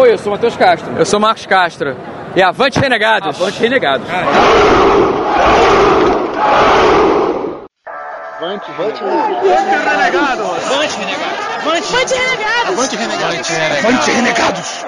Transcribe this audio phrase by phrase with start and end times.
[0.00, 0.90] Oi, eu sou o Matheus Castro.
[0.96, 1.94] Eu sou o Marcos Castro.
[2.34, 3.38] E avante renegados!
[3.38, 4.08] Avante renegados.
[8.38, 10.40] Avante, avante, renegados!
[10.64, 11.44] Avante, renegados!
[11.60, 12.70] Avante, renegados!
[12.70, 13.50] Avante, renegados!
[13.84, 14.86] Avante, renegados!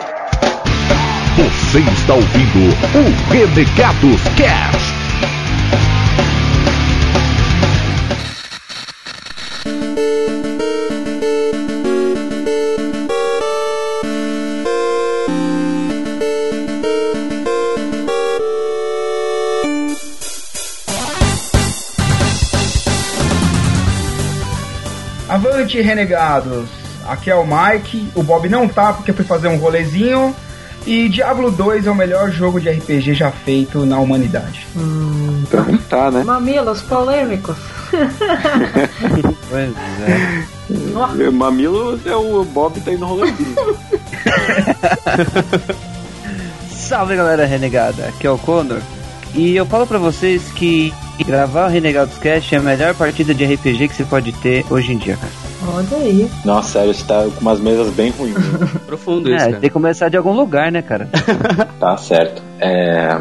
[1.37, 4.92] Você está ouvindo o Renegados Cast.
[25.73, 26.69] Avante, renegados!
[27.07, 30.35] Aqui é o Mike, o Bob não tá porque foi fazer um rolezinho.
[30.87, 34.67] E Diablo 2 é o melhor jogo de RPG já feito na humanidade.
[34.77, 36.25] Hum, então tá, né?
[36.25, 37.57] Mamilos polêmicos.
[39.49, 40.45] pois é.
[40.93, 41.31] Nossa.
[41.31, 43.57] Mamilo é o Bob tá indo rolezinho.
[46.69, 48.81] Salve galera renegada, aqui é o Condor.
[49.35, 50.93] E eu falo para vocês que
[51.25, 54.93] gravar o Renegados Cast é a melhor partida de RPG que você pode ter hoje
[54.93, 55.42] em dia, cara.
[55.67, 56.31] Olha aí.
[56.45, 58.35] Nossa, sério, você tá com umas mesas bem ruins.
[58.35, 58.69] Né?
[58.87, 59.37] Profundo isso.
[59.37, 59.53] É, cara.
[59.53, 61.09] tem que começar de algum lugar, né, cara?
[61.79, 62.43] tá certo.
[62.59, 63.21] É.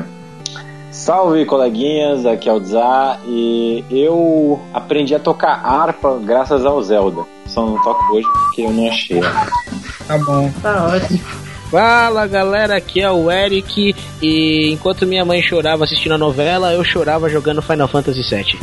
[0.92, 7.24] Salve coleguinhas, aqui é o Zá e eu aprendi a tocar harpa graças ao Zelda.
[7.48, 9.22] Só não toco hoje porque eu não achei.
[10.08, 10.52] Tá bom.
[10.62, 11.20] Tá ótimo.
[11.72, 16.84] Fala galera, aqui é o Eric e enquanto minha mãe chorava assistindo a novela, eu
[16.84, 18.60] chorava jogando Final Fantasy VII.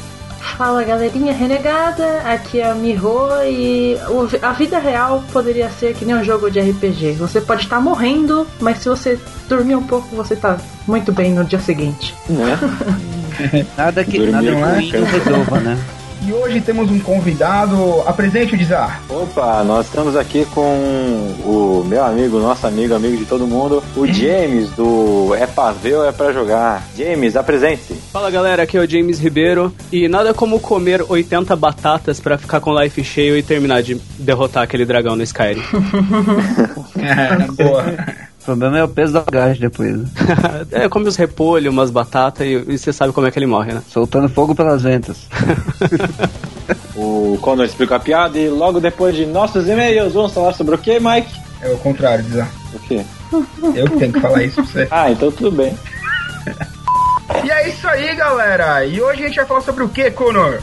[0.54, 3.98] Fala galerinha renegada, aqui é a Miho e
[4.40, 7.12] a vida real poderia ser que nem um jogo de RPG.
[7.12, 11.44] Você pode estar morrendo, mas se você dormir um pouco, você tá muito bem no
[11.44, 12.14] dia seguinte.
[12.30, 13.66] É.
[13.76, 15.78] nada que nada ruim não resolva, né?
[16.22, 18.02] E hoje temos um convidado.
[18.06, 19.02] Apresente o Dizar.
[19.08, 20.62] Opa, nós estamos aqui com
[21.44, 25.96] o meu amigo, nosso amigo, amigo de todo mundo, o James do É Pra Ver
[25.96, 26.82] ou É Pra Jogar.
[26.96, 27.94] James, apresente-se.
[28.12, 29.72] Fala galera, aqui é o James Ribeiro.
[29.92, 34.62] E nada como comer 80 batatas para ficar com life cheio e terminar de derrotar
[34.62, 35.62] aquele dragão no Skyrim.
[36.98, 37.84] é, boa.
[38.46, 39.96] O problema é o peso da bagagem depois.
[39.96, 40.08] Né?
[40.70, 43.82] é, come os repolhos, umas batatas e, você sabe como é que ele morre, né?
[43.88, 45.26] Soltando fogo pelas ventas.
[46.94, 50.78] o Conor explica a piada e logo depois de nossos e-mails vamos falar sobre o
[50.78, 51.40] que, Mike?
[51.60, 52.48] É o contrário, Dizar.
[52.72, 53.04] O quê?
[53.74, 54.86] Eu que tenho que falar isso pra você.
[54.92, 55.76] Ah, então tudo bem.
[57.44, 58.84] e é isso aí, galera.
[58.84, 60.62] E hoje a gente vai falar sobre o que, Conor?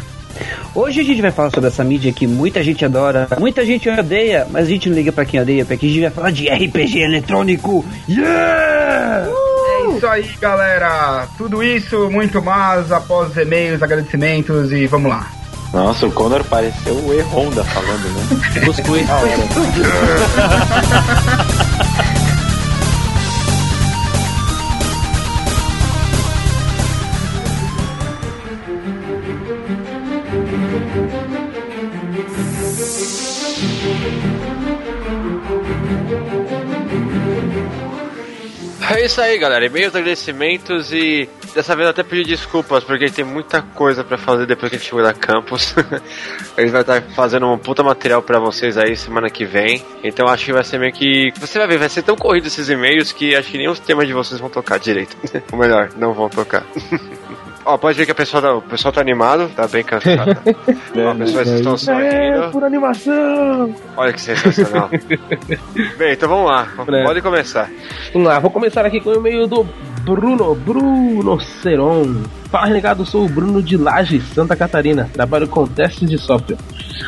[0.76, 4.48] Hoje a gente vai falar sobre essa mídia que muita gente adora, muita gente odeia,
[4.50, 7.00] mas a gente não liga para quem odeia, porque a gente vai falar de RPG
[7.00, 7.86] eletrônico.
[8.08, 9.30] Yeah!
[9.30, 9.54] Uh!
[9.74, 11.28] É isso aí, galera.
[11.38, 15.28] Tudo isso, muito mais após os e-mails, agradecimentos e vamos lá.
[15.74, 18.62] Nossa, o Conor pareceu o E-Honda falando, né?
[18.66, 19.08] Cuscuz.
[39.04, 39.66] É isso aí, galera.
[39.66, 44.70] E-mails, agradecimentos e dessa vez até pedir desculpas, porque tem muita coisa para fazer depois
[44.70, 45.76] que a gente chegou da campus.
[46.58, 49.84] gente vai estar fazendo um puta material para vocês aí semana que vem.
[50.02, 51.34] Então acho que vai ser meio que.
[51.38, 54.08] Você vai ver, vai ser tão corrido esses e-mails que acho que nem os temas
[54.08, 55.18] de vocês vão tocar direito.
[55.52, 56.64] Ou melhor, não vão tocar.
[57.66, 60.38] Ó, pode ver que a pessoa tá, o pessoal tá animado, tá bem cansado.
[60.96, 62.06] Ó, as pessoas estão sorrindo.
[62.06, 63.74] É, por animação!
[63.96, 64.90] Olha que sensacional.
[65.98, 66.68] bem, então vamos lá.
[66.88, 67.04] É.
[67.04, 67.70] Pode começar.
[68.12, 69.64] Vamos lá, vou começar aqui com o e-mail do
[70.04, 72.24] Bruno, Bruno Seron.
[72.54, 75.10] Fala, renegado, sou o Bruno de Laje, Santa Catarina.
[75.12, 76.60] Trabalho com testes de software.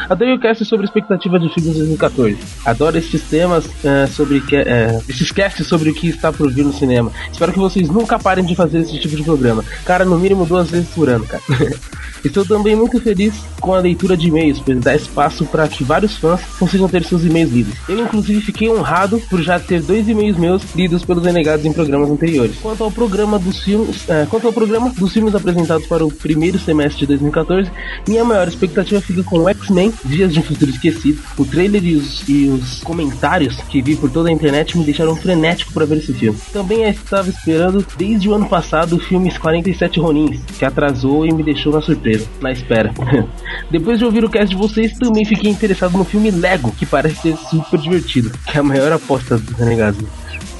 [0.10, 2.38] Adorei o cast sobre expectativa de filmes de 2014.
[2.66, 6.66] Adoro esses temas uh, sobre que, uh, esses casts sobre o que está por vir
[6.66, 7.12] no cinema.
[7.32, 9.64] Espero que vocês nunca parem de fazer esse tipo de programa.
[9.86, 11.44] Cara, no mínimo duas vezes por ano, cara.
[12.26, 16.18] Estou também muito feliz com a leitura de e-mails, pois dá espaço para que vários
[16.18, 17.76] fãs consigam ter seus e-mails lidos.
[17.88, 22.09] Eu, inclusive, fiquei honrado por já ter dois e-mails meus lidos pelos renegados em programas
[22.09, 22.56] anteriores.
[22.59, 26.58] Quanto ao programa dos filmes, uh, quanto ao programa dos filmes apresentados para o primeiro
[26.58, 27.70] semestre de 2014,
[28.08, 31.22] minha maior expectativa fica com X-Men Dias de um Futuro Esquecido.
[31.37, 35.16] O trailer e os, e os comentários que vi por toda a internet me deixaram
[35.16, 36.40] frenético para ver esse filme.
[36.52, 41.43] Também estava esperando desde o ano passado o filme 47 Ronins, que atrasou e me
[41.43, 42.93] deixou na surpresa, na espera.
[43.70, 47.22] Depois de ouvir o cast de vocês, também fiquei interessado no filme Lego, que parece
[47.22, 50.08] ser super divertido, que é a maior aposta do Renegado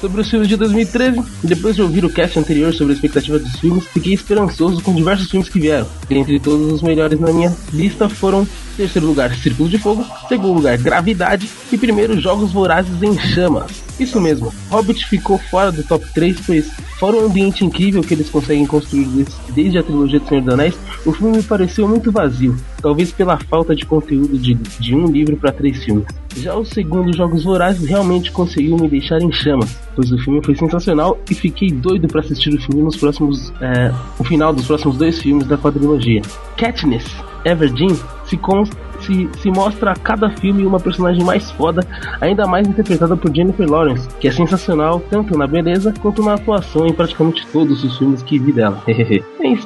[0.00, 1.22] sobre os filmes de 2013.
[1.42, 5.30] Depois de ouvir o cast anterior sobre a expectativa dos filmes, fiquei esperançoso com diversos
[5.30, 5.86] filmes que vieram.
[6.08, 8.46] Dentre todos os melhores na minha lista foram
[8.76, 10.04] Terceiro lugar, Círculo de Fogo.
[10.28, 11.48] Segundo lugar, Gravidade.
[11.72, 13.85] E primeiro, Jogos Vorazes em Chamas.
[13.98, 18.28] Isso mesmo, Hobbit ficou fora do top 3, pois, fora o ambiente incrível que eles
[18.28, 20.74] conseguem construir des- desde a trilogia do Senhor dos Anéis,
[21.06, 25.36] o filme me pareceu muito vazio, talvez pela falta de conteúdo de, de um livro
[25.38, 26.04] para três filmes.
[26.36, 30.54] Já o segundo, Jogos Vorazes, realmente conseguiu me deixar em chamas, pois o filme foi
[30.54, 34.98] sensacional e fiquei doido para assistir o filme nos próximos, é, o final dos próximos
[34.98, 36.20] dois filmes da quadrilogia.
[36.58, 37.06] Katniss
[37.46, 37.96] Everdeen
[38.26, 38.68] se, cons-
[39.06, 41.86] se, se mostra a cada filme uma personagem mais foda,
[42.20, 46.86] ainda mais interpretada por Jennifer Lawrence, que é sensacional tanto na beleza quanto na atuação
[46.86, 48.82] em praticamente todos os filmes que vi dela.
[49.46, 49.56] É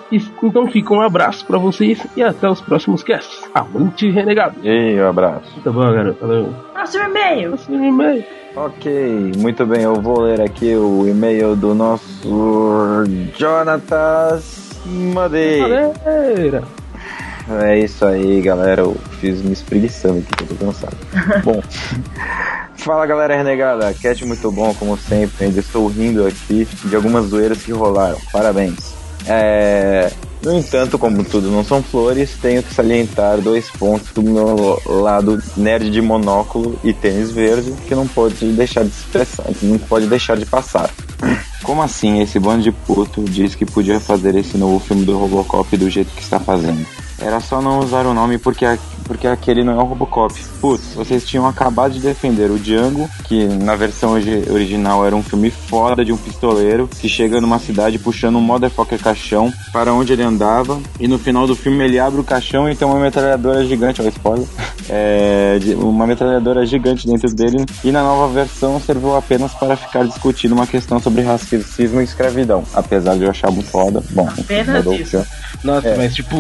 [0.43, 3.49] então fica um abraço pra vocês e até os próximos casts.
[3.55, 4.57] Avante, renegado!
[4.63, 5.59] E um abraço.
[5.65, 6.19] Tá bom, garoto.
[6.21, 6.55] Valeu.
[6.75, 7.49] Próximo e-mail.
[7.51, 8.25] Próximo e-mail.
[8.57, 13.05] Ok, muito bem, eu vou ler aqui o e-mail do nosso
[13.39, 15.93] Jonatas Madeira.
[16.05, 16.80] Madeira.
[17.63, 18.83] É isso aí, galera.
[18.83, 20.97] Eu fiz me espreguiçando aqui, que eu tô cansado.
[21.45, 21.63] bom,
[22.77, 23.93] fala galera renegada.
[23.95, 25.47] Cat muito bom, como sempre.
[25.47, 28.19] Ainda estou rindo aqui de algumas zoeiras que rolaram.
[28.33, 28.95] Parabéns.
[29.27, 30.11] É,
[30.43, 35.39] No entanto, como tudo não são flores, tenho que salientar dois pontos do meu lado
[35.57, 39.79] nerd de monóculo e tênis verde que não pode deixar de se expressar, que não
[39.79, 40.89] pode deixar de passar.
[41.63, 45.77] Como assim esse bando de puto diz que podia fazer esse novo filme do Robocop
[45.77, 46.87] do jeito que está fazendo?
[47.21, 48.65] Era só não usar o nome porque,
[49.11, 50.33] porque aquele não é o Robocop.
[50.61, 55.23] Putz, vocês tinham acabado de defender o Django, que na versão origi- original era um
[55.23, 60.13] filme foda de um pistoleiro que chega numa cidade puxando um motherfucker caixão para onde
[60.13, 63.65] ele andava e no final do filme ele abre o caixão e tem uma metralhadora
[63.67, 64.47] gigante, ó, spoiler.
[64.93, 70.51] É, uma metralhadora gigante dentro dele e na nova versão serviu apenas para ficar discutindo
[70.51, 72.65] uma questão sobre racismo e escravidão.
[72.75, 75.25] Apesar de eu achar muito foda, bom, Apenas isso.
[75.63, 75.97] Nossa, É.
[75.97, 76.35] mas tipo,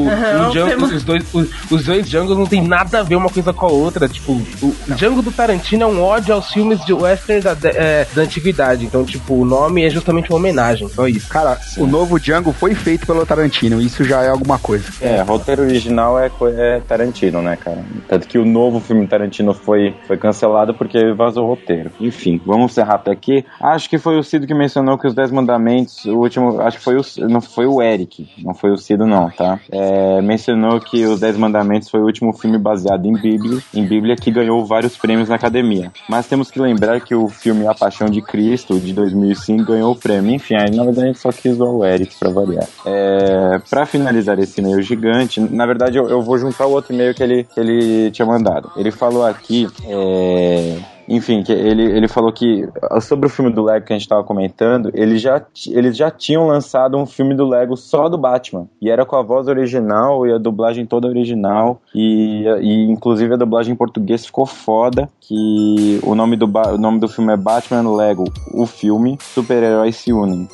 [0.50, 3.66] Django- os, dois, os, os dois Django não tem nada a ver uma coisa com
[3.66, 4.08] a outra.
[4.08, 8.22] Tipo, o Django do Tarantino é um ódio aos filmes de western da, é, da
[8.22, 8.84] antiguidade.
[8.84, 11.28] Então, tipo, o nome é justamente uma homenagem, só isso.
[11.28, 14.84] Cara, o novo Django foi feito pelo Tarantino, isso já é alguma coisa.
[15.00, 17.84] É, roteiro original é, é Tarantino, né, cara?
[18.08, 21.90] Tanto que o novo filme Tarantino foi, foi cancelado porque vazou o roteiro.
[22.00, 23.44] Enfim, vamos ser rápido aqui.
[23.60, 26.84] Acho que foi o Cido que mencionou que os Dez Mandamentos, o último, acho que
[26.84, 29.60] foi o, não foi o Eric, não foi o Cido não, tá?
[29.70, 34.16] É, mencionou que os Dez Mandamentos foi o último filme baseado em Bíblia, em Bíblia
[34.16, 35.92] que ganhou vários prêmios na academia.
[36.08, 39.96] Mas temos que lembrar que o filme A Paixão de Cristo, de 2005, ganhou o
[39.96, 40.34] prêmio.
[40.34, 42.66] Enfim, aí na verdade a gente só quis o Eric pra variar.
[42.86, 47.14] É, pra finalizar esse e-mail gigante, na verdade eu, eu vou juntar o outro e-mail
[47.14, 48.70] que ele, que ele tinha mandado.
[48.76, 50.78] Ele falou aqui, é,
[51.10, 54.08] enfim, que ele, ele falou que ah, sobre o filme do Lego que a gente
[54.08, 58.68] tava comentando, ele já, eles já tinham lançado um filme do Lego só do Batman.
[58.80, 61.82] E era com a voz original e a dublagem toda original.
[61.92, 65.08] E, e inclusive a dublagem em português ficou foda.
[65.20, 68.24] Que o nome do, o nome do filme é Batman Lego,
[68.54, 70.48] o filme, super-heróis se unem.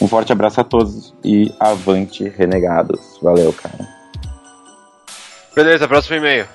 [0.00, 3.18] Um forte abraço a todos e avante, renegados.
[3.22, 3.88] Valeu, cara.
[5.54, 6.46] Beleza, próximo e-mail.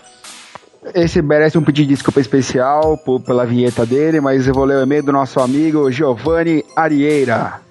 [0.93, 4.77] Esse merece um pedido de desculpa especial por- pela vinheta dele, mas eu vou ler
[4.77, 7.61] o e-mail do nosso amigo Giovanni Arieira.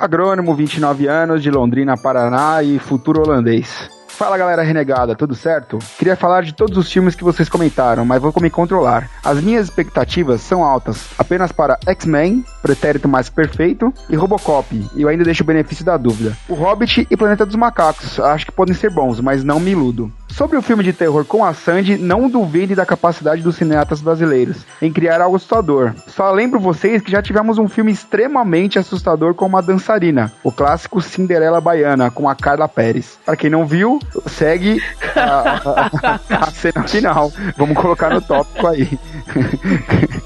[0.00, 3.90] Agrônomo, 29 anos, de Londrina, Paraná e futuro holandês.
[4.08, 5.78] Fala galera renegada, tudo certo?
[5.98, 9.10] Queria falar de todos os filmes que vocês comentaram, mas vou me controlar.
[9.24, 15.08] As minhas expectativas são altas apenas para X-Men, Pretérito Mais Perfeito e Robocop, e eu
[15.08, 16.36] ainda deixo o benefício da dúvida.
[16.48, 20.12] O Hobbit e Planeta dos Macacos, acho que podem ser bons, mas não me iludo.
[20.36, 24.58] Sobre o filme de terror com a Sandy, não duvide da capacidade dos cineastas brasileiros
[24.80, 25.92] em criar algo assustador.
[26.08, 31.00] Só lembro vocês que já tivemos um filme extremamente assustador com uma dançarina, o clássico
[31.02, 33.18] Cinderela Baiana, com a Carla Pérez.
[33.24, 34.82] Para quem não viu, segue
[35.14, 35.90] a,
[36.30, 37.30] a- a cena final.
[37.56, 38.98] Vamos colocar no tópico aí.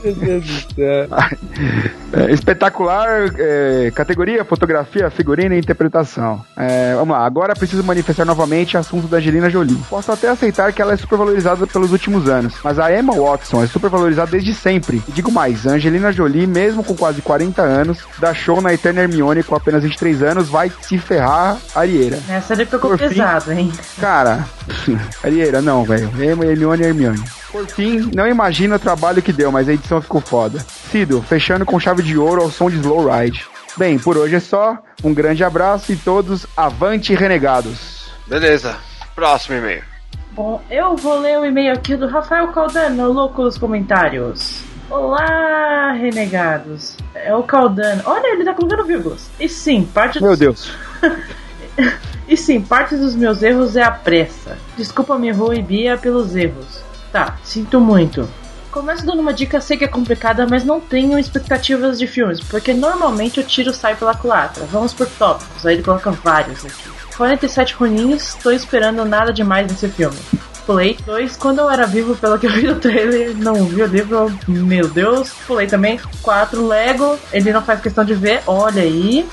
[0.05, 1.09] Meu Deus do céu.
[2.13, 3.09] É, espetacular,
[3.39, 6.43] é, categoria, fotografia, figurino e interpretação.
[6.57, 9.77] É, vamos lá, agora preciso manifestar novamente o assunto da Angelina Jolie.
[9.97, 13.67] Posso até aceitar que ela é supervalorizada pelos últimos anos, mas a Emma Watson é
[13.67, 15.03] supervalorizada desde sempre.
[15.09, 19.01] E digo mais, a Angelina Jolie, mesmo com quase 40 anos, dá show na Eterna
[19.01, 22.19] Hermione com apenas 23 anos, vai se ferrar Arieira.
[22.29, 23.09] Essa ele ficou Por fim.
[23.09, 23.73] pesado, hein?
[23.99, 24.45] Cara,
[25.25, 26.11] Arieira, não, velho.
[26.23, 27.25] Emma, Hermione, Hermione.
[27.51, 30.59] Por fim, não imagina o trabalho que deu, mas a edição ficou foda.
[30.91, 33.47] Cido, fechando com chave de ouro ao som de Slow Ride.
[33.79, 34.77] Bem, por hoje é só.
[35.03, 38.11] Um grande abraço e todos avante renegados.
[38.27, 38.77] Beleza,
[39.17, 39.83] próximo e-mail.
[40.33, 44.63] Bom, eu vou ler o e-mail aqui do Rafael Caldano, louco nos comentários.
[44.91, 46.97] Olá, renegados.
[47.15, 48.03] É o Caldano.
[48.05, 49.31] Olha, ele tá colocando vírgulas.
[49.41, 50.71] E sim, parte Meu Deus.
[52.29, 54.59] E sim, parte dos meus erros é a pressa.
[54.77, 56.83] Desculpa-me, Rô e Bia, pelos erros.
[57.13, 58.29] Tá, sinto muito.
[58.73, 62.75] Começo dando uma dica, sei que é complicada, mas não tenho expectativas de filmes, porque
[62.75, 64.65] normalmente o tiro sai pela culatra.
[64.65, 67.06] Vamos por tópicos, aí ele coloca vários aqui.
[67.17, 70.17] 47 Roninhos, tô esperando nada demais nesse filme.
[70.67, 70.99] Pulei.
[71.07, 71.37] 2.
[71.37, 74.89] Quando eu era vivo, pelo que eu vi no trailer, não vi o livro, meu
[74.89, 75.31] Deus.
[75.47, 76.01] Pulei também.
[76.23, 76.67] 4.
[76.67, 79.27] Lego, ele não faz questão de ver, olha aí.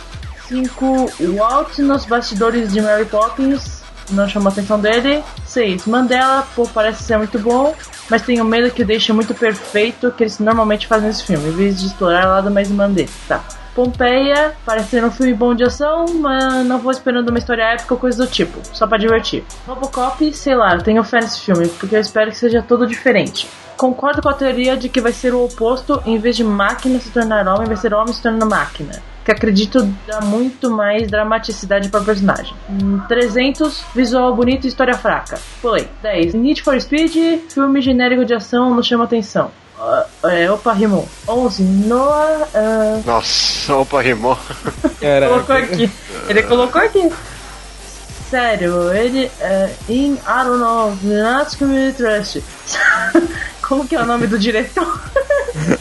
[0.48, 1.12] 5.
[1.36, 5.24] Walt nos bastidores de Mary Poppins, não chamou a atenção dele.
[5.46, 5.88] 6.
[5.88, 7.74] Mandela, pô, parece ser muito bom,
[8.10, 11.80] mas tenho medo que deixe muito perfeito que eles normalmente fazem nesse filme, em vez
[11.80, 13.08] de explorar lado mais Mandê.
[13.28, 13.44] Tá.
[13.76, 17.94] Pompeia, parece ser um filme bom de ação, mas não vou esperando uma história épica
[17.94, 19.44] ou coisa do tipo, só pra divertir.
[19.66, 23.48] Robocop, sei lá, tenho fé nesse filme, porque eu espero que seja todo diferente.
[23.76, 27.10] Concordo com a teoria de que vai ser o oposto, em vez de máquina se
[27.10, 29.02] tornar homem, vai ser homem se tornando máquina.
[29.26, 32.54] Que acredito dá muito mais dramaticidade para o personagem.
[32.70, 35.40] Hum, 300, visual bonito e história fraca.
[35.62, 35.88] Pulei.
[36.02, 36.34] 10.
[36.34, 37.16] Need for Speed,
[37.50, 39.50] filme genérico de ação, não chama atenção.
[39.80, 41.08] Ah, é, opa, rimou.
[41.28, 41.64] 11.
[41.64, 42.48] Noah.
[42.54, 44.38] ah, Nossa, opa, rimou.
[45.00, 45.92] colocou aqui.
[46.30, 47.12] Ele colocou aqui.
[48.30, 52.44] Sério, ele é in I don't know, not community trust.
[53.62, 55.02] Como que é o nome do diretor?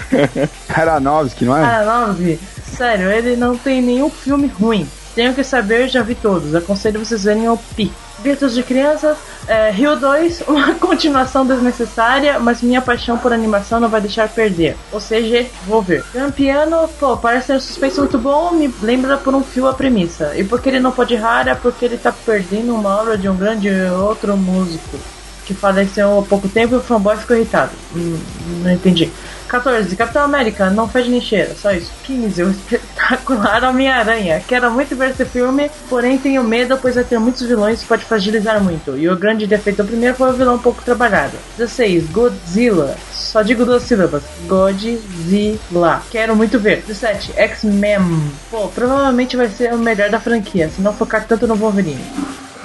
[0.69, 1.65] Aranovski, não é?
[1.65, 2.39] Aronofsky.
[2.77, 4.89] Sério, ele não tem nenhum filme ruim.
[5.15, 6.55] Tenho que saber, já vi todos.
[6.55, 7.93] Aconselho vocês verem o Pi.
[8.23, 13.89] Virtus de Crianças, é, Rio 2, uma continuação desnecessária, mas minha paixão por animação não
[13.89, 14.77] vai deixar perder.
[14.93, 16.05] Ou seja, vou ver.
[16.13, 20.33] Campiano, pô, parece ser um suspense muito bom, me lembra por um fio a premissa.
[20.37, 23.37] E porque ele não pode errar é porque ele tá perdendo uma obra de um
[23.37, 24.99] grande outro músico
[25.45, 27.73] que faleceu há pouco tempo e o fanboy ficou irritado.
[27.95, 28.19] Hum,
[28.63, 29.11] não entendi.
[29.53, 29.95] 14.
[29.97, 31.93] Capitão América, não fede nem cheira, só isso.
[32.05, 32.43] 15.
[32.43, 34.43] O espetacular Homem-Aranha.
[34.49, 38.07] Quero muito ver esse filme, porém tenho medo, pois vai ter muitos vilões e pode
[38.07, 38.97] fragilizar muito.
[38.97, 41.37] E o grande defeito do primeiro foi o vilão pouco trabalhado.
[41.59, 42.09] 16.
[42.09, 42.97] Godzilla.
[43.13, 44.23] Só digo duas sílabas.
[44.47, 46.03] Godzilla.
[46.11, 46.83] Quero muito ver.
[46.87, 47.33] 17.
[47.37, 48.33] X-Men.
[48.51, 52.03] Pô, provavelmente vai ser o melhor da franquia, se não focar tanto no Wolverine.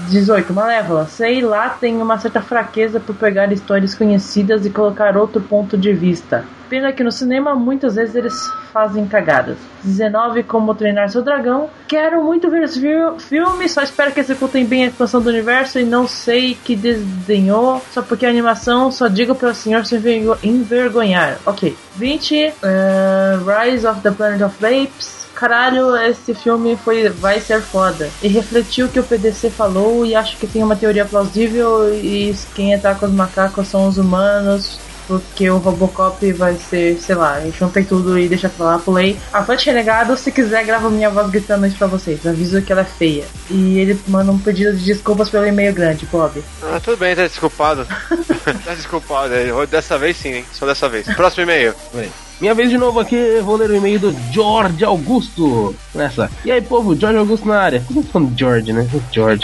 [0.09, 0.53] 18.
[0.53, 1.05] Malévola.
[1.05, 5.93] Sei lá, tem uma certa fraqueza por pegar histórias conhecidas e colocar outro ponto de
[5.93, 6.45] vista.
[6.69, 9.57] Pena que no cinema muitas vezes eles fazem cagadas.
[9.83, 10.43] 19.
[10.43, 11.69] Como treinar seu dragão.
[11.87, 15.79] Quero muito ver esse fi- filme, só espero que executem bem a expansão do universo
[15.79, 19.95] e não sei que desenhou, só porque a animação só digo para o senhor se
[19.95, 21.37] envergo- envergonhar.
[21.45, 21.75] Ok.
[21.95, 22.35] 20.
[22.61, 25.16] eh, Rise of the Planet of Apes.
[25.37, 28.09] Caralho, esse filme foi, vai ser foda.
[28.23, 32.35] E refletiu o que o PDC falou e acho que tem uma teoria plausível e
[32.55, 34.79] quem ataca os macacos são os humanos.
[35.07, 39.17] Porque o Robocop vai ser, sei lá, juntei tudo e deixa pra lá, pulei.
[39.31, 42.25] Atlante Renegado, se quiser, grava minha voz gritando isso pra vocês.
[42.25, 43.23] Aviso que ela é feia.
[43.49, 46.43] E ele manda um pedido de desculpas pelo e-mail grande, Bob.
[46.61, 47.85] Ah, tudo bem, tá desculpado.
[48.65, 49.49] tá desculpado, aí.
[49.67, 50.45] dessa vez sim, hein?
[50.51, 51.07] Só dessa vez.
[51.15, 51.73] Próximo e-mail.
[51.93, 52.09] Peraí.
[52.39, 55.75] Minha vez de novo aqui, vou ler o e-mail do George Augusto.
[55.95, 56.29] Nessa.
[56.45, 57.83] E aí, povo, George Augusto na área.
[57.87, 58.87] Como falando George, né?
[59.11, 59.43] George.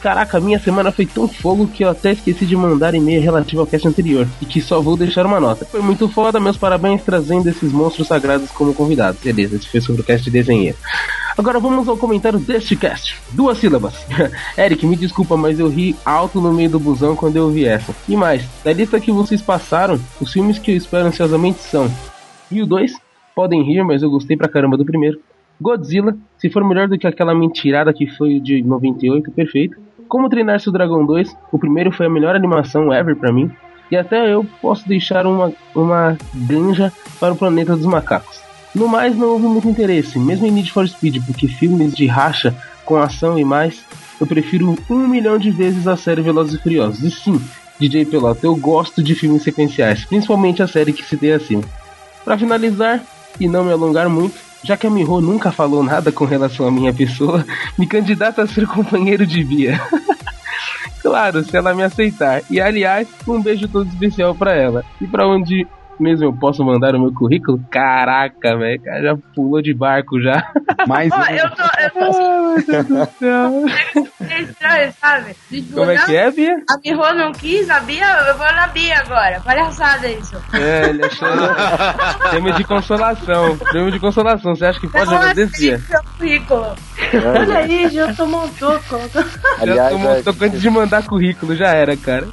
[0.00, 3.66] Caraca, minha semana foi tão fogo que eu até esqueci de mandar e-mail relativo ao
[3.68, 4.26] cast anterior.
[4.40, 5.64] E que só vou deixar uma nota.
[5.64, 9.20] Foi muito foda, meus parabéns trazendo esses monstros sagrados como convidados.
[9.22, 10.74] Beleza, esse foi sobre o cast de desenho.
[11.38, 13.16] Agora vamos ao comentário deste cast.
[13.30, 13.94] Duas sílabas.
[14.58, 17.94] Eric, me desculpa, mas eu ri alto no meio do busão quando eu ouvi essa.
[18.08, 21.88] E mais, da lista que vocês passaram, os filmes que eu espero ansiosamente são
[22.52, 22.92] Rio 2,
[23.34, 25.20] podem rir, mas eu gostei pra caramba do primeiro.
[25.60, 29.78] Godzilla, se for melhor do que aquela mentirada que foi o de 98, perfeito.
[30.08, 33.50] Como Treinar Seu Dragão 2, o primeiro foi a melhor animação ever pra mim.
[33.90, 38.40] E até eu posso deixar uma, uma granja para o planeta dos macacos.
[38.74, 42.54] No mais, não houve muito interesse, mesmo em Need for Speed, porque filmes de racha
[42.84, 43.84] com ação e mais,
[44.20, 47.02] eu prefiro um milhão de vezes a série Velozes e Furiosos.
[47.02, 47.40] E sim,
[47.78, 51.62] DJ Pelota, eu gosto de filmes sequenciais, principalmente a série que citei acima.
[52.24, 53.02] Para finalizar,
[53.40, 56.70] e não me alongar muito, já que a Miho nunca falou nada com relação à
[56.70, 57.44] minha pessoa,
[57.78, 59.80] me candidato a ser companheiro de Bia.
[61.02, 62.42] claro, se ela me aceitar.
[62.48, 64.84] E aliás, um beijo todo especial pra ela.
[65.00, 65.66] E pra onde
[66.02, 67.60] mesmo eu posso mandar o meu currículo?
[67.70, 70.42] Caraca, velho, cara já pulou de barco já.
[70.86, 71.34] Mais um.
[71.34, 71.62] eu tô.
[71.62, 73.64] Eu tô Ai, meu Deus do céu.
[74.28, 75.36] é estranho, sabe?
[75.72, 76.56] Como é que é, Bia?
[76.68, 79.40] A Miho não quis, a Bia, eu vou na Bia agora.
[79.40, 80.36] Palhaçada isso.
[80.52, 81.28] É, ele achou.
[82.30, 83.56] Prêmio de consolação.
[83.58, 84.54] Prêmio de consolação.
[84.54, 85.80] Você acha que pode agradecer?
[87.14, 88.98] Olha aí, já tomou um toco.
[89.64, 92.28] Já tomou é- toco antes de mandar currículo, já era, cara.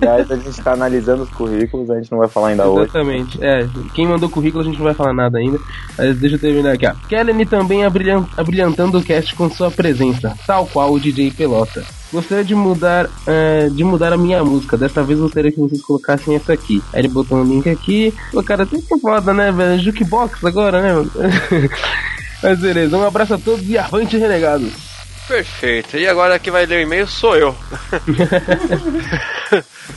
[0.00, 2.90] Aliás, a gente tá analisando os currículos, a gente não vai falar ainda hoje.
[3.04, 3.38] Exatamente.
[3.42, 5.58] É, quem mandou currículo a gente não vai falar nada ainda.
[5.96, 6.94] Mas deixa eu terminar aqui, ó.
[7.08, 11.84] Kellen também abrilhan- abrilhantando o cast com sua presença, tal qual o DJ Pelota.
[12.12, 14.76] Gostaria de mudar, é, de mudar a minha música.
[14.76, 16.82] Dessa vez gostaria que vocês colocassem essa aqui.
[16.92, 18.14] Aí ele botou um link aqui.
[18.32, 19.82] Pô, cara, até que foda, né, velho?
[19.82, 21.08] Jukebox agora, né?
[22.42, 24.93] Mas beleza, um abraço a todos e avante, renegados.
[25.26, 25.96] Perfeito.
[25.96, 27.56] E agora quem vai ler o e-mail sou eu.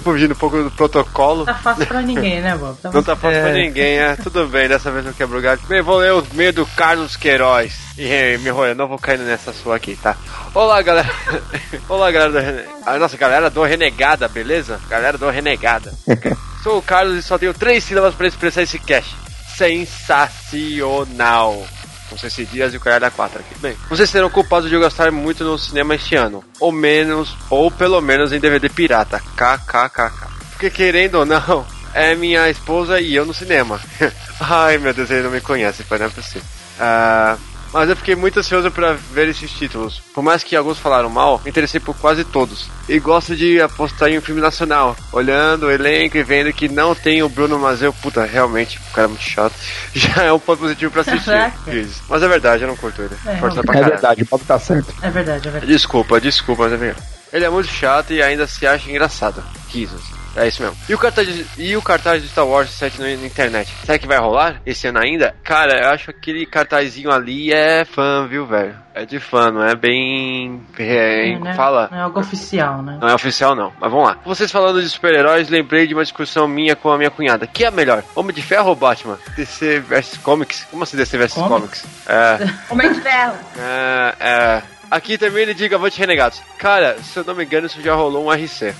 [0.03, 1.46] Fugindo um pouco do protocolo.
[1.46, 2.77] Tá fácil pra ninguém, né, Bob?
[2.81, 3.43] Tá Não tá fácil É.
[3.43, 4.15] pra ninguém, é.
[4.15, 5.60] Tudo bem, dessa vez eu quebro o galho.
[5.67, 7.74] Bem, vou ler o e-mail do Carlos Queiroz.
[7.98, 10.15] E me eu não vou cair nessa sua aqui, tá?
[10.53, 11.10] Olá, galera.
[11.89, 12.62] Olá, galera do Rene...
[12.86, 14.79] A nossa galera do Renegada, beleza?
[14.89, 15.93] Galera do Renegada.
[16.63, 19.13] Sou o Carlos e só tenho três sílabas pra expressar esse cast.
[19.57, 21.65] Sensacional.
[22.10, 23.60] Com C dias e o cara da 4 aqui.
[23.60, 26.44] Bem, vocês serão culpados de eu gastar muito no cinema este ano.
[26.60, 29.20] Ou menos, ou pelo menos em DVD pirata.
[29.36, 30.28] KKKK.
[30.52, 33.80] Porque querendo ou não, é minha esposa e eu no cinema.
[34.40, 36.48] Ai meu Deus, ele não me conhece, pai, não é possível.
[36.80, 37.38] Ah,
[37.77, 40.01] mas eu fiquei muito ansioso para ver esses títulos.
[40.13, 42.69] Por mais que alguns falaram mal, me interessei por quase todos.
[42.89, 46.96] E gosto de apostar em um filme nacional, olhando o elenco e vendo que não
[46.96, 47.93] tem o Bruno Mazeu.
[47.93, 49.53] Puta, realmente, o cara é muito chato.
[49.93, 51.53] Já é um ponto positivo pra assistir.
[51.72, 52.01] Isso.
[52.10, 53.15] Mas é verdade, eu não curto ele.
[53.25, 54.91] É, Força pra É verdade, o Bob tá certo.
[55.01, 55.72] É verdade, é verdade.
[55.72, 57.07] Desculpa, desculpa, mas é verdade.
[57.31, 59.43] Ele é muito chato e ainda se acha engraçado.
[59.67, 60.17] Risos.
[60.38, 60.77] É isso mesmo.
[60.88, 63.74] E o cartaz de, e o cartaz de Star Wars 7 na, na internet?
[63.84, 65.36] Será que vai rolar esse ano ainda?
[65.44, 68.75] Cara, eu acho que aquele cartazinho ali é fã, viu, velho?
[68.94, 70.62] É de fã, não é bem.
[70.77, 71.53] É, É, né?
[71.56, 71.88] Fala.
[71.91, 73.00] Não é algo oficial, né?
[73.01, 74.17] Não é oficial não, mas vamos lá.
[74.24, 77.48] Vocês falando de super-heróis, lembrei de uma discussão minha com a minha cunhada.
[77.48, 78.03] Que é melhor?
[78.15, 79.17] Homem de Ferro ou Batman?
[79.36, 80.67] DC vs Comics?
[80.70, 81.82] Como assim DC vs Comics?
[81.82, 81.86] Comics?
[82.08, 82.38] É.
[82.70, 83.36] Homem de ferro.
[83.58, 84.63] É, é.
[84.89, 86.41] Aqui também ele diga Avante Renegados.
[86.58, 88.74] Cara, se eu não me engano, isso já rolou um RC.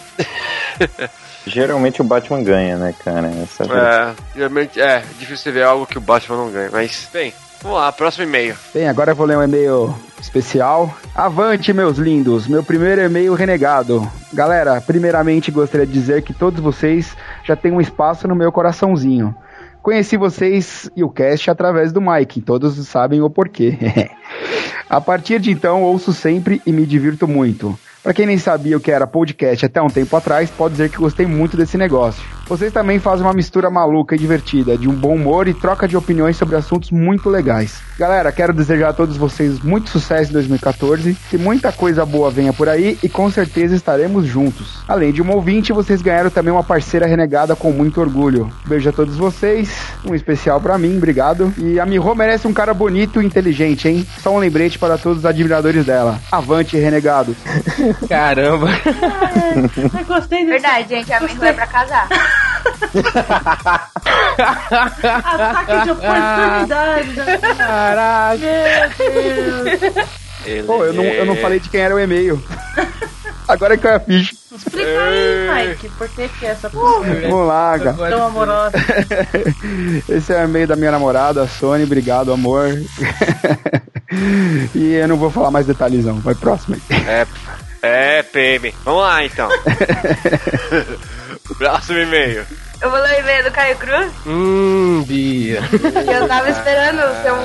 [1.48, 3.28] Geralmente o Batman ganha, né, cara?
[3.28, 3.68] Essa é.
[3.68, 6.70] É, geralmente é difícil você ver algo que o Batman não ganha.
[6.72, 8.56] Mas, bem, vamos lá, próximo e-mail.
[8.74, 10.96] Bem, agora eu vou ler um e-mail especial.
[11.16, 14.10] Avante, meus lindos, meu primeiro e-mail renegado.
[14.34, 19.36] Galera, primeiramente gostaria de dizer que todos vocês já têm um espaço no meu coraçãozinho.
[19.82, 23.78] Conheci vocês e o cast através do Mike, todos sabem o porquê.
[24.90, 27.78] A partir de então, ouço sempre e me divirto muito.
[28.08, 30.96] Pra quem nem sabia o que era podcast até um tempo atrás, pode dizer que
[30.96, 32.37] gostei muito desse negócio.
[32.50, 35.98] Vocês também fazem uma mistura maluca e divertida, de um bom humor e troca de
[35.98, 37.82] opiniões sobre assuntos muito legais.
[38.00, 42.54] Galera, quero desejar a todos vocês muito sucesso em 2014, que muita coisa boa venha
[42.54, 44.80] por aí e com certeza estaremos juntos.
[44.88, 48.50] Além de um ouvinte, vocês ganharam também uma parceira renegada com muito orgulho.
[48.66, 49.70] Beijo a todos vocês,
[50.06, 51.54] um especial pra mim, obrigado.
[51.58, 54.08] E a Miho merece um cara bonito e inteligente, hein?
[54.20, 56.20] Só um lembrete para todos os admiradores dela.
[56.32, 57.36] Avante, renegados.
[58.08, 58.70] Caramba.
[60.00, 62.08] Eu gostei desse Verdade, gente, a minha é pra casar.
[65.38, 67.14] ataque de oportunidade.
[67.14, 67.38] né?
[67.58, 68.38] Caraca.
[68.38, 70.08] Meu Deus.
[70.46, 72.42] Ele Pô, eu não, eu não falei de quem era o e-mail.
[73.48, 74.36] Agora é que eu ficha.
[74.54, 78.10] Explica aí, Mike, por que que é essa postura Vamos lá, cara.
[78.10, 78.74] tão amorosa?
[80.10, 81.84] Esse é o e-mail da minha namorada, a Sony.
[81.84, 82.68] Obrigado, amor.
[84.76, 86.20] e eu não vou falar mais detalhes, não.
[86.20, 86.82] Vai próximo aí.
[87.08, 87.26] É,
[87.82, 88.74] é, PM.
[88.84, 89.48] Vamos lá, então.
[91.56, 92.46] próximo e-mail.
[92.80, 95.62] Eu vou ler o e-mail do Caio Cruz Hum, Bia.
[96.14, 97.36] eu tava esperando o seu.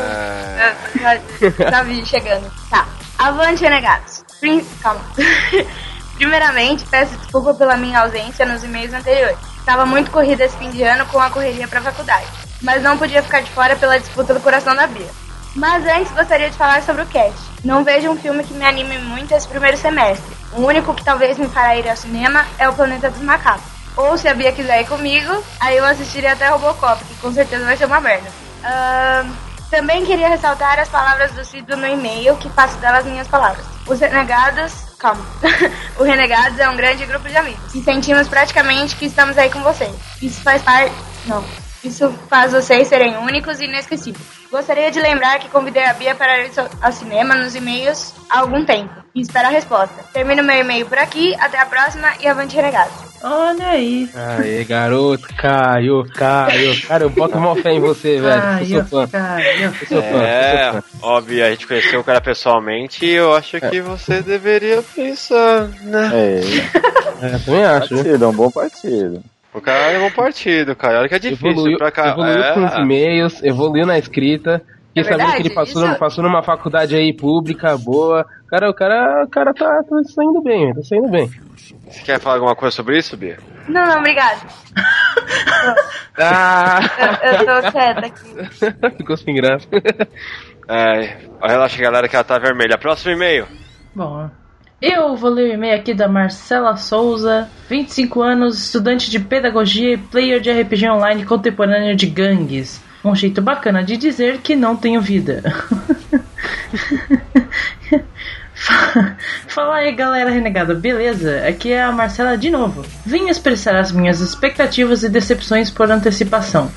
[1.49, 2.51] Eu tava chegando.
[2.69, 2.87] Tá.
[3.19, 4.25] Avante, renegados.
[4.41, 4.65] Prim...
[4.83, 5.01] Calma.
[6.17, 9.39] Primeiramente, peço desculpa pela minha ausência nos e-mails anteriores.
[9.59, 12.27] Estava muito corrida esse fim de ano com a correria pra faculdade,
[12.61, 15.09] mas não podia ficar de fora pela disputa do coração da Bia.
[15.55, 17.39] Mas antes gostaria de falar sobre o cast.
[17.65, 20.37] Não vejo um filme que me anime muito esse primeiro semestre.
[20.53, 23.72] O único que talvez me fará ir ao cinema é o Planeta dos Macacos.
[23.97, 27.65] Ou se a Bia quiser ir comigo, aí eu assistiria até Robocop, que com certeza
[27.65, 28.29] vai ser uma merda.
[28.65, 29.31] Ahn,
[29.71, 33.65] também queria ressaltar as palavras do Cido no e-mail, que faço delas minhas palavras.
[33.87, 34.73] Os renegados.
[34.99, 35.25] Calma.
[35.99, 37.75] o Renegados é um grande grupo de amigos.
[37.75, 39.93] E sentimos praticamente que estamos aí com vocês.
[40.21, 40.95] Isso faz parte.
[41.27, 41.43] Não.
[41.85, 44.25] Isso faz vocês serem únicos e inesquecíveis.
[44.51, 48.65] Gostaria de lembrar que convidei a Bia para ir ao cinema nos e-mails há algum
[48.65, 48.93] tempo.
[49.15, 49.95] E espero a resposta.
[50.13, 51.35] Termino meu e-mail por aqui.
[51.41, 52.93] Até a próxima e avante renegados.
[53.25, 54.09] Olha aí.
[54.15, 56.81] Aê, garoto, Caio, Caio.
[56.87, 58.35] Cara, eu boto uma fé em você, velho.
[58.35, 59.07] Eu Caio, sou fã.
[59.09, 59.63] Caio.
[59.65, 60.89] Eu sou fã, eu É, sou fã.
[61.03, 66.11] óbvio, a gente conheceu o cara pessoalmente e eu acho que você deveria pensar, né?
[66.15, 66.41] É,
[67.27, 69.23] É, também acho, partido, é um bom partido.
[69.55, 71.01] O cara é um partido, cara.
[71.01, 72.09] Olha que é difícil Evoluiu, pra cá.
[72.09, 74.63] evoluiu é, com os e-mails, evoluiu na escrita.
[74.89, 75.37] Fiquei sabendo verdade?
[75.43, 78.27] que ele passou, Isso- passou numa faculdade aí pública, boa.
[78.49, 81.31] Cara, o cara, o cara tá, tá saindo bem, tá saindo bem.
[81.89, 83.39] Você quer falar alguma coisa sobre isso, Bia?
[83.69, 84.47] Não, não, obrigado.
[86.19, 86.81] Ah!
[87.23, 88.97] Eu, eu tô quieta aqui.
[88.99, 89.67] Ficou sem graça.
[90.69, 92.77] É, relaxa, galera, que ela tá vermelha.
[92.77, 93.47] Próximo e-mail.
[93.95, 94.29] Bom,
[94.83, 99.97] eu vou ler o e-mail aqui da Marcela Souza, 25 anos, estudante de pedagogia e
[99.97, 102.83] player de RPG online contemporâneo de gangues.
[103.05, 105.43] Um jeito bacana de dizer que não tenho vida.
[109.47, 111.47] Fala aí galera renegada, beleza?
[111.47, 112.85] Aqui é a Marcela de novo.
[113.07, 116.71] Vim expressar as minhas expectativas e decepções por antecipação.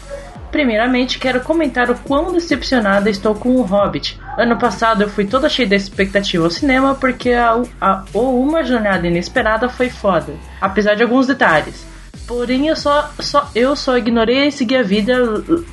[0.55, 4.17] Primeiramente, quero comentar o quão decepcionada estou com o Hobbit.
[4.37, 8.63] Ano passado eu fui toda cheia de expectativa ao cinema porque a, a, ou uma
[8.63, 11.85] jornada inesperada foi foda, apesar de alguns detalhes.
[12.27, 15.13] Porém, eu só, só eu só ignorei e segui a vida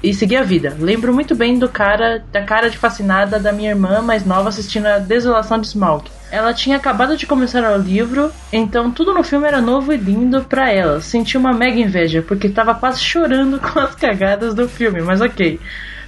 [0.02, 0.76] e segui a vida.
[0.78, 4.86] Lembro muito bem do cara, da cara de fascinada da minha irmã mais nova assistindo
[4.86, 6.10] a Desolação de Smaug.
[6.30, 10.44] Ela tinha acabado de começar o livro, então tudo no filme era novo e lindo
[10.44, 11.00] pra ela.
[11.00, 15.58] Senti uma mega inveja, porque tava quase chorando com as cagadas do filme, mas ok.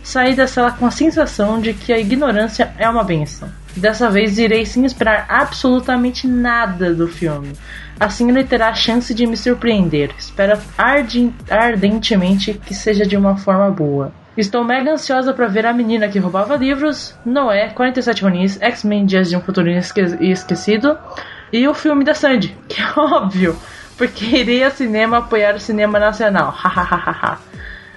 [0.02, 3.48] Saí da sala com a sensação de que a ignorância é uma benção.
[3.74, 7.52] Dessa vez irei sem esperar absolutamente nada do filme.
[7.98, 10.10] Assim ele terá a chance de me surpreender.
[10.18, 14.12] Espero arden- ardentemente que seja de uma forma boa.
[14.36, 19.28] Estou mega ansiosa para ver a menina que roubava livros, Noé, 47 Ronis, X-Men Dias
[19.30, 20.98] de um Futuro Esque- Esquecido
[21.52, 23.56] e o filme da Sandy, que é óbvio,
[23.96, 26.50] porque irei ao cinema apoiar o cinema nacional.
[26.50, 27.38] Hahaha.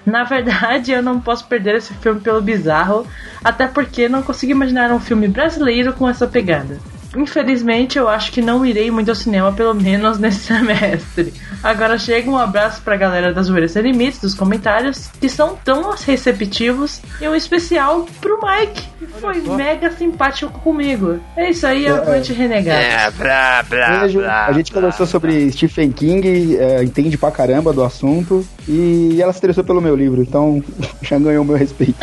[0.05, 3.05] Na verdade, eu não posso perder esse filme pelo bizarro,
[3.43, 6.77] até porque não consigo imaginar um filme brasileiro com essa pegada.
[7.15, 11.33] Infelizmente, eu acho que não irei muito ao cinema, pelo menos nesse semestre.
[11.63, 15.91] Agora chega um abraço pra galera das Zoeira Sem Limites, dos comentários, que são tão
[15.91, 21.19] receptivos, e um especial pro Mike, que foi mega simpático comigo.
[21.35, 22.79] É isso aí, avante renegado.
[22.79, 24.45] É, blá, blá, blá.
[24.45, 29.39] A gente conversou sobre Stephen King, é, entende pra caramba do assunto, e ela se
[29.39, 30.63] interessou pelo meu livro, então
[31.01, 31.95] já ganhou o meu respeito.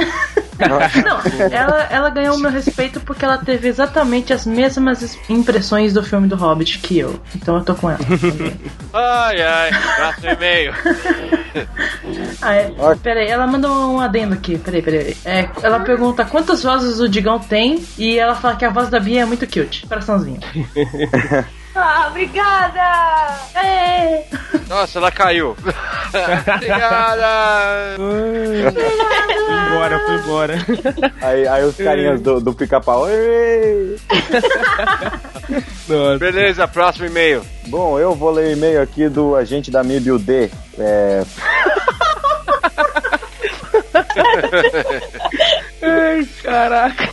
[0.57, 0.79] Não,
[1.50, 6.00] ela, ela ganhou o meu respeito porque ela teve exatamente as mesmas es- impressões do
[6.00, 7.18] filme do Hobbit que eu.
[7.35, 7.98] Então eu tô com ela.
[8.92, 9.70] Ai, ai.
[9.96, 10.72] Próximo e-mail.
[12.40, 12.72] Ah, é.
[13.03, 14.57] Peraí, ela mandou um adendo aqui.
[14.57, 15.16] Peraí, peraí.
[15.24, 19.00] É, ela pergunta quantas vozes o Digão tem e ela fala que a voz da
[19.00, 19.85] Bia é muito cute.
[19.88, 20.38] Coraçãozinho.
[21.77, 23.37] Ah, obrigada!
[23.61, 24.27] É.
[24.68, 25.57] Nossa, ela caiu.
[26.57, 27.96] Obrigada.
[29.68, 30.55] Embora, foi embora.
[31.20, 33.07] Aí, aí os carinhas do, do pica-pau.
[36.18, 37.42] Beleza, próximo e-mail.
[37.66, 40.50] Bom, eu vou ler o e-mail aqui do agente da Mibio D.
[40.79, 41.22] É,
[45.83, 47.11] Ai, caraca.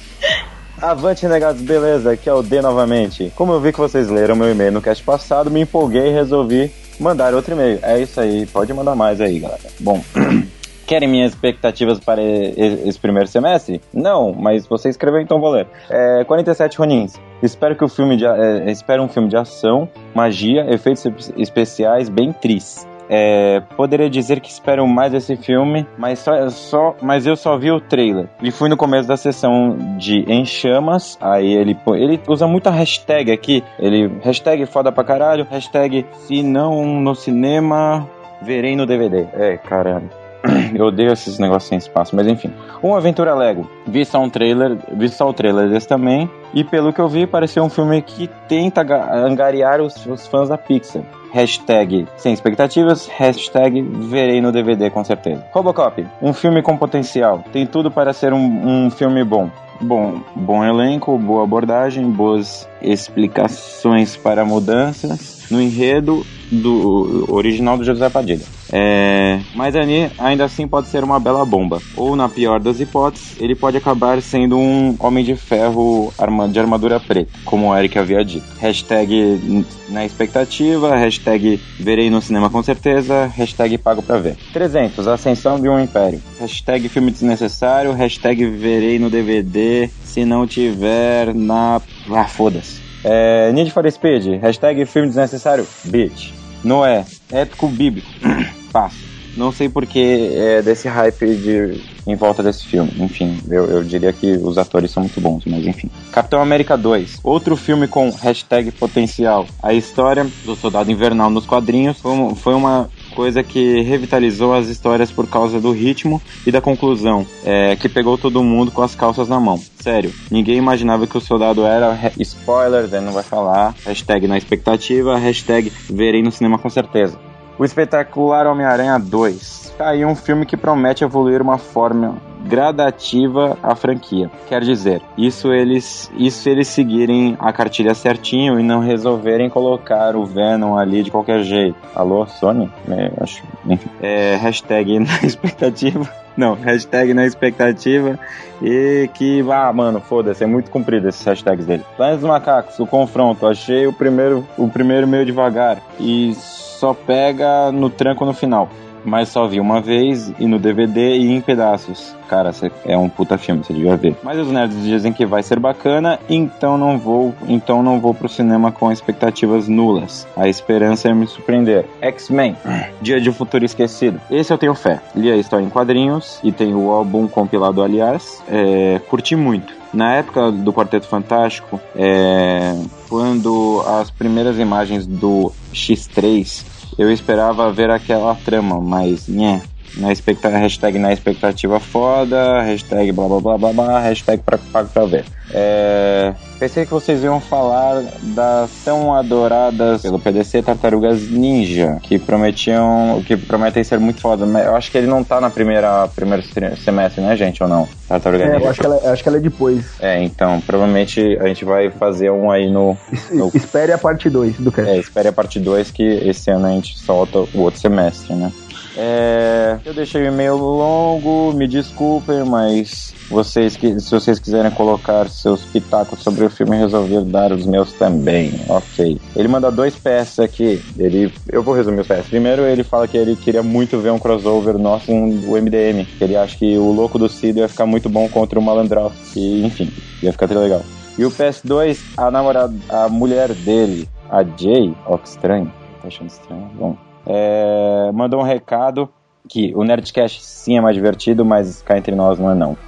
[0.82, 2.12] Avante, negados, beleza?
[2.12, 3.32] Aqui é o D novamente.
[3.36, 6.72] Como eu vi que vocês leram meu e-mail no cast passado, me empolguei e resolvi
[7.02, 7.80] mandar outro e-mail.
[7.82, 9.62] É isso aí, pode mandar mais aí, galera.
[9.80, 10.02] Bom,
[10.88, 13.82] querem minhas expectativas para esse primeiro semestre?
[13.94, 15.68] Não, mas você escreveu então vou ler.
[15.90, 17.14] É, 47 Ronins.
[17.42, 22.08] Espero que o filme de, é, espero um filme de ação, magia, efeitos espe- especiais
[22.10, 22.86] bem tris.
[23.14, 27.70] É, poderia dizer que espero mais desse filme, mas, só, só- mas eu só vi
[27.70, 28.30] o trailer.
[28.42, 31.18] E fui no começo da sessão de Em Chamas.
[31.20, 33.62] Aí ele, ele usa muita hashtag aqui.
[33.78, 38.08] Ele hashtag foda pra caralho, hashtag se não no cinema,
[38.42, 39.28] verei no DVD.
[39.34, 40.10] É, caralho.
[40.74, 42.52] Eu odeio esses negócios sem espaço, mas enfim.
[42.82, 43.70] Uma aventura Lego.
[43.86, 46.30] Vi só um trailer, vi só o trailer desse também.
[46.54, 50.50] E pelo que eu vi, pareceu um filme que tenta ga- angariar os, os fãs
[50.50, 51.04] da Pixar.
[51.32, 55.46] Hashtag sem expectativas, hashtag verei no DVD com certeza.
[55.54, 57.44] Robocop, um filme com potencial.
[57.54, 59.50] Tem tudo para ser um, um filme bom.
[59.82, 68.10] Bom, bom elenco, boa abordagem, boas explicações para mudanças no enredo do original do José
[68.10, 68.46] Padilha.
[68.72, 71.82] É, mas ali ainda assim pode ser uma bela bomba.
[71.96, 76.14] Ou na pior das hipóteses, ele pode acabar sendo um homem de ferro
[76.52, 78.46] de armadura preta, como o Eric havia dito.
[78.60, 84.36] Hashtag na expectativa, hashtag verei no cinema com certeza, hashtag pago pra ver.
[84.54, 86.22] 300, Ascensão de um Império.
[86.40, 91.82] Hashtag filme desnecessário, hashtag verei no DVD, se não tiver na...
[92.10, 92.82] Ah, foda-se.
[93.04, 96.32] É, Need for Speed, hashtag filme desnecessário, bitch.
[96.64, 98.08] Noé, épico bíblico,
[98.72, 99.11] fácil.
[99.36, 102.92] Não sei porque é desse hype de, em volta desse filme.
[103.00, 105.90] Enfim, eu, eu diria que os atores são muito bons, mas enfim.
[106.12, 109.48] Capitão América 2, outro filme com hashtag potencial.
[109.64, 115.12] A história do Soldado Invernal nos quadrinhos foi, um- uma coisa que revitalizou as histórias
[115.12, 119.28] por causa do ritmo e da conclusão, é, que pegou todo mundo com as calças
[119.30, 119.60] na mão.
[119.80, 121.98] Sério, ninguém imaginava que o soldado era.
[122.20, 123.74] Spoiler, Zé não vai falar.
[123.86, 127.18] Hashtag na expectativa, hashtag verei no cinema com certeza.
[127.62, 129.76] O espetacular Homem-Aranha 2.
[129.78, 134.32] Tá aí um filme que promete evoluir uma forma gradativa à franquia.
[134.50, 140.26] Quer dizer, isso eles, isso eles seguirem a cartilha certinho e não resolverem colocar o
[140.26, 141.76] Venom ali de qualquer jeito.
[141.94, 142.68] Alô, Sony?
[142.90, 143.90] É, acho, enfim.
[144.02, 146.10] É, hashtag na expectativa.
[146.36, 148.18] Não, hashtag na expectativa
[148.60, 151.84] e que, ah, mano, foda-se, é muito comprido esses hashtags dele.
[151.96, 156.34] Planos dos Macacos, o confronto, achei o primeiro, o primeiro meio devagar e
[156.82, 158.68] só pega no tranco no final.
[159.04, 162.16] Mas só vi uma vez e no DVD e em pedaços.
[162.28, 162.52] Cara,
[162.86, 164.16] é um puta filme, você devia ver.
[164.24, 168.30] Mas os nerds dizem que vai ser bacana, então não vou, então não vou pro
[168.30, 170.28] cinema com expectativas nulas.
[170.38, 171.86] A esperança é me surpreender.
[172.00, 172.56] X-Men,
[173.02, 174.22] Dia de um Futuro Esquecido.
[174.30, 175.02] Esse eu tenho fé.
[175.16, 178.44] Li a história em quadrinhos e tem o álbum compilado, aliás.
[178.48, 179.74] É, curti muito.
[179.94, 182.76] Na época do Quarteto Fantástico, é,
[183.10, 186.71] quando as primeiras imagens do X3,
[187.02, 189.62] eu esperava ver aquela trama, mas nhé.
[189.98, 194.90] Na expecta hashtag na expectativa foda, hashtag blá blá blá blá blá, hashtag pra, pago
[194.90, 195.26] pra ver.
[195.54, 203.22] É, pensei que vocês iam falar das tão adoradas pelo PDC Tartarugas Ninja, que prometiam,
[203.28, 206.42] que prometem ser muito foda, mas eu acho que ele não tá na primeira primeiro
[206.78, 207.86] semestre, né, gente, ou não?
[208.08, 208.64] Tartaruga É, Ninja.
[208.66, 209.86] eu acho que, ela, acho que ela é depois.
[210.00, 212.98] É, então, provavelmente a gente vai fazer um aí no.
[213.30, 214.90] no Espere a parte 2 do cast.
[214.90, 218.52] é, espere a parte 2 que esse ano a gente solta o outro semestre, né?
[218.98, 225.30] É, eu deixei o e-mail longo, me desculpem, mas vocês que, se vocês quiserem colocar
[225.30, 228.54] seus pitacos sobre o filme, resolvi dar os meus também.
[228.68, 229.20] Ok.
[229.36, 230.82] Ele manda dois PS aqui.
[230.98, 232.28] Ele, eu vou resumir os PS.
[232.30, 236.06] Primeiro, ele fala que ele queria muito ver um crossover nosso com o MDM.
[236.20, 239.12] Ele acha que o louco do Cid ia ficar muito bom contra o Malandral.
[239.36, 240.82] E, enfim, ia ficar até legal.
[241.18, 246.30] E o PS2, a namorada, a mulher dele, a Jay, ó que estranho, tá achando
[246.30, 246.72] estranho?
[246.74, 249.10] Bom, é, mandou um recado
[249.50, 252.78] que o Nerdcast sim é mais divertido, mas cá entre nós não é não.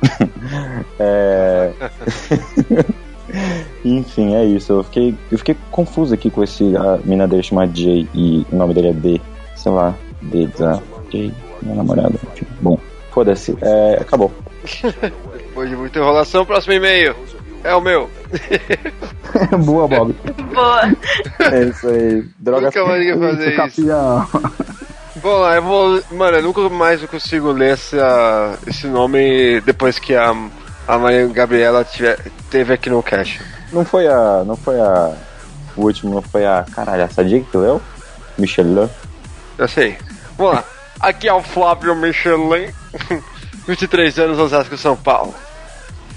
[1.00, 1.74] É,
[3.84, 4.74] Enfim, é isso.
[4.74, 8.56] Eu fiquei, eu fiquei confuso aqui com esse a mina dele chamar Jay e o
[8.56, 9.22] nome dele é D,
[9.56, 10.80] sei lá, D da
[11.12, 12.16] Jay, minha namorada.
[12.62, 12.78] Bom,
[13.12, 14.32] foda-se, é, acabou.
[15.36, 17.16] Depois de muita enrolação, próximo e-mail.
[17.64, 18.10] É o meu.
[19.64, 20.14] Boa, Bob.
[20.54, 20.82] Boa.
[21.52, 22.24] É isso aí.
[22.40, 23.56] Droga Nunca mais ia fazer isso.
[23.56, 24.28] campeão.
[25.24, 26.04] Lá, eu vou.
[26.12, 30.36] Mano, eu nunca mais eu consigo ler essa, esse nome depois que a,
[30.88, 33.40] a Maria Gabriela tiver, teve aqui no cache.
[33.72, 34.44] Não foi a.
[34.46, 35.16] Não foi a.
[35.78, 36.66] O último, não foi a.
[36.76, 37.82] Caralho, a Sadia que leu?
[38.38, 38.90] Michelin.
[39.58, 39.98] Eu sei.
[40.38, 40.64] Vamos lá.
[41.00, 42.68] Aqui é o Flávio Michelin,
[43.68, 45.34] 23 anos, Osasco, São Paulo.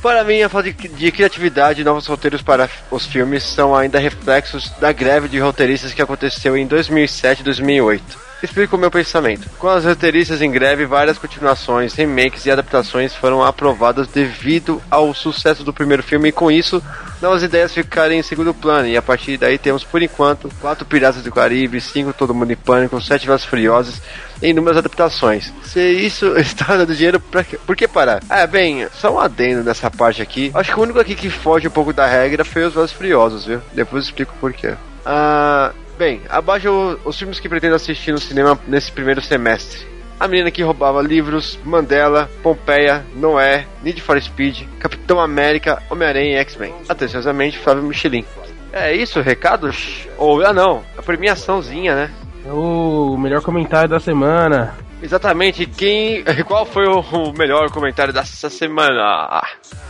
[0.02, 3.98] Para mim, a falta de, de criatividade e novos roteiros para os filmes são ainda
[3.98, 8.26] reflexos da greve de roteiristas que aconteceu em 2007 e 2008.
[8.42, 9.48] Explico o meu pensamento.
[9.58, 15.64] Com as roteiristas em greve, várias continuações, remakes e adaptações foram aprovadas devido ao sucesso
[15.64, 16.82] do primeiro filme e com isso,
[17.20, 18.88] novas ideias ficaram em segundo plano.
[18.88, 22.56] E a partir daí temos, por enquanto, quatro Piratas do Caribe, cinco Todo Mundo em
[22.56, 24.02] Pânico, sete Velozes Furiosos
[24.42, 25.52] e inúmeras adaptações.
[25.62, 28.22] Se isso está dando dinheiro, pra por que parar?
[28.28, 30.50] Ah, bem, só um adendo nessa parte aqui.
[30.54, 33.46] Acho que o único aqui que foge um pouco da regra foi os Velozes Furiosos,
[33.46, 33.60] viu?
[33.72, 34.74] Depois eu explico por quê.
[35.04, 39.86] Ah, bem, abaixo os filmes que pretendo assistir no cinema nesse primeiro semestre.
[40.18, 46.36] A menina que roubava livros, Mandela, Pompeia, Noé, Need for Speed, Capitão América, Homem-Aranha e
[46.36, 46.74] X-Men.
[46.88, 48.24] Atenciosamente, Flávio Michelin.
[48.72, 50.06] É isso, recados?
[50.16, 52.10] Ou, ah não, a premiaçãozinha, né?
[52.50, 54.74] O melhor comentário da semana.
[55.02, 56.24] Exatamente, quem.
[56.46, 59.42] Qual foi o melhor comentário dessa semana?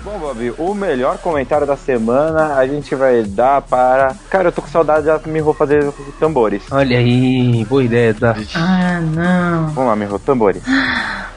[0.03, 4.15] Bom, Bob, o melhor comentário da semana a gente vai dar para.
[4.29, 6.63] Cara, eu tô com saudade de Mirro fazer tambores.
[6.71, 8.35] Olha aí, boa ideia, tá?
[8.55, 9.69] Ah, não.
[9.69, 10.63] Vamos lá, Mirro, tambores.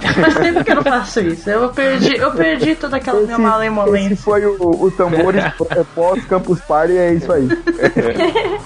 [0.00, 1.50] Faz tempo que eu não faço isso.
[1.50, 4.14] Eu perdi, eu perdi toda aquela minha malemolência.
[4.14, 7.48] Esse foi o, o tambores é pós Campus Party, é isso aí.
[7.50, 8.58] É.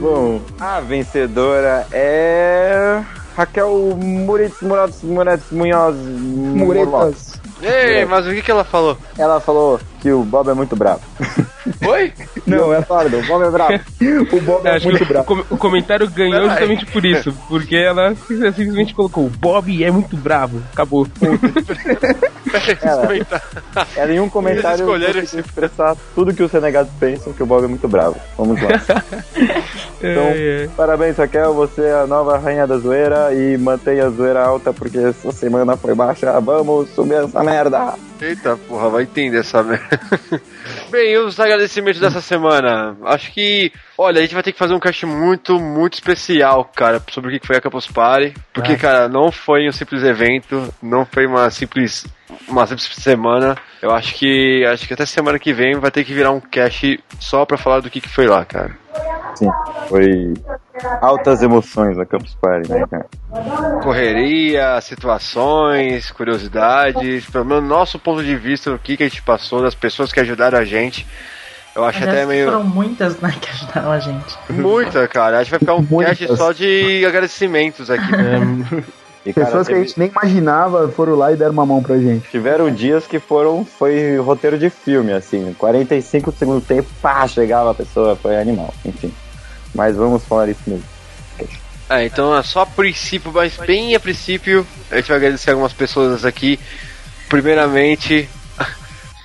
[0.00, 3.02] Bom, a vencedora é.
[3.36, 7.40] Raquel Muritz Muratz Muratz Munhoz Muretas.
[7.62, 8.96] Ei, mas o que, que ela falou?
[9.18, 11.00] Ela falou que o Bob é muito bravo.
[11.84, 12.12] Oi?
[12.46, 13.72] Não, é Concordo, o Bob é bravo.
[14.36, 15.32] o Bob é Acho muito que bravo.
[15.32, 17.32] o, com- o comentário ganhou justamente por isso.
[17.48, 20.62] Porque ela simplesmente colocou: Bob é muito bravo.
[20.72, 21.08] Acabou.
[23.96, 27.64] É, é nenhum comentário Eles escolheram expressar tudo que os renegados pensam que o Bob
[27.64, 28.16] é muito bravo.
[28.38, 28.68] Vamos lá.
[29.98, 30.68] Então, É, é.
[30.76, 34.98] parabéns, Raquel, você é a nova rainha da zoeira e mantenha a zoeira alta porque
[34.98, 36.38] essa semana foi baixa.
[36.38, 37.94] Vamos subir essa merda.
[38.20, 40.00] Eita porra, vai entender essa merda.
[40.90, 42.96] Bem, os agradecimentos dessa semana.
[43.04, 47.02] Acho que, olha, a gente vai ter que fazer um cast muito, muito especial, cara,
[47.10, 48.34] sobre o que foi a Campus Party.
[48.54, 48.78] Porque, Ah.
[48.78, 52.06] cara, não foi um simples evento, não foi uma simples,
[52.48, 53.56] uma simples semana.
[53.80, 56.98] Eu acho que, acho que até semana que vem vai ter que virar um cast
[57.20, 58.76] só pra falar do que, que foi lá, cara.
[59.34, 59.50] Sim,
[59.88, 60.32] foi
[61.00, 63.06] altas emoções a Campus Party, né, cara?
[63.82, 69.60] Correria, situações, curiosidades, pelo menos nosso ponto de vista, o que, que a gente passou,
[69.60, 71.06] das pessoas que ajudaram a gente.
[71.74, 72.46] Eu acho Aliás, até meio.
[72.46, 74.38] Foram muitas, né, que ajudaram a gente.
[74.48, 75.40] Muita, cara.
[75.40, 76.18] Acho que vai ficar um Muitas.
[76.18, 78.10] cast só de agradecimentos aqui.
[79.26, 81.82] E, cara, Pessoas que a teve- gente nem imaginava foram lá e deram uma mão
[81.82, 82.30] pra gente.
[82.30, 87.72] Tiveram dias que foram, foi roteiro de filme, assim, 45 do segundo tempo, pá, chegava
[87.72, 89.12] a pessoa, foi animal, enfim.
[89.74, 90.84] Mas vamos falar isso mesmo.
[91.88, 95.72] Ah, então é só a princípio, mas bem a princípio, a gente vai agradecer algumas
[95.72, 96.58] pessoas aqui.
[97.28, 98.28] Primeiramente,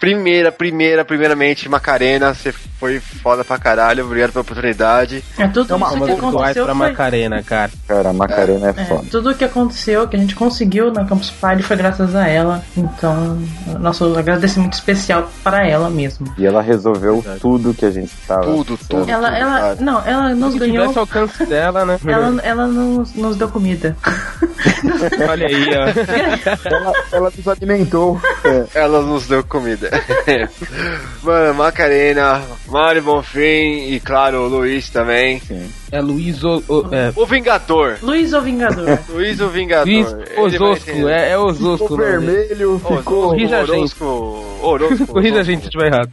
[0.02, 5.24] primeira, primeira, primeiramente, Macarena, você foi foda pra caralho, obrigado pela oportunidade.
[5.38, 6.90] É tudo Toma isso que aconteceu pra foi...
[6.90, 7.72] Macarena, cara.
[7.88, 9.06] Cara, a Macarena é, É, foda.
[9.12, 12.64] tudo que aconteceu, que a gente conseguiu na Campus Party foi graças a ela.
[12.76, 13.38] Então,
[13.80, 16.34] nosso agradecimento especial para ela mesmo.
[16.36, 18.42] E ela resolveu tudo que a gente tava.
[18.42, 19.08] Tudo, tudo.
[19.08, 20.92] Ela, ela, não, ela nos Se ganhou.
[20.98, 22.00] alcance dela, né?
[22.08, 23.96] Ela, ela nos, nos deu comida.
[25.30, 26.70] Olha aí, ó.
[26.70, 28.20] Ela, ela nos alimentou.
[28.74, 29.90] Ela nos deu comida.
[31.22, 35.42] Mano, Macarena, Mário Bonfim e, claro, o Luiz também.
[35.92, 37.98] É Luiz o, o- é, O Vingador.
[38.02, 39.00] Luiz o Vingador.
[39.10, 39.86] Luiz o Vingador.
[39.86, 41.88] Luiz Ososco, é, é Ososco.
[41.90, 43.30] Ficou vermelho, ficou.
[43.30, 43.78] Corrija a gente.
[44.02, 46.10] Orosco, Orosco, Corrija a gente se tiver errado.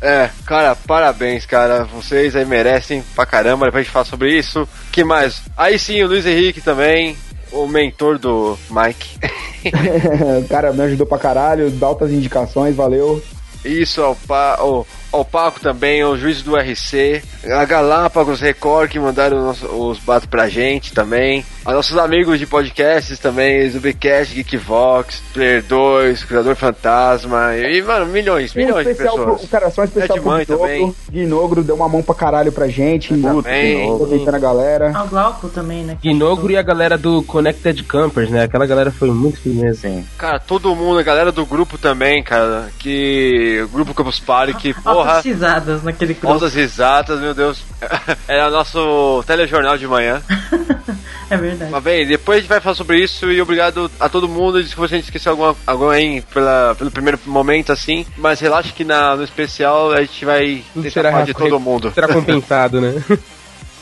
[0.00, 1.84] É, cara, parabéns, cara.
[1.84, 3.66] Vocês aí merecem pra caramba.
[3.66, 4.66] Depois a gente fala sobre isso.
[4.90, 5.42] que mais?
[5.56, 7.16] Aí sim, o Luiz Henrique também.
[7.52, 9.18] O mentor do Mike.
[10.44, 13.22] o cara me ajudou pra caralho, dá altas indicações, valeu.
[13.64, 18.98] Isso, ao, pa, ao, ao Paco também, o juiz do RC, a Galápagos Record que
[18.98, 25.22] mandaram os, os batos pra gente também, a nossos amigos de podcasts também, Zubicast, Geekvox,
[25.32, 29.40] Player 2, Criador Fantasma, e, mano, milhões, Um milhões de especial pessoas.
[29.40, 30.94] pro, cara, só um especial Ed pro Mãe também.
[31.10, 33.14] Guinogro deu uma mão pra caralho pra gente.
[33.18, 33.92] Também.
[33.92, 34.92] Aproveitando a galera.
[34.96, 35.98] Ao Glauco também, né?
[36.02, 38.44] Guinogro e a galera do Connected Campers, né?
[38.44, 39.80] Aquela galera foi muito firmeza.
[39.88, 40.06] Sim.
[40.16, 43.60] Cara, todo mundo, a galera do grupo também, cara, que.
[43.64, 44.74] O grupo Campus Party, que.
[45.00, 46.32] Altas risadas naquele grupo.
[46.32, 47.62] Altas risadas, meu Deus.
[48.26, 50.22] Era nosso telejornal de manhã.
[51.30, 51.70] É verdade.
[51.70, 54.62] Mas bem, depois a gente vai falar sobre isso e obrigado a todo mundo.
[54.62, 58.06] Desculpa se a gente esqueceu alguma, alguém pela, pelo primeiro momento assim.
[58.16, 61.92] Mas relaxa que na, no especial a gente vai tentar será falar de todo mundo.
[61.94, 62.94] Será compensado, né?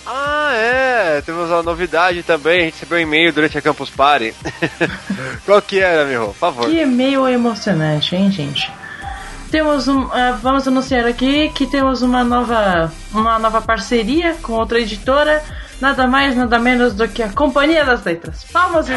[0.09, 2.61] Ah, é, temos uma novidade também.
[2.61, 4.33] A gente recebeu um e-mail durante a Campus Party.
[5.44, 6.26] Qual que era, meu?
[6.26, 6.70] Por favor.
[6.70, 8.70] Que e-mail emocionante, hein, gente?
[9.50, 14.80] Temos um, ah, vamos anunciar aqui que temos uma nova, uma nova parceria com outra
[14.80, 15.42] editora,
[15.80, 18.44] nada mais, nada menos do que a Companhia das Letras.
[18.52, 18.94] Palmas, e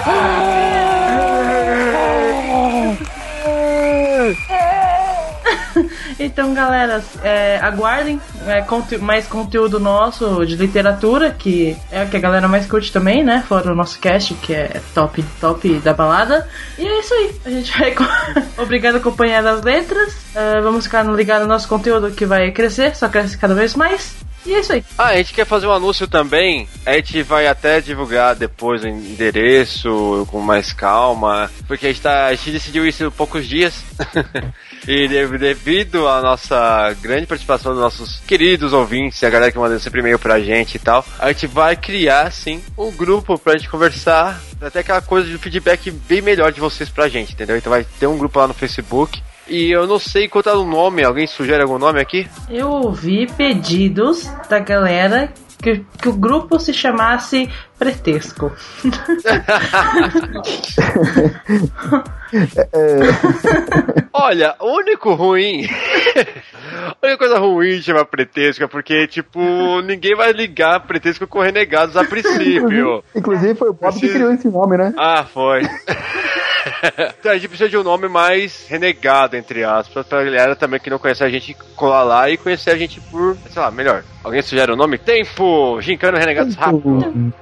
[6.19, 12.17] Então, galera, é, aguardem é, conte- mais conteúdo nosso de literatura, que é o que
[12.17, 13.43] a galera mais curte também, né?
[13.47, 16.47] Fora o nosso cast, que é top, top da balada.
[16.77, 17.35] E é isso aí.
[17.45, 17.95] A gente vai.
[18.57, 20.15] Obrigado, acompanhar das letras.
[20.35, 24.15] É, vamos ficar ligados no nosso conteúdo que vai crescer, só cresce cada vez mais.
[24.45, 24.83] E é isso aí.
[24.97, 26.67] Ah, a gente quer fazer um anúncio também.
[26.85, 31.51] A gente vai até divulgar depois o endereço com mais calma.
[31.67, 33.83] Porque a gente, tá, a gente decidiu isso em poucos dias.
[34.87, 39.77] e de- devido à nossa grande participação dos nossos queridos ouvintes, a galera que manda
[39.79, 43.69] sempre e-mail pra gente e tal, a gente vai criar, sim, um grupo pra gente
[43.69, 44.39] conversar.
[44.61, 47.55] Até aquela coisa de feedback bem melhor de vocês pra gente, entendeu?
[47.55, 49.21] Então vai ter um grupo lá no Facebook.
[49.47, 52.27] E eu não sei qual tá o nome, alguém sugere algum nome aqui?
[52.49, 58.52] Eu ouvi pedidos da galera que, que o grupo se chamasse Pretexto.
[64.13, 65.65] Olha, o único ruim.
[65.65, 71.39] a única coisa ruim de chamar pretexto é porque, tipo, ninguém vai ligar pretexto com
[71.39, 73.04] renegados a princípio.
[73.15, 74.93] Inclusive foi o Bob que Precisa- criou esse nome, né?
[74.98, 75.62] Ah, foi.
[77.19, 80.89] então a gente precisa de um nome mais renegado, entre aspas, pra galera também que
[80.89, 84.03] não conhece a gente colar lá e conhecer a gente por, sei lá, melhor.
[84.24, 84.97] Alguém sugere o nome?
[84.97, 85.80] Tempo!
[85.82, 87.34] Gincano Renegados Rápido.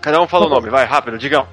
[0.00, 1.46] Cada um fala o nome, vai, rápido, digam.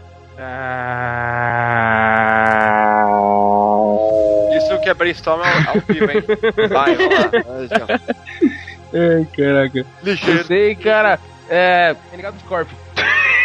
[4.57, 6.23] Isso que é brainstorm ao, vivo, hein?
[6.69, 7.99] Vai, vamos lá.
[8.93, 9.85] Ai, caraca.
[10.03, 10.39] Ligeiro.
[10.39, 11.19] Eu sei, cara.
[11.49, 11.95] É.
[12.11, 12.86] Renegado Scorpio.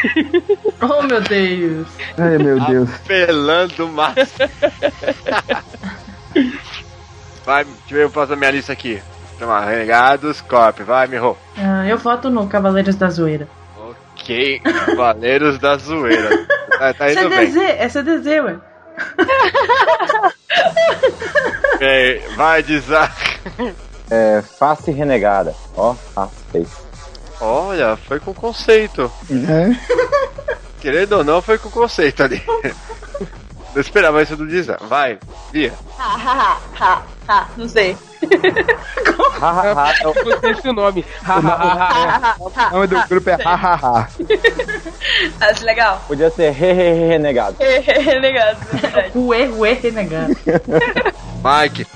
[0.81, 1.87] Oh, meu Deus.
[2.19, 2.91] Ai, meu Deus.
[3.07, 4.51] Pelando massa.
[7.45, 9.01] Vai, deixa eu ver o próximo da minha lista aqui.
[9.39, 11.37] Toma, Renegados Corp, vai, Miho.
[11.57, 13.49] Ah, eu voto no Cavaleiros da Zoeira.
[13.77, 16.47] Ok, Cavaleiros da Zoeira.
[16.79, 17.65] Tá, tá indo CDZ, bem.
[17.79, 18.57] é CDZ, ué.
[21.75, 23.15] Ok, vai, Dizar.
[24.11, 25.55] É, face renegada.
[25.77, 26.92] Ó, face face.
[27.45, 29.11] Olha, foi com conceito.
[29.29, 29.77] É.
[30.81, 32.41] Querendo ou não, foi com conceito ali.
[33.75, 34.79] Não esperava isso do Dizar.
[34.83, 35.19] Vai,
[35.51, 35.73] Bia.
[35.99, 37.97] Ha, ha, ha, ha, ha, não sei.
[40.03, 41.05] Gostei desse nome.
[42.71, 44.09] O nome do grupo é Hahaha.
[45.41, 46.01] Acho legal.
[46.07, 47.57] Podia ser hehehe renegado.
[47.59, 49.11] Renegado, verdade.
[49.17, 50.37] Ué, ué, renegado.
[51.43, 51.87] Mike.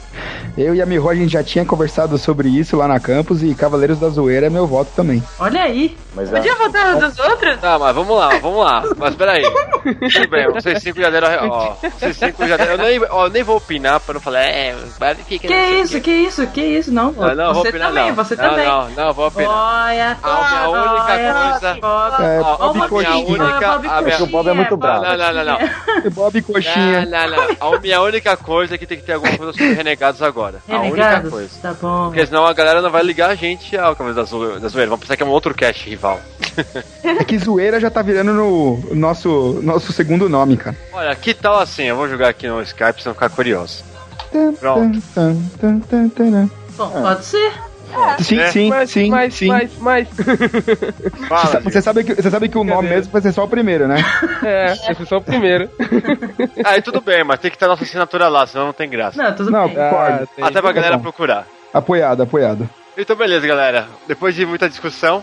[0.56, 3.54] Eu e a Miho, a gente já tinha conversado sobre isso lá na campus e
[3.54, 5.22] Cavaleiros da Zoeira é meu voto também.
[5.38, 5.96] Olha aí.
[6.14, 7.58] Mas Podia votar nos dos outros?
[7.60, 8.82] Tá, mas vamos lá, vamos lá.
[8.96, 9.42] Mas peraí.
[9.42, 11.28] Tudo bem, vocês cinco já deram.
[11.50, 12.72] Ó, vocês cinco já deram.
[12.72, 14.40] Eu nem, ó, nem vou opinar pra não falar.
[14.44, 17.12] É, mas que, Que isso, que isso, que isso, não.
[17.12, 18.14] Não, não, vou você opinar também, não.
[18.14, 18.66] você não, também.
[18.66, 19.50] Não, não, vou opinar.
[19.50, 22.26] Olha, A minha única olha, coisa.
[22.26, 23.68] É, Bob a minha única.
[23.78, 25.04] Bob a minha- o Bob é muito bravo.
[25.04, 26.10] Não, não, não, não.
[26.12, 27.04] Bob Coxinha.
[27.04, 27.74] Não, não, não.
[27.74, 29.74] A minha única coisa é que tem que ter alguma coisa sobre
[30.06, 30.62] renegados agora.
[30.68, 31.30] A única Renegados?
[31.30, 31.50] coisa.
[31.62, 32.06] Tá bom.
[32.06, 34.88] Porque senão a galera não vai ligar a gente ao Cavaleiro da Zo- da Zoeira.
[34.90, 36.20] Vamos pensar que é um outro cast rival.
[37.02, 40.76] É que Zoeira já tá virando no nosso, nosso segundo nome, cara.
[40.92, 41.84] Olha, que tal assim?
[41.84, 43.84] Eu vou jogar aqui no Skype pra você não ficar curioso.
[44.58, 45.02] Pronto.
[46.76, 47.52] Bom, pode ser.
[48.20, 48.50] Sim, É.
[48.50, 49.46] sim, Mas, sim, mas, sim.
[49.46, 50.08] mas, mas.
[51.28, 53.86] Fala, Você sabe, que, você sabe que o nome mesmo vai ser só o primeiro,
[53.86, 53.96] né?
[54.42, 55.70] É, esse é só o primeiro.
[56.64, 59.22] Aí tudo bem, mas tem que ter nossa assinatura lá, senão não tem graça.
[59.22, 59.76] Não, tudo Não, bem.
[60.34, 60.44] tem.
[60.44, 61.02] Até pra tá galera bom.
[61.02, 61.46] procurar.
[61.72, 62.68] Apoiado, apoiado.
[62.96, 63.88] Então beleza, galera.
[64.06, 65.22] Depois de muita discussão,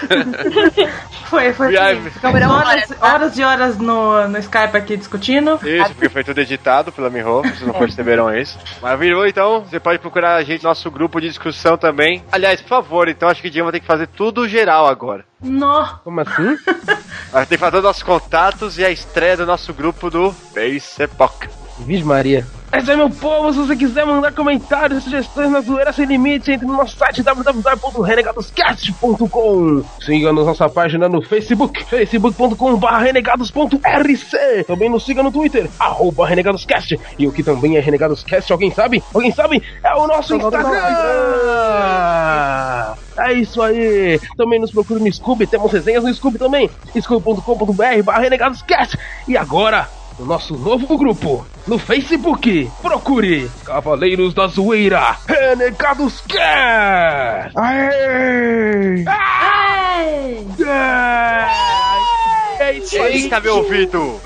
[1.30, 1.76] Foi, foi.
[1.76, 2.10] Foi.
[2.10, 5.60] Ficamos horas, horas e horas no, no Skype aqui discutindo.
[5.62, 8.58] isso, porque foi tudo editado pela Miho, vocês não perceberam isso.
[8.82, 12.24] Mas virou, então, você pode procurar a gente no nosso grupo de discussão também.
[12.32, 15.24] Aliás, por favor, então, acho que o vai ter que fazer tudo geral agora.
[15.40, 15.86] Nó.
[16.04, 16.58] Como assim?
[17.32, 21.48] Vai ter que fazer os nossos contatos e a estreia do nosso grupo do Facebook.
[21.78, 22.44] Vixe Maria.
[22.72, 23.52] É isso aí, meu povo.
[23.52, 27.20] Se você quiser mandar comentários e sugestões na zoeira sem limite, entre no nosso site
[27.20, 29.82] www.renegadoscast.com.
[30.00, 34.64] Siga nos nossa página no Facebook, facebook.com.br renegados.rc.
[34.68, 36.96] Também nos siga no Twitter, arroba renegadoscast.
[37.18, 39.02] E o que também é renegadoscast, alguém sabe?
[39.12, 39.60] Alguém sabe?
[39.82, 40.70] É o nosso Instagram.
[43.18, 44.20] É isso aí!
[44.36, 48.96] Também nos procure no Scooby, temos resenhas no Scooby também, scooby.com.br barra renegadoscast.
[49.28, 49.88] E agora,
[50.20, 57.56] no nosso novo grupo, no Facebook, procure Cavaleiros da Zoeira, Renegados Cast!
[57.56, 59.02] Aê!
[59.08, 60.46] Ai!
[62.58, 63.22] É isso aí!
[63.22, 64.20] Eita, meu ouvido!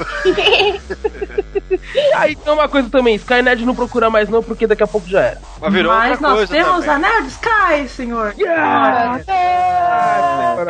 [2.16, 5.20] Aí tem uma coisa também, Skynet não procura mais não, porque daqui a pouco já
[5.20, 5.40] era.
[5.60, 6.90] Mas virou Mas outra nós coisa temos também.
[6.90, 8.34] a Nerd Sky, senhor.
[8.36, 9.14] Yeah!
[9.14, 10.64] A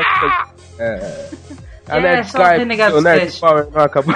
[0.79, 1.29] É,
[1.89, 3.41] Nerd só Skype, Renegados o Nerd.
[3.41, 4.15] Power não acabou.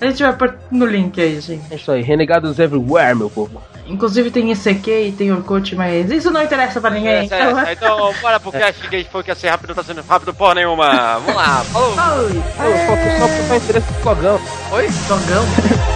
[0.00, 1.72] A gente vai pôr no link aí, gente.
[1.72, 3.62] É isso aí, Renegados Everywhere, meu povo.
[3.88, 7.24] Inclusive tem ICQ e tem Orkut, mas isso não interessa pra ninguém.
[7.24, 7.72] Essa, essa.
[7.72, 10.02] Então, bora pro cast que a gente falou que ia ser rápido, não tá sendo
[10.02, 11.18] rápido porra nenhuma.
[11.20, 11.90] Vamos lá, falou!
[11.90, 14.40] Oi, Eu faltou só pra interesse do flogão.
[14.72, 14.88] Oi?
[15.08, 15.95] Dogão.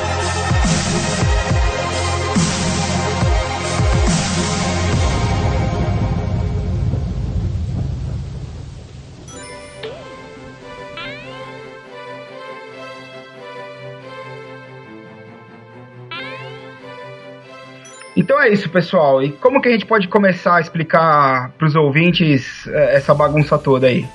[18.17, 19.23] Então é isso, pessoal.
[19.23, 23.87] E como que a gente pode começar a explicar pros ouvintes eh, essa bagunça toda
[23.87, 24.07] aí?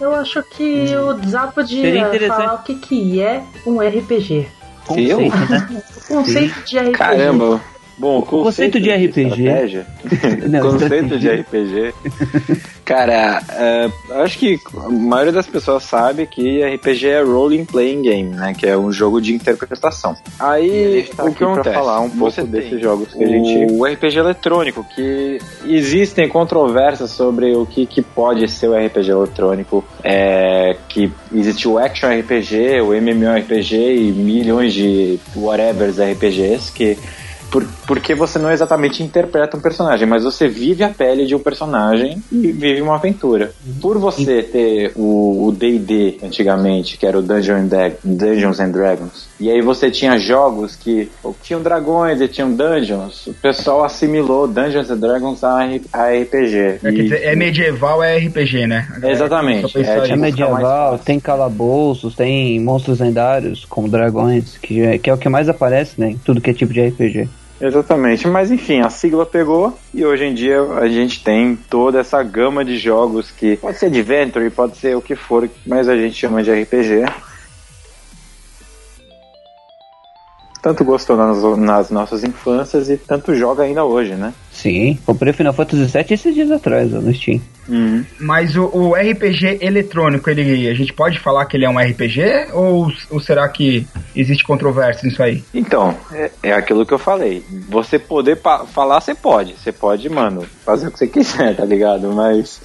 [0.00, 2.36] Eu acho que o Zá Seria podia interessante.
[2.36, 4.48] falar o que, que é um RPG.
[4.86, 5.82] Conceito, né?
[5.96, 6.92] O conceito de RPG.
[6.92, 7.60] Caramba,
[7.96, 9.84] Bom, o conceito de RPG.
[10.50, 11.28] Não, conceito de.
[11.28, 11.94] RPG.
[12.84, 13.90] Cara, é,
[14.22, 18.52] acho que a maioria das pessoas sabe que RPG é role playing game, né?
[18.56, 20.16] Que é um jogo de interpretação.
[20.38, 21.74] Aí tá o que acontece?
[21.74, 27.54] falar um pouco desses jogos que a gente- O RPG eletrônico, que existem controvérsias sobre
[27.56, 29.84] o que, que pode ser o RPG eletrônico.
[30.02, 36.98] É, que existe o Action RPG, o MMORPG e milhões de whatevers RPGs que
[37.54, 41.38] por, porque você não exatamente interpreta um personagem, mas você vive a pele de um
[41.38, 43.52] personagem e vive uma aventura.
[43.80, 49.28] Por você ter o o D&D antigamente, que era o Dungeon and Dungeons and Dragons,
[49.38, 51.10] e aí você tinha jogos que
[51.42, 55.60] tinham dragões e tinham dungeons, o pessoal assimilou Dungeons and Dragons a,
[55.92, 56.56] a RPG.
[56.56, 58.88] É, E- dizer, é medieval, é RPG, né?
[58.90, 59.78] Galera Exatamente.
[59.78, 65.18] É, É medieval, tem calabouços, tem monstros lendários, como dragões, que é, que é o
[65.18, 66.10] que mais aparece, né?
[66.10, 67.28] Em tudo que é tipo de RPG.
[67.60, 72.22] Exatamente, mas enfim, a sigla pegou e hoje em dia a gente tem toda essa
[72.22, 76.16] gama de jogos que pode ser adventure, pode ser o que for, mas a gente
[76.16, 77.04] chama de RPG.
[80.60, 84.32] Tanto gostou nas, nas nossas infâncias e tanto joga ainda hoje, né?
[84.50, 87.38] Sim, comprei Final Fantasy VII esses dias atrás, no Steam.
[88.18, 92.52] Mas o, o RPG eletrônico, ele, a gente pode falar que ele é um RPG?
[92.54, 95.44] Ou, ou será que existe controvérsia nisso aí?
[95.52, 97.44] Então, é, é aquilo que eu falei.
[97.68, 98.40] Você poder
[98.72, 99.54] falar, você pode.
[99.54, 102.12] Você pode, mano, fazer o que você quiser, tá ligado?
[102.12, 102.60] Mas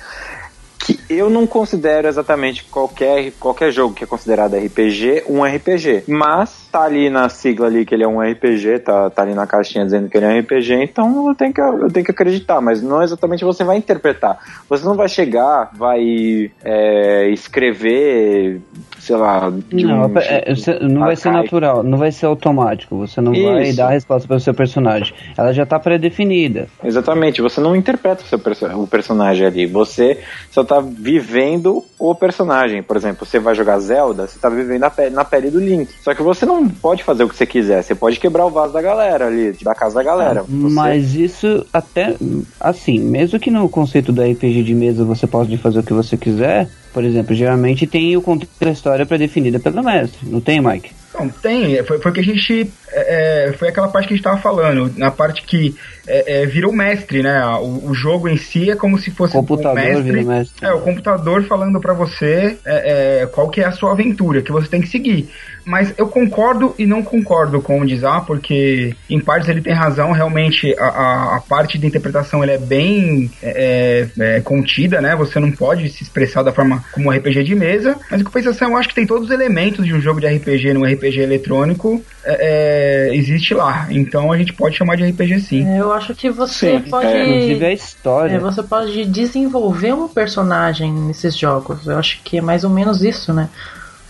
[0.79, 6.05] que eu não considero exatamente qualquer, qualquer jogo que é considerado RPG um RPG.
[6.07, 9.47] Mas tá ali na sigla ali que ele é um RPG, tá, tá ali na
[9.47, 12.61] caixinha dizendo que ele é um RPG, então eu tenho que, eu tenho que acreditar,
[12.61, 14.39] mas não exatamente você vai interpretar.
[14.69, 18.61] Você não vai chegar, vai é, escrever,
[18.99, 22.97] sei lá, Não, um é- é, não vai ser natural, não vai ser automático.
[22.97, 23.77] Você não vai Isso.
[23.77, 25.13] dar a resposta para o seu personagem.
[25.37, 26.67] Ela já tá pré-definida.
[26.83, 30.19] Exatamente, você não interpreta o seu perso o personagem ali, você
[30.51, 32.83] só tá vivendo o personagem.
[32.83, 35.89] Por exemplo, você vai jogar Zelda, você tá vivendo na pele, na pele do Link.
[36.01, 38.73] Só que você não pode fazer o que você quiser, você pode quebrar o vaso
[38.73, 40.43] da galera ali, da casa da galera.
[40.43, 42.15] Você- Mas isso até
[42.59, 46.17] assim, mesmo que no conceito do RPG de mesa você possa fazer o que você
[46.17, 50.91] quiser, por exemplo, geralmente tem o contexto da história pré-definida pelo mestre, não tem, Mike?
[51.19, 51.83] Não, tem.
[51.83, 52.71] Foi, foi o que a gente.
[52.91, 54.91] é, é, foi aquela parte que a gente tava falando.
[54.97, 55.75] Na parte que
[56.07, 57.45] é, é, virou mestre, né?
[57.61, 60.25] O, o jogo em si é como se fosse Computador o mestre.
[60.25, 60.65] mestre.
[60.65, 64.51] É, o computador falando pra você é, é, qual que é a sua aventura, que
[64.51, 65.29] você tem que seguir.
[65.65, 70.11] Mas eu concordo e não concordo com o Dizar, porque em partes ele tem razão,
[70.11, 75.15] realmente a, a, a parte de interpretação ele é bem é, é, é, contida, né?
[75.15, 78.71] Você não pode se expressar da forma como um RPG de mesa, mas em compensação
[78.71, 82.01] eu acho que tem todos os elementos de um jogo de RPG num RPG eletrônico
[82.23, 83.87] é, é, existe lá.
[83.89, 85.67] Então a gente pode chamar de RPG sim.
[85.67, 87.07] É, Eu acho que você Sim, pode.
[87.07, 88.35] é, inclusive a história.
[88.35, 91.87] É, você pode desenvolver um personagem nesses jogos.
[91.87, 93.49] Eu acho que é mais ou menos isso, né?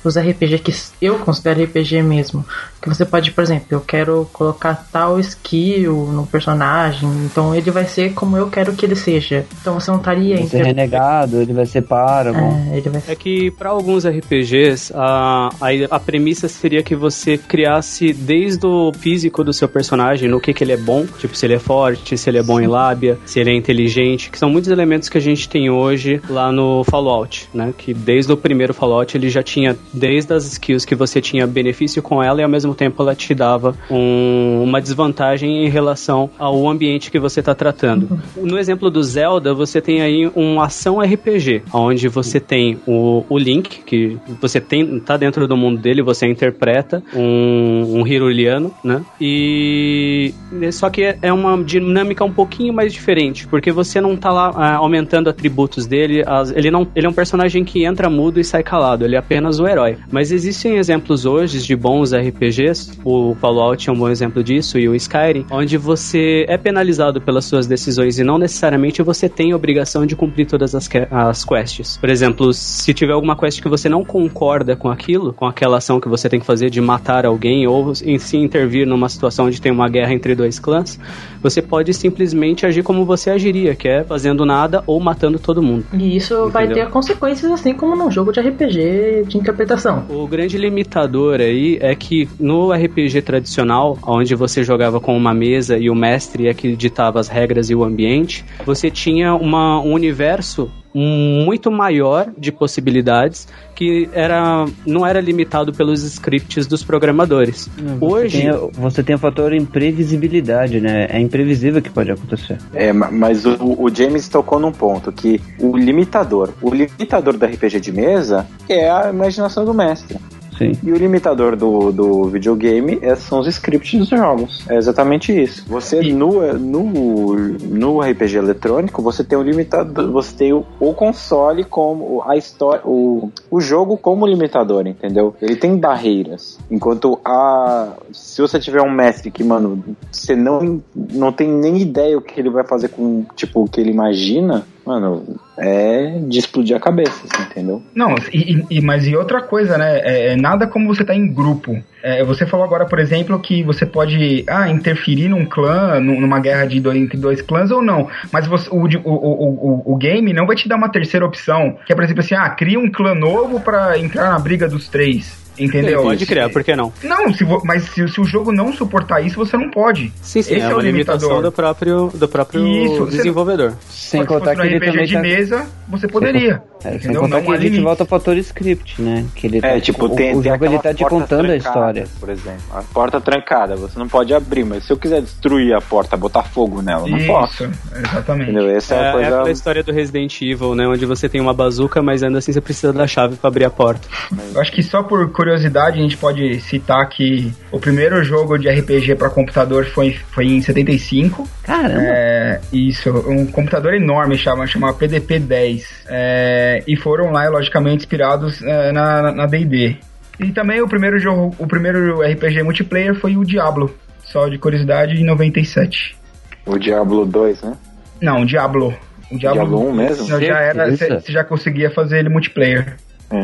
[0.03, 2.45] Os RPG que eu considero RPG mesmo.
[2.81, 7.85] Que você pode, por exemplo, eu quero colocar tal skill no personagem, então ele vai
[7.85, 9.45] ser como eu quero que ele seja.
[9.59, 12.57] Então você não estaria Ele vai ser renegado, ele vai ser Paragon.
[12.71, 17.37] É, ele vai É que para alguns RPGs a, a, a premissa seria que você
[17.37, 21.45] criasse desde o físico do seu personagem, no que, que ele é bom, tipo se
[21.45, 24.49] ele é forte, se ele é bom em lábia, se ele é inteligente, que são
[24.49, 27.73] muitos elementos que a gente tem hoje lá no Fallout, né?
[27.77, 32.01] Que desde o primeiro Fallout ele já tinha desde as skills que você tinha benefício
[32.01, 36.67] com ela e ao mesmo tempo ela te dava um- uma desvantagem em relação ao
[36.69, 38.19] ambiente que você está tratando.
[38.37, 43.37] No exemplo do Zelda, você tem aí uma ação RPG, onde você tem o, o
[43.37, 49.01] Link, que você tem tá dentro do mundo dele, você interpreta um, um Hiruliano, né?
[49.19, 50.33] E
[50.71, 54.75] só que é uma dinâmica um pouquinho mais diferente, porque você não tá lá ah,
[54.75, 58.63] aumentando atributos dele, as- ele não ele é um personagem que entra mudo e sai
[58.63, 59.78] calado, ele é apenas o herói.
[60.11, 64.87] Mas existem exemplos hoje de bons RPGs, o Fallout é um bom exemplo disso e
[64.87, 69.55] o Skyrim, onde você é penalizado pelas suas decisões e não necessariamente você tem a
[69.55, 71.97] obrigação de cumprir todas as, as quests.
[71.97, 75.99] Por exemplo, se tiver alguma quest que você não concorda com aquilo, com aquela ação
[75.99, 79.61] que você tem que fazer de matar alguém ou em si intervir numa situação onde
[79.61, 80.99] tem uma guerra entre dois clãs,
[81.41, 85.85] você pode simplesmente agir como você agiria, que é fazendo nada ou matando todo mundo.
[85.93, 86.85] E isso vai Entendeu?
[86.85, 89.68] ter consequências assim como num jogo de RPG de interpretação.
[90.09, 95.77] O grande limitador aí é que no RPG tradicional, onde você jogava com uma mesa
[95.77, 99.93] e o mestre é que ditava as regras e o ambiente, você tinha uma, um
[99.93, 107.69] universo muito maior de possibilidades que era, não era limitado pelos scripts dos programadores.
[108.01, 108.41] Hoje.
[108.41, 111.07] Tem, você tem o fator imprevisibilidade, né?
[111.09, 112.57] É imprevisível que pode acontecer.
[112.73, 117.45] É, ma- mas o, o James tocou num ponto que o limitador, o limitador do
[117.45, 120.17] RPG de mesa é a imaginação do mestre.
[120.59, 120.73] Sim.
[120.83, 124.65] E o limitador do, do videogame é- são os scripts dos jogos.
[124.69, 125.63] É exatamente isso.
[125.67, 131.63] Você no, no, no RPG eletrônico, você tem o limitador, você tem o, o console
[131.63, 135.33] como a história, o, o jogo como limitador, entendeu?
[135.41, 136.59] Ele tem barreiras.
[136.69, 139.81] Enquanto a se você tiver um mestre que, mano,
[140.11, 143.79] você não não tem nem ideia o que ele vai fazer com, tipo, o que
[143.79, 145.23] ele imagina, mano,
[145.55, 147.83] é de explodir a cabeça, assim, entendeu?
[147.93, 149.99] Não, e, e- mas e outra coisa, né?
[149.99, 151.77] É, é nada como você tá em grupo.
[152.01, 156.39] É, você falou agora, por exemplo, que você pode ah, interferir num clã, num- numa
[156.39, 158.07] guerra de dois, entre dois clãs ou não.
[158.31, 161.77] Mas você- o, o, o, o, game não vai te dar uma terceira opção.
[161.85, 164.87] Que é, por exemplo, assim, ah, cria um clã novo pra entrar na briga dos
[164.89, 165.48] três.
[165.59, 166.03] Entendeu?
[166.03, 166.91] Pode criar, por que não?
[167.03, 170.11] Não, se vo- mas se, se o jogo não suportar isso, você não pode.
[170.21, 173.73] Sim, sim, Esse é é o uma limitação do próprio, do próprio Isso, você- desenvolvedor.
[173.89, 175.19] Sem contar que no ele RPG também de tá...
[175.21, 176.61] mesa, você poderia.
[176.83, 177.21] É, sem entendeu?
[177.21, 179.25] contar Não que a gente volta ao fator script, né?
[179.35, 181.51] Que ele É, tá- tipo, o, tem, o tem jogo ele aquela tá te contando
[181.51, 182.07] a história.
[182.19, 185.81] Por exemplo, a porta trancada, você não pode abrir, mas se eu quiser destruir a
[185.81, 187.65] porta, botar fogo nela, não posso.
[187.65, 188.51] Isso, exatamente.
[188.51, 188.69] Entendeu?
[188.69, 189.27] Essa é, É, a é coisa.
[189.27, 190.87] aquela história do Resident Evil, né?
[190.87, 193.69] Onde você tem uma bazuca, mas ainda assim você precisa da chave pra abrir a
[193.69, 194.07] porta.
[194.53, 198.69] Eu acho que só por curiosidade a gente pode citar que o primeiro jogo de
[198.69, 201.47] RPG para computador foi, foi em 75.
[201.63, 202.01] Caramba!
[202.01, 205.83] É, isso, um computador enorme chama, chama PDP-10.
[206.07, 209.97] É, e foram lá, logicamente, inspirados é, na na D&D.
[210.39, 213.93] E também o primeiro jogo, o primeiro RPG multiplayer foi o Diablo,
[214.23, 216.17] só de curiosidade, em 97.
[216.65, 217.73] O Diablo 2, né?
[218.21, 218.93] Não, Diablo.
[219.31, 220.27] O Diablo, Diablo 1 mesmo?
[220.27, 222.95] Não, já era, você já conseguia fazer ele multiplayer.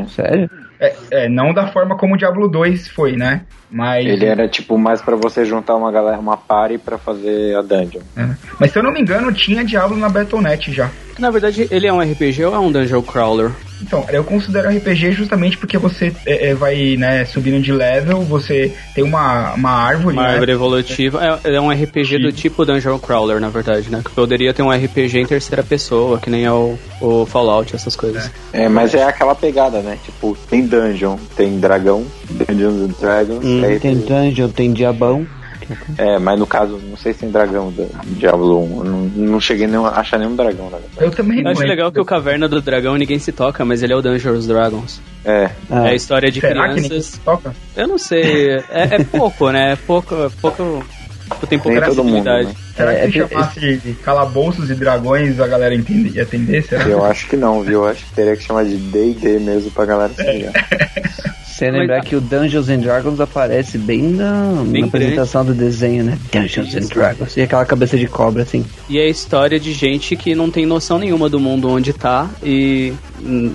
[0.08, 0.50] Sério?
[0.80, 3.42] É, é, não da forma como o Diablo 2 foi, né?
[3.70, 4.06] Mas.
[4.06, 8.02] Ele era tipo mais pra você juntar uma galera, uma party pra fazer a dungeon.
[8.16, 8.30] É.
[8.60, 10.90] Mas se eu não me engano, tinha Diablo na Battle.net já.
[11.18, 13.52] Na verdade, ele é um RPG ou é um dungeon crawler?
[13.82, 18.74] Então, eu considero RPG justamente porque você é, é, vai né, subindo de level, você
[18.94, 20.16] tem uma, uma árvore.
[20.16, 20.34] Uma né?
[20.34, 21.40] árvore evolutiva.
[21.44, 24.02] É, é um RPG do tipo dungeon crawler, na verdade, né?
[24.04, 27.96] Que poderia ter um RPG em terceira pessoa, que nem é o, o Fallout, essas
[27.96, 28.32] coisas.
[28.54, 29.98] É, mas é aquela pegada, né?
[30.04, 33.46] Tipo, tem dungeon, tem dragão, Dungeons and Dragons.
[33.46, 35.28] Hum, aí tem dungeon, tem diabão.
[35.98, 38.78] É, mas no caso, não sei se tem dragão do Diablo 1.
[38.80, 40.98] Eu não, não cheguei nem a achar nenhum dragão, na verdade.
[41.06, 43.94] Eu também Eu acho legal que o Caverna do Dragão ninguém se toca, mas ele
[43.94, 45.02] é o Dungeons Dragons.
[45.24, 45.50] É.
[45.70, 47.06] Ah, É a história de Será que crianças.
[47.06, 47.56] se toca?
[47.76, 48.50] Eu não sei.
[48.70, 49.74] É, é pouco, né?
[49.74, 50.14] É pouco.
[50.16, 50.30] é
[51.30, 52.48] pouco tem pouca todo mundo, acessibilidade.
[52.48, 52.56] né?
[52.76, 56.64] Será É, que se é- chamasse de calabouços e dragões a galera entende, ia atender?
[56.64, 56.84] Será?
[56.88, 57.84] Eu acho que não, viu?
[57.84, 60.54] Eu acho que teria que chamar de D&D mesmo pra galera se ligar.
[61.56, 66.04] Sem lembrar que o Dungeons and Dragons aparece bem na, Bem na apresentação do desenho,
[66.04, 66.20] né?
[66.30, 67.38] Dungeons and Dragons.
[67.38, 68.66] E aquela cabeça de cobra, assim.
[68.90, 72.30] E é a história de gente que não tem noção nenhuma do mundo onde tá
[72.44, 72.92] e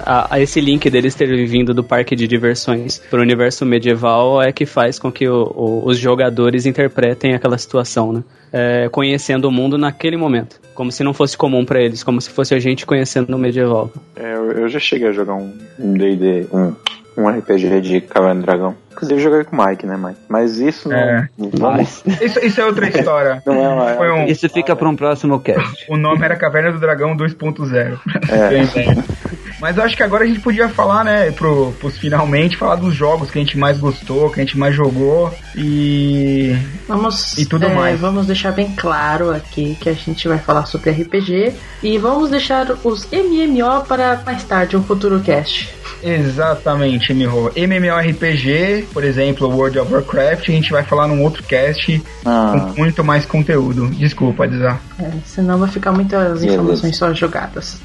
[0.04, 4.52] a, a esse link deles terem vindo do parque de diversões pro universo medieval é
[4.52, 8.22] que faz com que o- o- os jogadores interpretem aquela situação, né?
[8.52, 12.30] É, conhecendo o mundo naquele momento, como se não fosse comum pra eles, como se
[12.30, 13.90] fosse a gente conhecendo o medieval.
[14.16, 16.74] É, eu, eu já cheguei a jogar um D&D, um,
[17.16, 18.74] um RPG de Caverna do Dragão.
[18.90, 20.18] Inclusive eu joguei com o Mike, né, Mike?
[20.28, 20.96] Mas isso não...
[20.96, 21.28] É.
[21.38, 23.40] Vamos, Isso, isso é outra história.
[23.46, 23.86] não é uma...
[23.94, 25.86] Foi um, Isso fica pra um próximo cast.
[25.88, 27.98] o nome era Caverna do Dragão 2.0.
[28.30, 29.30] É.
[29.60, 32.94] Mas eu acho que agora a gente podia falar, né, pro, pros finalmente, falar dos
[32.94, 36.56] jogos que a gente mais gostou, que a gente mais jogou e.
[36.88, 38.00] Vamos, E tudo é, mais.
[38.00, 41.52] vamos deixar bem claro aqui que a gente vai falar sobre RPG
[41.82, 45.80] e vamos deixar os MMO para mais tarde, um futuro cast.
[46.02, 47.50] Exatamente, Miho.
[47.54, 52.80] MMORPG, por exemplo, World of Warcraft, a gente vai falar num outro cast Ah, com
[52.80, 53.88] muito mais conteúdo.
[53.88, 54.80] Desculpa, Dizar.
[54.98, 57.78] É, senão vai ficar muitas informações só jogadas.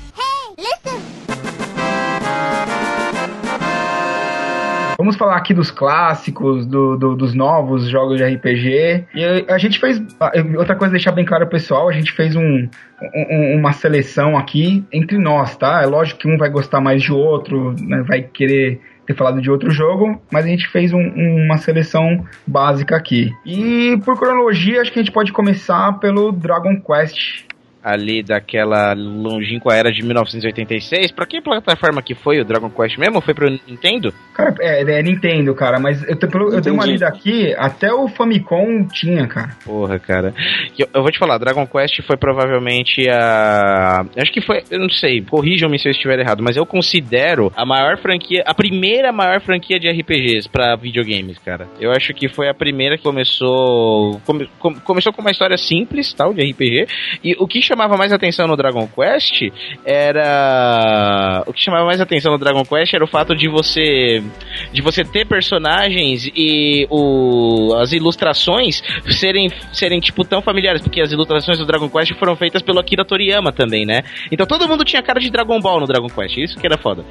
[5.05, 9.05] Vamos falar aqui dos clássicos, do, do- dos novos jogos de RPG.
[9.13, 10.01] E a, gente fez.
[10.19, 12.67] ah, Outra coisa, deixar bem claro pessoal: a gente fez um,
[13.13, 15.83] um- uma seleção aqui entre nós, tá?
[15.83, 19.51] É lógico que um vai gostar mais de outro, né, vai querer ter falado de
[19.51, 23.31] outro jogo, mas a gente fez um- uma seleção básica aqui.
[23.45, 27.45] E por cronologia, acho que a gente pode começar pelo Dragon Quest.
[27.85, 31.11] Ali daquela longínqua era de 1986.
[31.11, 33.21] Pra que plataforma que foi o Dragon Quest mesmo?
[33.21, 34.11] Foi pro Nintendo?
[34.33, 37.93] Cara, é, é Nintendo, cara, mas eu, te- pelo- eu dei uma lida aqui, até
[37.93, 39.55] o Famicom tinha, cara.
[39.63, 40.33] Porra, cara.
[40.77, 44.03] Eu, eu vou te falar, Dragon Quest foi provavelmente a.
[44.17, 44.63] Acho que foi.
[44.71, 48.43] Eu não sei, corrijam-me se eu estiver errado, mas eu considero a maior franquia.
[48.47, 51.67] A primeira maior franquia de RPGs pra videogames, cara.
[51.79, 54.19] Eu acho que foi a primeira que começou.
[54.25, 56.87] come- com- começou com uma história simples, tal, de RPG.
[57.23, 59.51] E o que chamava mais atenção no Dragon Quest
[59.83, 61.43] era.
[61.45, 64.23] O que chamava mais atenção no Dragon Quest era o fato de você.
[64.71, 71.11] De você ter personagens e o, as ilustrações serem, serem, tipo, tão familiares, porque as
[71.11, 74.01] ilustrações do Dragon Quest foram feitas pelo Akira Toriyama também, né?
[74.31, 77.03] Então todo mundo tinha cara de Dragon Ball no Dragon Quest, isso que era foda.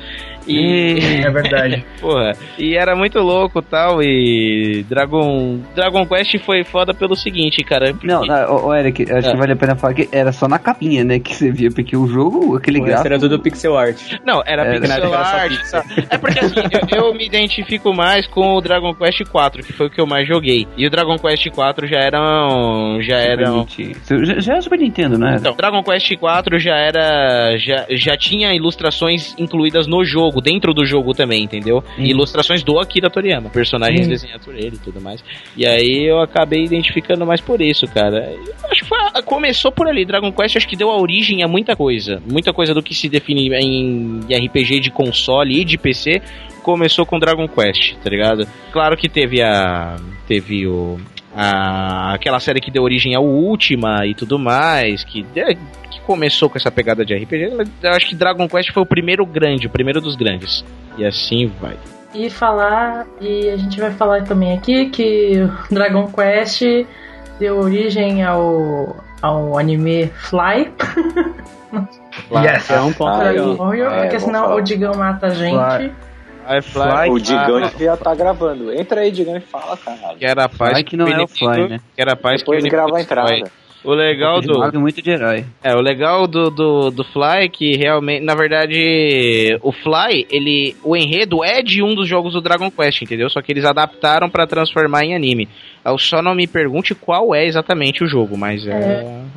[0.49, 0.99] E...
[1.25, 1.85] É verdade.
[2.01, 7.95] Porra, e era muito louco tal, e Dragon, Dragon Quest foi foda pelo seguinte, cara.
[8.03, 9.33] Não, não, ô, ô, Eric, acho É.
[9.33, 11.97] que vale a pena falar que era só na capinha, né, que você via, porque
[11.97, 13.07] o jogo, aquele O gráfico...
[13.07, 13.97] era tudo pixel art.
[14.25, 15.51] Não, era É, pixel era art.
[15.57, 15.83] pixel.
[16.11, 16.55] É porque assim,
[16.91, 20.07] eu, eu me identifico mais com o Dragon Quest 4, que foi o que eu
[20.07, 20.67] mais joguei.
[20.77, 23.67] E o Dragon Quest 4 já era um, já era um,
[24.25, 25.37] Já, já é Super Nintendo, né?
[25.39, 27.57] Então, Dragon Quest 4 já era.
[27.59, 31.83] Já, já tinha ilustrações incluídas no jogo, dentro do jogo também, entendeu?
[31.99, 34.11] E Ilustrações do Akira Toriyama, personagens Hum.
[34.11, 35.23] desenhados por ele e tudo mais.
[35.57, 38.31] E aí eu acabei identificando mais por isso, cara.
[38.33, 40.05] Eu Acho que foi, começou por ali.
[40.05, 42.23] Dragon Quest acho que deu a origem a muita coisa.
[42.31, 46.21] Muita coisa do que se define em RPG de console e de PC
[46.63, 48.47] começou com Dragon Quest, tá ligado?
[48.73, 49.97] Claro que teve a.
[50.27, 50.99] Teve o.
[51.37, 56.49] A, aquela série que deu origem ao Ultima e tudo mais, que, é, que começou
[56.49, 57.51] com essa pegada de RPG,
[57.83, 60.65] eu acho que Dragon Quest foi o primeiro grande, o primeiro dos grandes.
[60.97, 61.77] E assim vai.
[62.15, 65.33] E falar, e a gente vai falar também aqui que
[65.69, 66.63] Dragon Quest
[67.41, 70.71] deu origem ao, ao anime Fly.
[72.31, 72.71] Yes.
[72.71, 73.57] É um ponto.
[73.57, 74.55] Warrior, É, porque senão falar.
[74.57, 75.57] o Digão mata a gente.
[75.57, 75.93] Fly.
[76.47, 78.73] Aí Fly, O Digão ah, já tá gravando.
[78.73, 80.19] Entra aí, Digão, e fala, caralho.
[80.19, 81.81] que era a paz Fly que não é o Fly, né?
[81.97, 83.45] Que era a paz Depois que grava a inimigo destrói.
[83.85, 84.81] O legal do.
[84.81, 85.45] muito de herói.
[85.63, 90.75] É, o legal do, do, do Fly é que realmente, na verdade, o Fly, ele.
[90.83, 93.29] O enredo é de um dos jogos do Dragon Quest, entendeu?
[93.29, 95.49] Só que eles adaptaram pra transformar em anime.
[95.85, 98.71] Eu só não me pergunte qual é exatamente o jogo, mas é.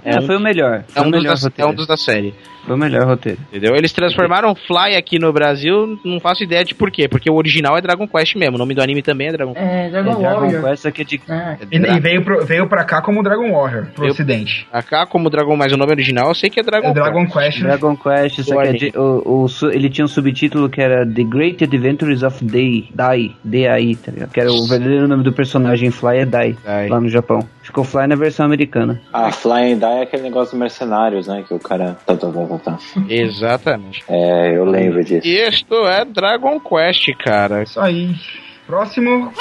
[0.06, 0.84] É, É, um, foi o melhor.
[0.88, 2.34] é Foi um o dos melhor da, é um dos da série.
[2.66, 3.38] Foi o melhor roteiro.
[3.50, 3.76] Entendeu?
[3.76, 7.08] Eles transformaram Fly aqui no Brasil, não faço ideia de por quê.
[7.08, 8.56] Porque o original é Dragon Quest mesmo.
[8.56, 9.66] O nome do anime também é Dragon Quest.
[9.66, 10.64] É, Dragon É, Dragon Warrior.
[10.64, 11.22] Quest aqui é de...
[11.30, 11.58] É.
[11.72, 14.37] E, e veio, pro- veio pra cá como Dragon Warrior, pro Eu- ocidente.
[14.72, 17.04] Acá, como Dragon, mas o nome original eu sei que é Dragon É Quest.
[17.04, 17.68] Dragon Quest, né?
[17.70, 21.24] Dragon Quest, só que é de- o, o ele tinha um subtítulo que era The
[21.24, 24.32] Great Adventures of Dai, Dai, D-A-I, tá ligado?
[24.32, 26.88] Que era o verdadeiro nome do personagem Fly é Dai, Dai.
[26.90, 27.40] lá no Japão.
[27.64, 29.02] Ficou Fly na versão americana.
[29.12, 31.44] A Flying Die é aquele negócio dos mercenários, né?
[31.46, 31.98] Que o cara.
[32.06, 32.78] Tá, tá, tá, tá, tá.
[33.10, 34.04] Exatamente.
[34.08, 35.28] É, eu lembro disso.
[35.28, 37.64] Isto é Dragon Quest, cara.
[37.64, 38.16] Isso aí.
[38.66, 39.34] Próximo.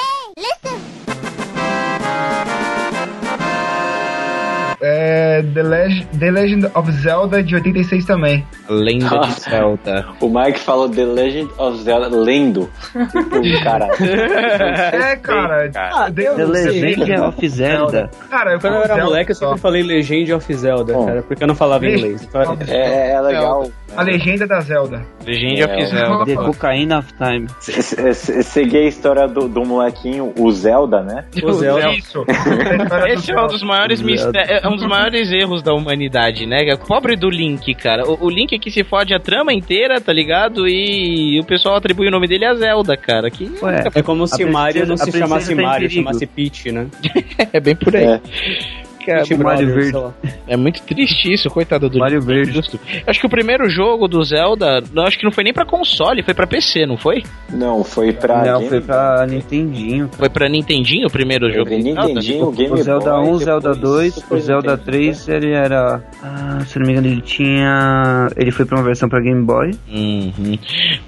[4.79, 8.45] É The, Leg- The Legend of Zelda de 86 também.
[8.69, 9.49] Lenda de Nossa.
[9.49, 10.05] Zelda.
[10.21, 12.69] O Mike falou The Legend of Zelda lendo.
[12.91, 13.87] Tipo, cara.
[13.99, 15.71] É, cara.
[15.75, 16.45] Ah, The- The.
[16.45, 18.09] Legend of Zelda.
[18.29, 19.45] Cara, eu Quando eu era Zelda moleque, eu só.
[19.47, 21.05] sempre falei Legend of Zelda, Bom.
[21.07, 21.97] cara, porque eu não falava Veja.
[21.97, 22.23] inglês.
[22.23, 23.69] Então era- É, é legal.
[23.95, 25.01] A legenda da Zelda.
[25.25, 26.25] Legend of É, Zelda.
[26.25, 27.47] The Cocaine of Time.
[27.59, 31.25] Se- se- se- Segui a história do, do molequinho, o Zelda, né?
[31.41, 31.89] O Zelda.
[31.93, 32.23] Isso.
[33.07, 36.73] Esse é um dos maiores mistérios, é um dos maiores erros da humanidade, né?
[36.73, 38.03] O pobre do Link, cara.
[38.07, 40.67] O, o Link é que se fode a trama inteira, tá ligado?
[40.67, 43.29] E o pessoal atribui o nome dele a Zelda, cara.
[43.29, 46.87] Que Ué, É como se Mario não se chamasse em Mario, chamasse Peach, né?
[47.53, 48.05] é bem por aí.
[48.05, 48.86] É.
[49.07, 50.39] Cara, Peach Mario Brothers, Verde.
[50.45, 52.21] é muito triste isso, coitado do Mario.
[52.21, 52.51] Verde.
[52.51, 52.77] Justo.
[53.07, 56.33] Acho que o primeiro jogo do Zelda, acho que não foi nem pra console, foi
[56.33, 57.23] pra PC, não foi?
[57.49, 58.43] Não, foi pra.
[58.43, 60.09] Não, Game foi pra Nintendinho.
[60.11, 61.69] Foi pra Nintendinho o primeiro jogo.
[61.69, 62.07] Foi do Zelda?
[62.07, 64.91] Nintendinho, Game O Zelda Boy, 1, Zelda depois 2, Super o Zelda Nintendo.
[64.91, 66.03] 3 ele era.
[66.21, 68.27] Ah, se não me engano, ele tinha.
[68.35, 69.71] Ele foi pra uma versão pra Game Boy.
[69.89, 70.57] Uhum.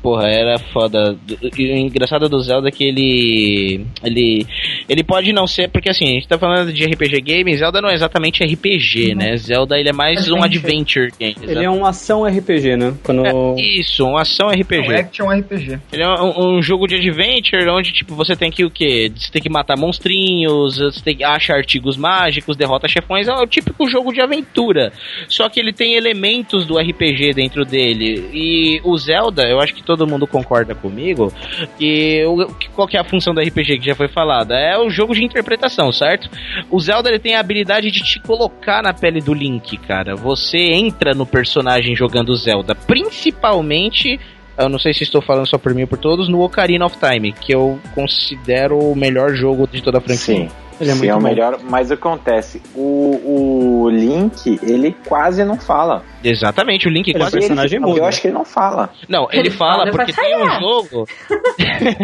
[0.02, 1.18] Porra, era foda.
[1.58, 3.86] E o engraçado do Zelda é que ele.
[4.02, 4.48] Ele.
[4.88, 5.70] Ele pode não ser.
[5.70, 9.36] Porque assim, a gente tá falando de RPG game, Zelda não é exatamente RPG, né?
[9.38, 11.36] Zelda ele é mais um adventure game.
[11.42, 12.94] Ele é um ação RPG, né?
[13.04, 13.26] Quando...
[13.26, 13.32] É,
[13.62, 14.88] isso, uma ação RPG.
[14.92, 15.80] Um action RPG.
[15.92, 19.12] Ele é um, um jogo de adventure onde, tipo, você tem que o quê?
[19.16, 23.46] Você tem que matar monstrinhos, você tem que achar artigos mágicos, derrota chefões, é o
[23.48, 24.92] típico jogo de aventura.
[25.28, 28.30] Só que ele tem elementos do RPG dentro dele.
[28.34, 31.32] E o Zelda, eu acho que todo mundo concorda comigo,
[31.78, 34.56] que o- que- qual que é a função do RPG que já foi falada?
[34.56, 36.30] É o jogo de interpretação, certo?
[36.70, 40.16] O Zelda ele tem a habilidade de te colocar na pele do Link, cara.
[40.16, 44.20] Você entra no personagem jogando Zelda, principalmente
[44.58, 46.98] eu não sei se estou falando só por mim ou por todos, no Ocarina of
[46.98, 50.18] Time, que eu considero o melhor jogo de toda a franquia.
[50.18, 50.50] Sim.
[50.80, 51.24] Ele é Sim, muito é o bom.
[51.24, 52.62] melhor, mas o que acontece?
[52.76, 56.04] O, o Link, ele quase não fala.
[56.24, 57.36] Exatamente, o Link Ele é quase.
[57.38, 57.98] um personagem Ele- mudo.
[58.00, 58.90] Eu acho que ele não fala.
[59.08, 61.08] Não, ele, Ele fala fala, porque tem um jogo.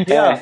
[0.07, 0.41] É.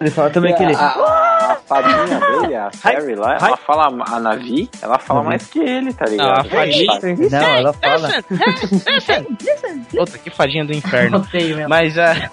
[0.00, 0.74] Ele fala também que ele.
[0.74, 5.46] A, a, a fadinha dele, a Fairy lá, ela fala, a Navi, ela fala mais
[5.46, 6.26] que ele, tá ligado?
[6.26, 8.10] Não, a fadinha- Não, ela fala.
[9.90, 11.24] Puta, que fadinha do inferno.
[11.68, 12.30] Mas, a...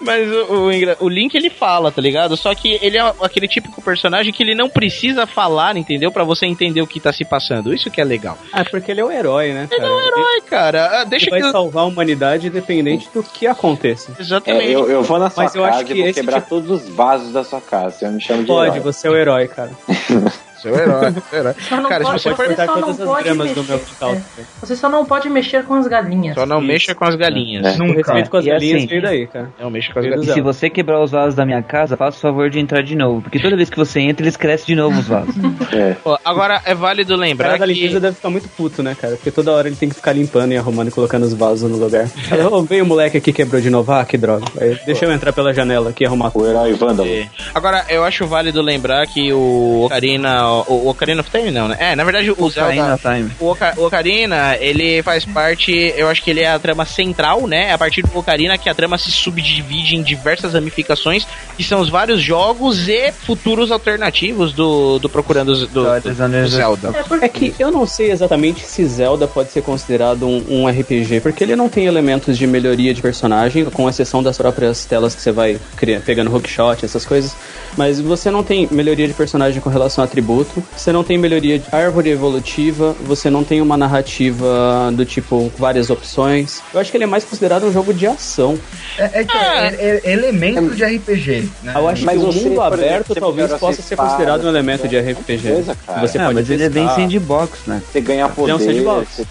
[0.00, 0.54] Mas o,
[1.00, 2.36] o, o Link ele fala, tá ligado?
[2.36, 3.95] Só que ele é aquele típico personagem
[4.32, 6.10] que ele não precisa falar, entendeu?
[6.12, 7.72] Pra você entender o que tá se passando.
[7.74, 8.36] Isso que é legal.
[8.52, 9.82] Ah, porque ele é o herói, né, cara?
[9.82, 11.00] Ele é um herói, cara.
[11.00, 11.46] Ah, Deixa Ele vai que.
[11.46, 14.12] eu- salvar a humanidade independente do que aconteça.
[14.18, 14.66] Exatamente.
[14.66, 16.48] É, eu, eu vou na sua Mas eu casa acho que e vou quebrar tipo-
[16.48, 18.06] todos os vasos da sua casa.
[18.06, 18.80] Eu me chamo de Pode, herói.
[18.80, 19.70] você é o herói, cara.
[20.60, 21.54] Seu herói, seu herói.
[21.68, 23.60] Só não Cara, se pode, você você, for só todas as pode gramas mexer.
[23.60, 24.14] do meu quintal.
[24.14, 24.20] é,
[24.60, 26.34] você só não pode mexer com as galinhas.
[26.34, 26.66] Só não Isso.
[26.66, 27.66] mexa com as galinhas.
[27.66, 27.74] É.
[27.74, 27.94] O Nunca.
[27.98, 29.50] respeito com as E galinhas assim- veio daí, cara.
[29.60, 30.28] Não mexa com as galinhas.
[30.28, 32.94] E se você quebrar os vasos da minha casa, faça o favor de entrar de
[32.96, 33.22] novo.
[33.22, 35.34] Porque toda vez que você entra, eles crescem de novo os vasos.
[35.72, 35.96] É.
[36.24, 37.72] Agora é válido O cara lembrar da que.
[37.74, 39.16] limpeza deve ficar muito puto, né, cara?
[39.16, 41.76] Porque toda hora ele tem que ficar limpando e arrumando e colocando os vasos no
[41.76, 42.08] lugar.
[42.08, 43.92] Fala, Ô, veio o moleque aqui quebrou de novo.
[43.92, 44.44] Ah, que droga.
[44.60, 47.08] Aí, deixa eu entrar pela janela aqui e arrumar O herói vândalo.
[47.08, 47.28] É.
[47.54, 50.45] Agora, eu acho válido lembrar que o Ocarina.
[50.50, 51.76] O, o Ocarina of Time, não, né?
[51.78, 52.72] É, na verdade, o Zelda.
[52.72, 53.30] Ocarina Time.
[53.40, 57.46] O, Oca- o Ocarina, ele faz parte, eu acho que ele é a trama central,
[57.46, 57.72] né?
[57.72, 61.26] A partir do Ocarina que a trama se subdivide em diversas ramificações,
[61.56, 66.48] que são os vários jogos e futuros alternativos do, do Procurando os- do, do, do
[66.56, 66.88] Zelda.
[67.20, 71.20] É É que eu não sei exatamente se Zelda pode ser considerado um, um RPG,
[71.20, 75.22] porque ele não tem elementos de melhoria de personagem, com exceção das próprias telas que
[75.22, 77.34] você vai criar, pegando hookshot, essas coisas.
[77.76, 80.06] Mas você não tem melhoria de personagem com relação a
[80.40, 85.50] atributo, você não tem melhoria de árvore evolutiva, você não tem uma narrativa do tipo
[85.58, 86.62] várias opções.
[86.72, 88.58] Eu acho que ele é mais considerado um jogo de ação.
[88.98, 89.66] É, é que Ah.
[89.66, 91.72] é, é elemento de RPG, né?
[91.74, 94.10] Eu acho Mas que o você, mundo por aberto exemplo, você talvez possa ser espada,
[94.10, 95.48] considerado um elemento de você RPG.
[95.62, 95.70] Você
[96.18, 97.00] ah, pode mas ele é bem testar.
[97.00, 97.82] sandbox, né?
[97.90, 98.58] Você ganha é poder.
[98.58, 99.08] sandbox.
[99.16, 99.26] você,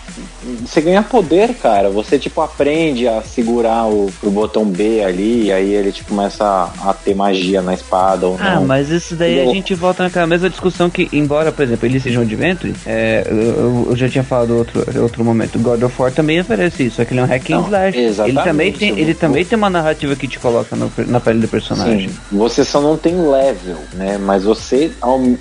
[0.66, 1.90] você ganha poder, cara.
[1.90, 6.46] Você, tipo, aprende a segurar o, o botão B ali, e aí ele, tipo, começa
[6.46, 8.66] a, a ter magia na espada ou Ah, não.
[8.66, 12.20] mas isso daí a gente volta naquela mesma discussão que, embora, por exemplo, ele seja
[12.20, 16.40] um adventure, é, eu, eu já tinha falado outro outro momento, God of War também
[16.40, 17.98] oferece isso, só que ele é um hack and Não, slash.
[17.98, 21.20] Ele exatamente, também tem, ele eu- também tem uma narrativa que te coloca no- na
[21.20, 22.08] pele do personagem.
[22.10, 24.18] Sim, você só não tem level, né?
[24.18, 24.90] Mas você,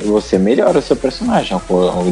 [0.04, 1.56] você melhora o seu personagem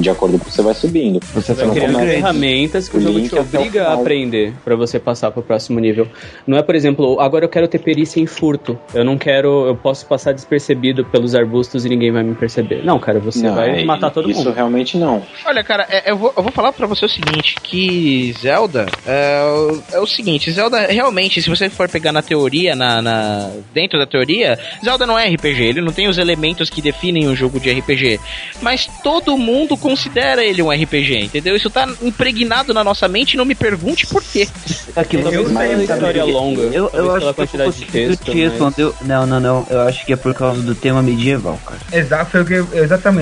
[0.00, 1.20] de acordo com o que você vai subindo.
[1.34, 4.76] Você Você vai criando ferramentas que o, o jogo te o obriga a aprender pra
[4.76, 6.06] você passar pro próximo nível.
[6.46, 8.78] Não é, por exemplo, agora eu quero ter perícia em furto.
[8.94, 12.84] Eu não quero, eu posso passar despercebido pelos arbustos e ninguém vai me perceber.
[12.84, 14.52] Não, cara, você Não, vai é- matar todo isso mundo.
[14.52, 15.22] realmente não.
[15.44, 19.42] Olha, cara, é- eu, vou, eu vou falar pra você o seguinte, que Zelda é,
[19.44, 23.98] o- é o seguinte, Zelda realmente, se você for pegar na teoria, na, na- dentro
[23.98, 27.58] da teoria, Zelda não é RPG, ele não tem os elementos que definem um jogo
[27.60, 28.20] de RPG,
[28.60, 31.54] mas todo mundo considera ele um RPG, entendeu?
[31.56, 34.48] Isso tá impregnado na nossa mente, não me pergunte por quê.
[34.96, 38.24] Aquilo Talvez eu, mas- história longa, eu, eu acho que eu de texto.
[38.24, 38.92] te mas- responder.
[39.02, 39.66] Não, não, não.
[39.70, 41.80] Eu acho que é por causa do tema medieval, cara.
[41.92, 42.68] Exato, foi o que eu-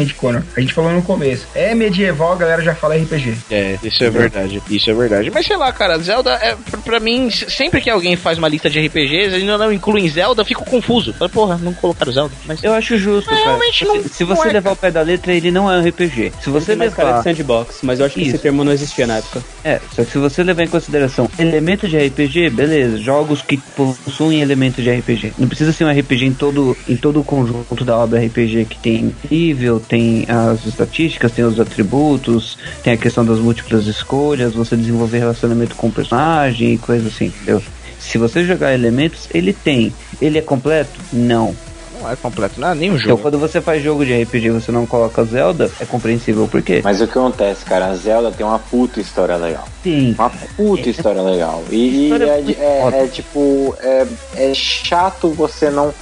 [0.01, 0.43] exatamente, Conor.
[0.57, 1.47] A gente falou no começo.
[1.55, 3.37] É medieval, a galera já fala RPG.
[3.51, 5.31] É, isso é verdade, isso é verdade.
[5.33, 8.81] Mas sei lá, cara, Zelda, é, pra, mim, sempre que alguém faz uma lista de
[8.87, 11.13] RPGs, ainda não incluem Zelda, eu fico confuso.
[11.15, 12.35] Falo, porra, não colocaram Zelda.
[12.47, 13.51] Mas Eu acho justo, Mas cara.
[13.57, 15.79] realmente Se, não- se não você é, levar o pé da letra, ele não é
[15.79, 16.33] um RPG.
[16.43, 17.19] Se você mais cara levar.
[17.19, 18.39] de sandbox, mas eu acho que esse Isso.
[18.39, 19.43] termo não existia na época.
[19.65, 24.41] É, só que se você levar em consideração elementos de RPG, beleza, jogos que possuem
[24.41, 25.33] elementos de RPG.
[25.39, 28.79] Não precisa ser um RPG em todo, em todo o conjunto da obra RPG que
[28.79, 34.77] tem nível, tem as estatísticas, tem os atributos, tem a questão das múltiplas escolhas, você
[34.77, 37.61] desenvolver relacionamento com o personagem e coisa assim, entendeu?
[37.99, 39.93] Se você jogar elementos, ele tem.
[40.23, 41.01] Ele é completo?
[41.13, 41.57] Não.
[42.01, 43.23] Não é completo, não é nem um Então jogo.
[43.23, 46.81] quando você faz jogo de RPG e você não coloca Zelda, é compreensível por quê?
[46.83, 47.87] Mas o que acontece, cara?
[47.87, 49.65] A Zelda tem uma puta história legal.
[49.83, 50.15] Sim.
[50.19, 51.63] Uma puta história legal.
[51.71, 53.75] E, História é, de- é- é tipo.
[53.81, 55.93] É, é chato você não.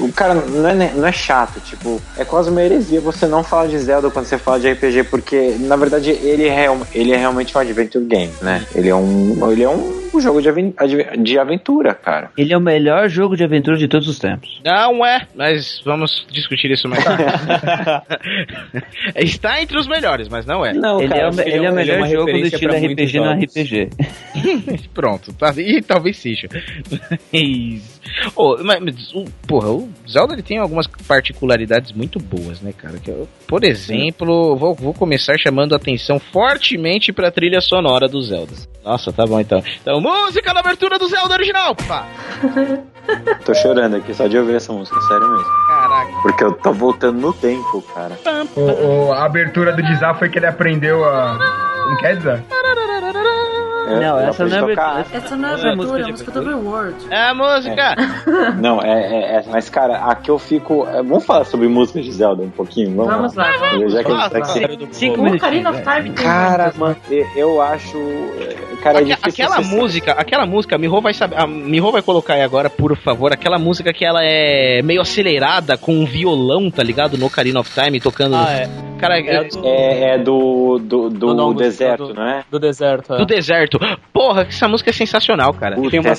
[0.00, 2.00] O cara não é, não é chato, tipo.
[2.16, 5.56] É quase uma heresia você não falar de Zelda quando você fala de RPG, porque
[5.60, 8.64] na verdade ele é, ele é realmente um adventure game, né?
[8.74, 9.50] Ele é um.
[9.50, 10.48] Ele é um jogo de,
[11.38, 12.30] aventura, cara.
[12.36, 14.60] Ele é o melhor jogo de aventura de todos os tempos.
[14.64, 17.24] Não é, mas vamos discutir isso mais tarde.
[19.16, 20.72] Está entre os melhores, mas não é.
[20.72, 22.38] Não, ele, cara, é, o- que ele é o ele é melhor uma jogo do
[22.38, 23.32] estilo RPG no.
[23.32, 23.90] RPG.
[24.94, 26.48] Pronto, tá, e talvez seja.
[27.32, 27.97] Mas,
[28.34, 32.98] Ô, mas, mas o, porra, o Zelda ele tem algumas particularidades muito boas, né, cara?
[32.98, 38.20] Que eu, por exemplo, vou, vou começar chamando a atenção fortemente pra trilha sonora do
[38.22, 38.52] Zelda.
[38.84, 39.62] Nossa, tá bom então.
[39.82, 42.06] Então, música da abertura do Zelda original, pá!
[43.44, 45.46] Tô chorando aqui só de ouvir essa música, sério mesmo.
[45.66, 46.12] Caraca.
[46.22, 48.18] Porque eu tô voltando no tempo, cara.
[48.54, 51.38] O, o- a abertura do Dizar foi que ele aprendeu a.
[51.84, 52.42] Como que é, Dizar?
[53.88, 54.86] Eu- Não, eu essa não é abertura.
[55.04, 55.06] tocar.
[55.16, 56.94] Essa não é Essa é a abertura, é a música do Reward.
[57.10, 57.94] É a música!
[58.60, 60.86] Não, é, é, é- Mas, cara, aqui eu fico.
[60.86, 62.94] é, Vamos falar sobre música de Zelda um pouquinho?
[62.96, 63.92] Vamos, Vamos lá, vamos.
[63.92, 64.44] Já que a gente tá lá.
[64.66, 64.88] aqui.
[64.92, 65.26] Cinco.
[65.26, 65.82] Ocarina of.
[65.82, 66.96] Time tem Cara, mano,
[67.36, 67.96] eu- acho.
[68.40, 72.02] é, Cara, é difícil aquela música, aquela música, a Miho vai saber, a Miho vai
[72.02, 76.70] colocar aí agora, por favor, aquela música que ela é meio acelerada com um violão,
[76.70, 77.16] tá ligado?
[77.18, 78.36] No Ocarina of Time tocando.
[78.36, 78.68] Ah, é.
[78.98, 82.44] Cara, É do, É, é do, do, do Do deserto, do- não é?
[82.50, 83.14] do deserto.
[83.14, 83.18] É.
[83.18, 83.78] do deserto.
[84.12, 85.76] Porra, que essa música é sensacional, cara.
[85.76, 86.10] Puta, Tem uma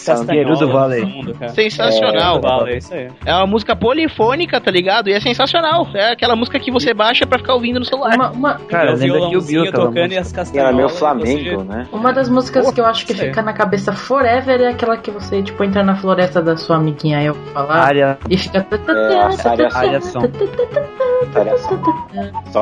[0.68, 1.02] no Valley.
[1.02, 1.52] fundo, cara.
[1.52, 2.36] Sensacional.
[2.36, 3.08] Gerudo Valley, é isso aí.
[3.26, 5.10] É uma música polifônica, tá ligado?
[5.10, 5.88] E é sensacional.
[5.94, 8.16] É aquela música que você baixa pra ficar ouvindo no celular.
[8.16, 10.22] Uma, uma, Cara, É o lembra que o Bill aquela tocando e música.
[10.22, 10.68] as castanholas.
[10.68, 11.88] era meio ou Flamengo, né?
[11.92, 15.12] uma das músicas Pô, que eu acho que fica na cabeça forever é aquela que
[15.12, 18.18] você, tipo, entra na floresta da sua amiguinha aí eu vou falar Área.
[18.30, 18.60] e fica.
[18.60, 20.22] É, a área- área som.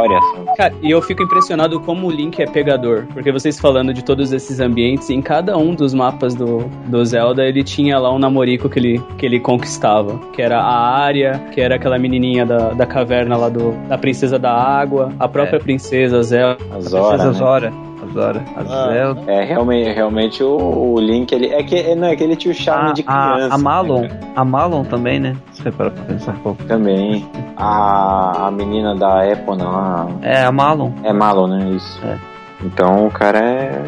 [0.08, 0.46] Variação.
[0.56, 3.06] Cara, e eu fico impressionado como o Link é pegador.
[3.14, 7.46] Porque vocês falando de todos esses ambientes, em cada um dos mapas do, do Zelda,
[7.46, 10.18] ele tinha lá um namorico que ele, que ele conquistava.
[10.34, 14.40] Que era a área, que era aquela menininha da, da caverna lá do, da Princesa
[14.40, 16.64] da Água, a própria Princesa Zelda.
[16.66, 17.26] As Princesa horas.
[17.26, 17.34] Né?
[17.34, 17.74] Zora.
[18.18, 18.44] A Zora.
[18.56, 18.92] A Ah.
[18.92, 19.22] Zelda.
[19.32, 21.48] É, realmente, realmente o, o Link, ele.
[21.54, 23.56] É que, não, é que ele tinha o charme A, de a, criança.
[23.56, 24.02] a Malon.
[24.02, 25.36] né, A Malon também, né?
[25.52, 26.64] Se você parar pra pensar um pouco.
[26.66, 27.28] Também.
[27.56, 30.08] A, a menina da Epona lá.
[30.22, 30.92] É, a Malon.
[31.04, 31.70] É Malon, né?
[31.72, 32.00] Isso.
[32.06, 32.18] É.
[32.64, 33.84] Então o cara é.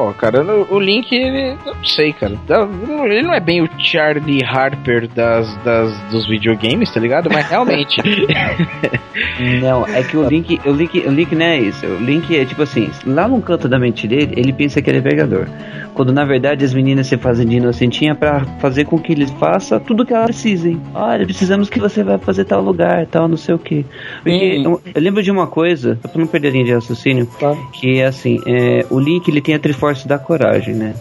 [0.00, 1.56] Ó, cara, o, o Link, ele.
[1.66, 2.34] Eu não sei, cara.
[2.46, 2.66] Dá-
[3.04, 7.28] Ele não é bem o Charlie Harper das, das, dos videogames, tá ligado?
[7.30, 8.00] Mas realmente.
[9.60, 11.84] Não, é que o Link, o Link, o Link não é isso.
[11.86, 14.98] O Link é tipo assim, lá no canto da mente dele, ele pensa que ele
[14.98, 15.46] é pegador.
[15.94, 19.78] Quando na verdade as meninas se fazem de inocentinha pra fazer com que eles façam
[19.80, 20.80] tudo que elas precisem.
[20.94, 23.84] Olha, precisamos que você vai fazer tal lugar, tal, não sei o que.
[24.22, 27.28] Porque eu, eu lembro de uma coisa, pra não perder a linha de raciocínio,
[27.72, 30.94] que é assim, é, o Link ele tem a Triforce da coragem, né?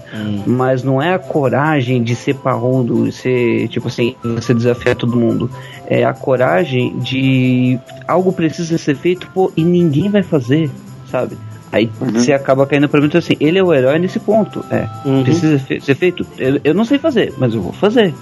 [0.45, 5.49] Mas não é a coragem de ser parrudo, ser tipo assim, você desafiar todo mundo.
[5.87, 10.69] É a coragem de algo precisa ser feito, pô, e ninguém vai fazer,
[11.09, 11.37] sabe?
[11.71, 14.65] Aí você acaba caindo pra mim então, assim, ele é o herói nesse ponto.
[14.71, 15.23] É, Uhum.
[15.23, 16.25] precisa fe- ser feito.
[16.37, 18.13] Eu, eu não sei fazer, mas eu vou fazer.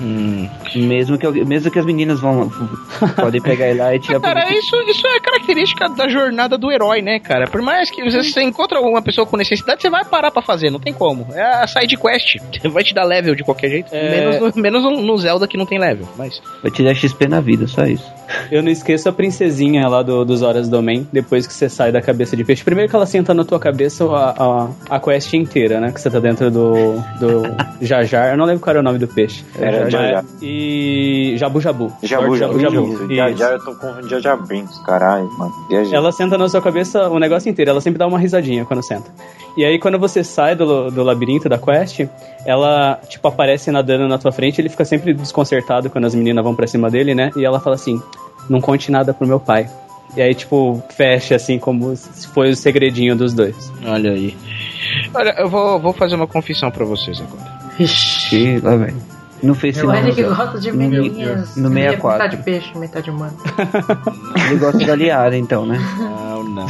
[0.00, 0.48] Hum.
[0.74, 2.50] Mesmo que, mesmo que as meninas vão
[3.16, 7.00] podem pegar ele lá e tirar Cara, isso, isso é característica da jornada do herói,
[7.02, 7.46] né, cara?
[7.46, 10.70] Por mais que você, você encontra alguma pessoa com necessidade, você vai parar pra fazer,
[10.70, 11.26] não tem como.
[11.32, 12.36] É a side quest.
[12.76, 13.88] Vai te dar level de qualquer jeito.
[13.94, 14.10] É.
[14.10, 16.06] Menos, no, menos no- Zelda que não tem level.
[16.16, 16.42] Mas.
[16.62, 18.04] vai te dar XP na vida, só isso.
[18.50, 21.90] Eu não esqueço a princesinha lá do, dos Horas do Domain, depois que você sai
[21.92, 22.62] da cabeça de peixe.
[22.62, 24.30] Primeiro que ela senta na tua cabeça a,
[24.90, 25.90] a, a quest inteira, né?
[25.92, 27.42] Que você tá dentro do, do
[27.80, 28.32] Jajar.
[28.32, 29.44] Eu não lembro qual era o nome do peixe.
[29.58, 30.24] Era Mas- Jajar.
[30.42, 31.92] E Jabu Jabu.
[32.02, 33.14] Jabu, Jabu, Jabu.
[33.14, 33.38] Já, Isso.
[33.38, 35.52] já eu tô com Jar Jar Binks, caralho, mano.
[35.92, 39.10] Ela senta na sua cabeça o negócio inteiro, ela sempre dá uma risadinha quando senta.
[39.56, 42.00] E aí, quando você sai do, do labirinto da quest,
[42.44, 46.54] ela, tipo, aparece nadando na tua frente, ele fica sempre desconcertado quando as meninas vão
[46.54, 47.30] pra cima dele, né?
[47.36, 48.00] E ela fala assim:
[48.50, 49.68] não conte nada pro meu pai.
[50.16, 53.72] E aí, tipo, fecha assim, como se foi o segredinho dos dois.
[53.84, 54.36] Olha aí.
[55.14, 57.56] Olha, eu vou, vou fazer uma confissão pra vocês agora.
[57.78, 58.94] Ixi, lá vem.
[59.42, 59.96] Não fez O sinal.
[59.96, 61.56] Eric no- gosta de no- menininhas.
[61.56, 62.18] No Menina 64.
[62.24, 63.36] Metade peixe, metade humano.
[64.50, 65.78] Ele gosta da Liara, então, né?
[65.98, 66.66] Não, não.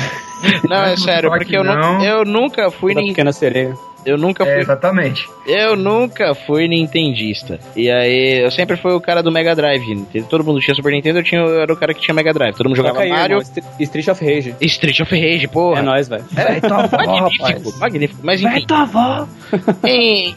[0.69, 2.03] Não, é sério, porque eu, Não.
[2.05, 3.11] eu nunca fui Da nem.
[3.11, 3.77] pequena sereia.
[4.07, 4.63] Eu nunca É, fui.
[4.63, 5.29] exatamente.
[5.47, 7.59] Eu nunca fui nintendista.
[7.75, 10.07] E aí, eu sempre fui o cara do Mega Drive.
[10.31, 12.55] Todo mundo tinha Super Nintendo, eu, tinha, eu era o cara que tinha Mega Drive.
[12.57, 13.39] Todo mundo jogava aí, Mario.
[13.39, 14.55] irmão, Stre- Street of Rage.
[14.61, 15.81] Street of Rage, porra.
[15.81, 16.25] É nóis, velho.
[16.33, 17.79] Vai tua avó, magnífico, rapaz.
[17.81, 18.21] magnífico.
[18.23, 19.27] Mas Vai enfim, tua avó.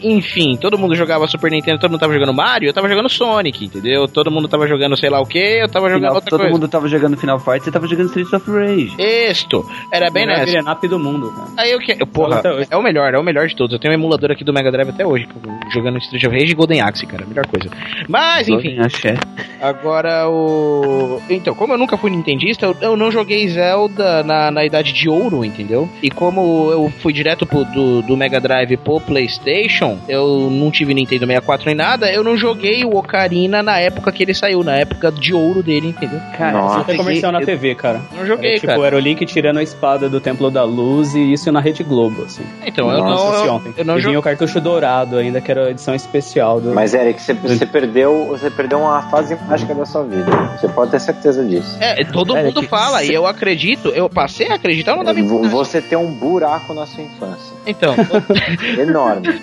[0.02, 3.66] enfim, todo mundo jogava Super Nintendo, todo mundo tava jogando Mario, eu tava jogando Sonic,
[3.66, 4.08] entendeu?
[4.08, 6.54] Todo mundo tava jogando sei lá o que, eu tava jogando Final- outra todo coisa.
[6.54, 8.94] mundo tava jogando Final Fight, você tava jogando Streets of Rage.
[8.98, 10.72] Isto, era bem Melhor nessa.
[10.72, 11.48] up do mundo, cara.
[11.58, 11.96] Aí eu que.
[12.06, 12.68] Porra, hoje.
[12.70, 13.74] é o melhor, é o melhor de todos.
[13.74, 15.28] Eu tenho um emulador aqui do Mega Drive até hoje,
[15.74, 17.26] jogando Street of Rage e Golden Axe, cara.
[17.28, 17.70] Melhor coisa.
[18.08, 19.16] Mas, enfim, Axé.
[19.62, 21.22] agora o.
[21.30, 25.10] Então, como eu nunca fui nintendista, eu, eu não joguei Zelda na, na idade de
[25.10, 25.90] ouro, entendeu?
[26.02, 30.94] E como eu fui direto pro, do, do Mega Drive pro PlayStation, eu não tive
[30.94, 34.76] Nintendo 64 nem nada, eu não joguei o Ocarina na época que ele saiu, na
[34.76, 36.20] época de ouro dele, entendeu?
[36.38, 36.76] Cara, Nossa.
[36.80, 38.02] Só tem comercial na eu- TV, cara.
[38.16, 38.88] Não joguei, Era, tipo, cara.
[38.88, 42.24] era o Link tirando a espada do Templo da Luz e isso na Rede Globo,
[42.24, 42.44] assim.
[42.66, 43.46] Então, eu Nossa não.
[43.46, 43.74] Eu, ontem.
[43.78, 46.74] Eu não e vinha o cartucho dourado ainda, que era a edição especial do.
[46.74, 50.26] Mas, Eric, você, você perdeu, você perdeu uma fase mágica da sua vida.
[50.60, 51.78] Você pode ter certeza disso.
[51.80, 55.22] É, todo É, mundo fala, e eu acredito, eu passei a acreditar, eu não dava
[55.22, 57.54] Vo- Você tem um buraco na sua infância.
[57.66, 57.94] Então.
[58.78, 59.42] Enorme.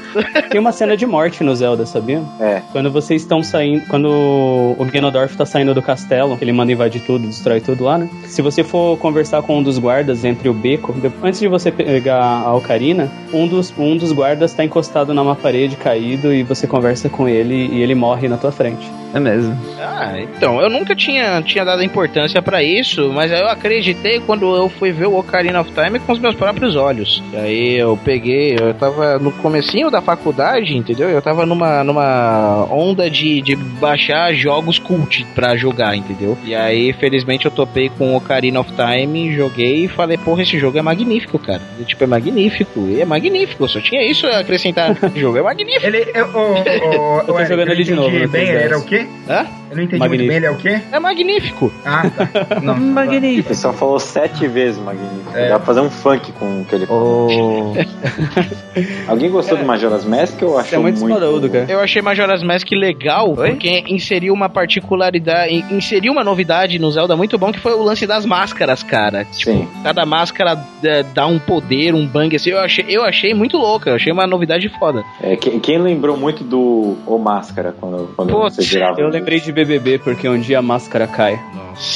[0.50, 2.22] Tem uma cena de morte no Zelda, sabia?
[2.40, 2.62] É.
[2.72, 3.86] Quando vocês estão saindo.
[3.88, 7.98] Quando o Ganondorf tá saindo do castelo, que ele manda invadir tudo, destrói tudo lá,
[7.98, 8.08] né?
[8.24, 12.22] Se você for conversar com um dos guardas entre o beco, antes de você pegar
[12.22, 17.08] a Ocarina, um dos, um dos guardas tá encostado numa parede, caído, e você conversa
[17.08, 18.90] com ele e ele morre na tua frente.
[19.16, 19.56] É mesmo.
[19.80, 24.54] Ah, então, eu nunca tinha, tinha dado importância pra isso, mas aí eu acreditei quando
[24.54, 27.22] eu fui ver o Ocarina of Time com os meus próprios olhos.
[27.32, 31.08] E aí eu peguei, eu tava no comecinho da faculdade, entendeu?
[31.08, 36.36] Eu tava numa, numa onda de, de baixar jogos cult pra jogar, entendeu?
[36.44, 40.58] E aí, felizmente, eu topei com o Ocarina of Time, joguei e falei, porra, esse
[40.58, 41.62] jogo é magnífico, cara.
[41.80, 45.42] E, tipo, é magnífico, e é magnífico, só tinha isso a acrescentar no jogo, é
[45.42, 45.86] magnífico.
[45.86, 48.48] Ele, eu, o, o, Eu tô jogando ele de novo no bem, 3DS.
[48.50, 49.05] ele era o quê?
[49.28, 49.46] Hã?
[49.70, 50.08] Eu não entendi Magnífico.
[50.08, 50.80] muito bem, ele é o quê?
[50.92, 51.72] É magnífico.
[51.84, 52.60] Ah, tá.
[52.62, 52.76] Não.
[53.12, 55.36] Ele só falou sete vezes magnífico.
[55.36, 55.48] É.
[55.48, 57.28] Dá pra fazer um funk com o que ele falou.
[59.08, 61.50] Alguém gostou do Majora's Mask ou achou É muito muito...
[61.50, 61.66] cara.
[61.68, 67.16] Eu achei Majora's Mask legal, porque inseriu uma particularidade, in- inseriu uma novidade no Zelda
[67.16, 69.24] muito bom, que foi o lance das máscaras, cara.
[69.24, 69.68] Tipo, Sim.
[69.82, 72.50] cada máscara dá- dá um poder, um bang assim.
[72.50, 75.02] Eu achei, eu achei muito louca, eu achei uma novidade foda.
[75.22, 79.00] É, que- quem lembrou muito do O Máscara quando, quando você girava?
[79.00, 81.40] Eu lembrei de BBB porque um dia a máscara cai.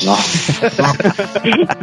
[0.02, 0.70] Nossa.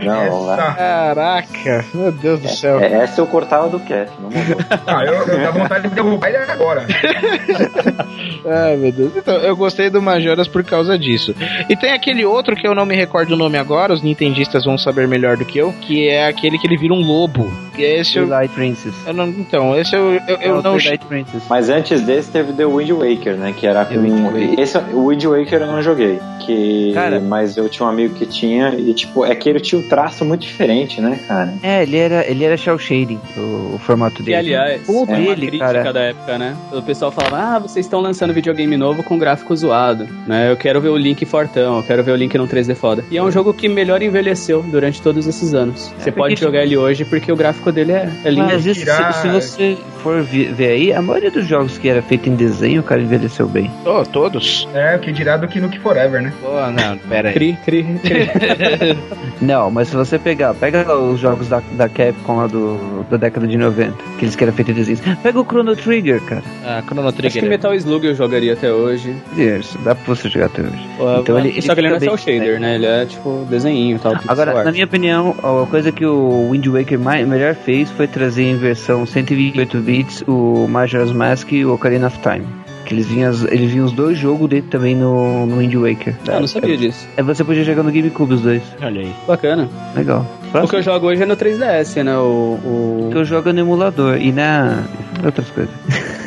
[0.04, 0.58] não, não vai.
[0.76, 2.80] Caraca, meu Deus do céu.
[2.80, 4.58] É, essa eu cortava do cast, não mudou.
[4.86, 6.86] Ah, eu, eu dá vontade de derrubar ele agora.
[8.46, 9.12] Ai, meu Deus.
[9.16, 11.36] Então, eu gostei do Majoras por causa disso.
[11.70, 14.78] E tem aquele outro que eu não me recordo o nome agora, os nintendistas vão
[14.78, 17.52] saber melhor do que eu, que é aquele que ele vira um lobo.
[17.78, 18.94] E esse eu, Twilight Princess.
[19.06, 21.44] eu não, então, esse eu, eu, É eu o não Twilight Princess.
[21.50, 23.54] Mas antes desse teve The Wind Waker, né?
[23.56, 23.96] Que era com.
[24.00, 24.60] Wind Waker.
[24.60, 26.20] Esse, o Wind Waker eu não joguei.
[26.46, 26.92] Que...
[26.94, 27.20] Cara.
[27.20, 28.74] Mas eu tinha um amigo que tinha.
[28.76, 31.54] E tipo, é que ele tinha um traço muito diferente, né, cara?
[31.62, 34.38] É, ele era, ele era shell shading, o, o formato E dele.
[34.38, 35.94] aliás, o é uma dele, crítica cara.
[35.94, 36.56] da época, né?
[36.72, 40.52] O pessoal falava, ah, vocês estão lançando videogame novo com gráfico zoado, né?
[40.52, 43.04] Eu quero ver o Link fortão, eu quero ver o Link num 3D foda.
[43.12, 45.94] E é um jogo que melhor envelheceu durante todos esses anos.
[45.98, 48.46] Você pode jogar ele hoje porque o gráfico dele é, é lindo.
[48.46, 52.30] Mas isso, se, se você for ver aí, a maioria dos jogos que era feito
[52.30, 53.70] em desenho, o cara envelheceu bem.
[53.86, 54.68] Oh, todos?
[54.74, 56.34] É, o que dirá do que no que Forever, né?
[56.42, 57.34] Pô, não, pera aí.
[57.34, 58.98] Cri, cri, cri.
[59.42, 63.46] Não, mas se você pegar, pega os jogos da, da Capcom lá do, da década
[63.48, 65.02] de 90, aqueles que eram feitos em desenhos.
[65.22, 66.42] Pega o Chrono Trigger, cara.
[66.66, 67.50] Ah, Chrono Acho que Trigger.
[67.50, 69.16] Metal Slug eu jogaria até hoje.
[69.38, 70.88] Isso, dá pra você jogar até hoje.
[70.96, 72.76] Então Então ele- Só que ele ele não é bem- shader, né?
[72.76, 74.14] Ele é tipo desenhinho e tal.
[74.28, 78.44] Agora, na minha opinião, a coisa que o Wind Waker mais, melhor fez foi trazer
[78.44, 82.46] em versão 128 bits o Majora's Mask e o Ocarina of Time.
[82.86, 86.14] Que eles vinham, eles vinham os dois jogos dele também no, no Wind Waker.
[86.28, 87.08] Ah, eu não sabia disso.
[87.18, 88.64] É você podia jogar no GameCube os dois.
[88.82, 89.14] Olha aí.
[89.26, 89.70] Bacana.
[89.96, 90.26] Legal.
[90.54, 92.18] O que eu jogo hoje é no 3DS, né?
[92.18, 93.10] O, o...
[93.12, 94.84] que eu jogo no emulador e na
[95.24, 95.74] outras coisas.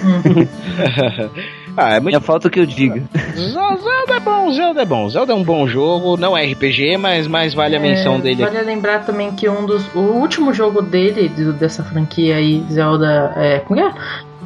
[1.76, 2.16] ah, é muito.
[2.16, 3.02] É falta que eu diga.
[3.36, 5.08] Zelda é bom, Zelda é bom.
[5.08, 8.42] Zelda é um bom jogo, não é RPG, mas mais vale a menção É, dele.
[8.44, 9.84] Vale lembrar também que um dos.
[9.94, 13.32] O último jogo dele, dessa franquia aí, Zelda.
[13.36, 13.92] É, como é?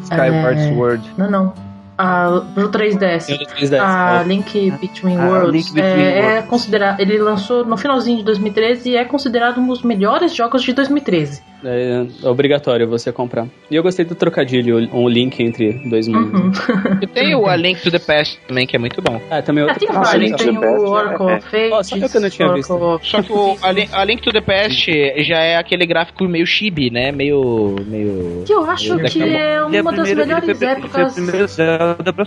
[0.02, 1.10] Skyward É, Sword.
[1.16, 1.52] Não, não.
[1.96, 3.30] A, pro 3DS.
[3.32, 4.26] É do 3DS, A ó.
[4.26, 5.52] Link Between Ah, Worlds.
[5.52, 6.48] Link Between é, é Worlds.
[6.50, 7.00] considerado.
[7.00, 11.42] Ele lançou no finalzinho de 2013 e é considerado um dos melhores jogos de 2013.
[11.64, 13.46] É, é obrigatório você comprar.
[13.70, 16.58] E eu gostei do trocadilho, um link entre dois mundos.
[17.00, 19.20] E tem o A Link to the Past também, que é muito bom.
[19.30, 20.30] Ah, também Ah, outro tem trocadilho.
[20.36, 20.42] vários.
[20.42, 21.70] Tem o Oracle of Fate.
[21.72, 22.70] Ó, sabe o que eu não tinha visto?
[22.72, 24.90] Oracle of Só que o a, Lin- a Link to the Past
[25.24, 27.10] já é aquele gráfico meio chibi, né?
[27.12, 27.76] Meio.
[27.86, 28.42] meio.
[28.46, 29.36] Que eu acho meio que é Ele
[29.76, 31.58] é uma das primeiro- melhores épocas.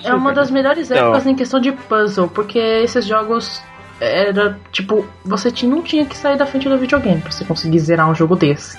[0.06, 1.04] É uma das melhores Então.
[1.10, 3.62] épocas em questão de puzzle, porque esses jogos
[4.00, 8.10] era tipo, você não tinha que sair da frente do videogame pra você conseguir zerar
[8.10, 8.78] um jogo desse.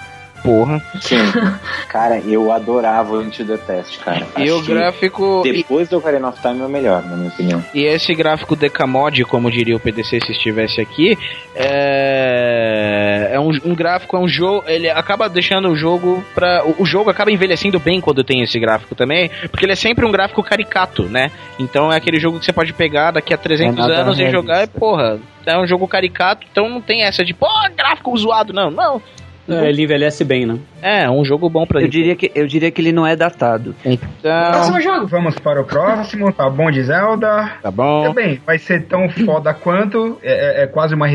[0.48, 0.80] Porra.
[0.98, 1.16] Sim.
[1.90, 4.26] cara, eu adorava o Into the Past, cara.
[4.38, 5.42] E o Achei- gráfico.
[5.44, 7.62] E, Depois do Ocarina of Time é o melhor, na minha opinião.
[7.74, 11.18] e esse gráfico decamod, como diria o PDC se estivesse aqui,
[11.54, 14.64] é, é um, um gráfico, é um jogo.
[14.66, 16.64] Ele acaba deixando o jogo pra.
[16.64, 20.06] O, o jogo acaba envelhecendo bem quando tem esse gráfico também, porque ele é sempre
[20.06, 21.30] um gráfico caricato, né?
[21.58, 24.64] Então é aquele jogo que você pode pegar daqui a 300 É anos e jogar
[24.64, 27.46] e, porra, é um jogo caricato, então não tem essa de, pô,
[27.76, 29.02] gráfico zoado, não, não.
[29.48, 30.58] É, ele envelhece bem, né?
[30.82, 33.74] É, um jogo bom pra Eu diria, que, eu diria que ele não é datado.
[33.84, 34.08] Então,
[34.52, 35.06] Próximo jogo.
[35.06, 37.52] Vamos para o próximo, tá bom de Zelda.
[37.62, 38.04] tá bom.
[38.04, 41.06] Também, vai ser tão foda quanto, é, é- é quase uma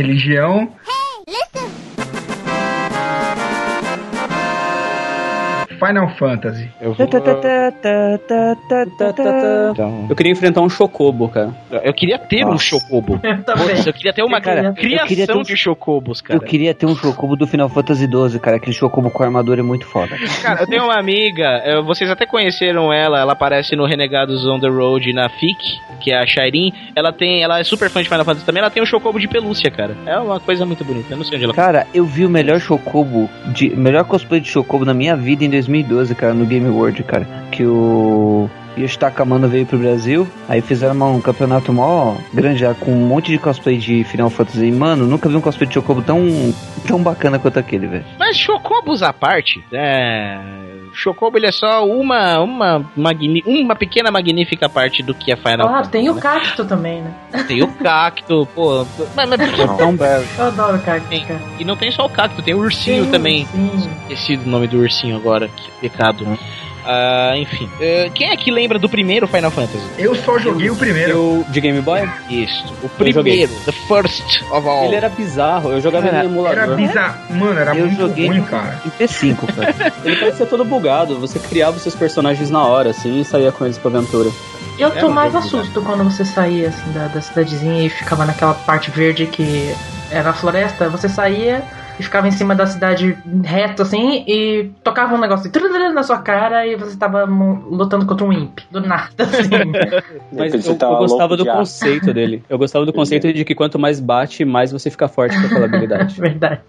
[5.86, 6.70] Final Fantasy.
[6.82, 7.06] Eu vou...
[9.72, 11.52] Então, Eu queria enfrentar um chocobo, cara.
[11.84, 13.20] eu queria ter um Chocobo.
[13.46, 13.76] também.
[13.86, 16.40] Eu queria ter uma Cara, eu criação ter um- de Chocobos, Eu cara.
[16.50, 18.58] queria ter um Chocobo do Final Fantasy XII, cara.
[18.58, 20.16] Aquele Chocobo com armadura é muito foda.
[20.42, 24.68] Cara, eu tenho uma amiga, vocês até conheceram ela, ela aparece no Renegados on the
[24.68, 25.58] Road na FIC,
[26.00, 26.72] que é a Shairin.
[26.96, 29.28] Ela tem, ela é super fã de Final Fantasy também, ela tem um chocobo de
[29.28, 29.96] pelúcia, cara.
[30.06, 32.60] É uma coisa muito bonita, eu não sei onde ela Cara, eu vi o melhor
[32.60, 35.50] Chocobo, de, melhor cosplay de Chocobo na minha vida em
[35.82, 37.26] 2012, cara, no Game World, cara.
[37.52, 42.92] Que o Yoshitaka Amano veio pro Brasil, aí fizeram um campeonato mó grande já, com
[42.92, 44.66] um monte de cosplay de Final Fantasy.
[44.66, 46.20] E, mano, nunca vi um cosplay de Chocobo tão,
[46.88, 48.06] tão bacana quanto aquele, velho.
[48.18, 50.38] Mas chocobos à parte, é...
[50.96, 53.44] Chocobo ele é só uma uma, magni...
[53.48, 55.90] uma pequena magnífica parte do que é Final Ah, Fantasy.
[55.92, 56.22] tem o né?
[56.22, 57.14] cacto também, né?
[57.48, 58.86] Tem o cacto, pô.
[59.16, 61.42] Mas, mas- Eu adoro cacto, cara.
[61.60, 63.46] E não tem só o cacto, tem o ursinho Sim, também.
[63.48, 63.90] sim.
[64.10, 66.28] Esqueci do nome do ursinho agora, que pecado.
[66.86, 67.70] Ah, enfim.
[67.80, 69.84] Eh, quem é que lembra do primeiro Final Fantasy?
[69.98, 71.12] Eu só joguei o primeiro.
[71.12, 72.08] Eu, de Game Boy?
[72.30, 72.74] Isso.
[72.84, 74.86] O primeiro, the first of all.
[74.86, 76.64] Ele era bizarro, eu jogava ele no emulador.
[76.64, 77.34] Era bizarro.
[77.36, 78.82] Mano, era Eu muito joguei ruim, cara.
[78.86, 79.94] Em P5, cara.
[80.04, 83.64] Ele parecia todo bugado, você criava os seus personagens na hora, assim, e saía com
[83.66, 84.30] eles pra aventura.
[84.78, 88.26] Eu É, tô mais jogo assusto quando você saía assim da, da cidadezinha e ficava
[88.26, 89.74] naquela parte verde que
[90.12, 90.90] era a floresta.
[90.90, 91.64] Você saía
[92.00, 95.50] e ficava em cima da cidade reto assim e tocava um negócio
[95.94, 98.60] na sua cara e você tava lutando contra um imp.
[98.72, 99.50] Do nada, assim.
[100.32, 101.58] Mas eu, eu gostava do de ar.
[101.58, 102.44] conceito dele.
[102.50, 105.66] Eu gostava do conceito de que quanto mais bate, mais você fica forte com aquela
[105.66, 106.16] habilidade.
[106.20, 106.62] Verdade.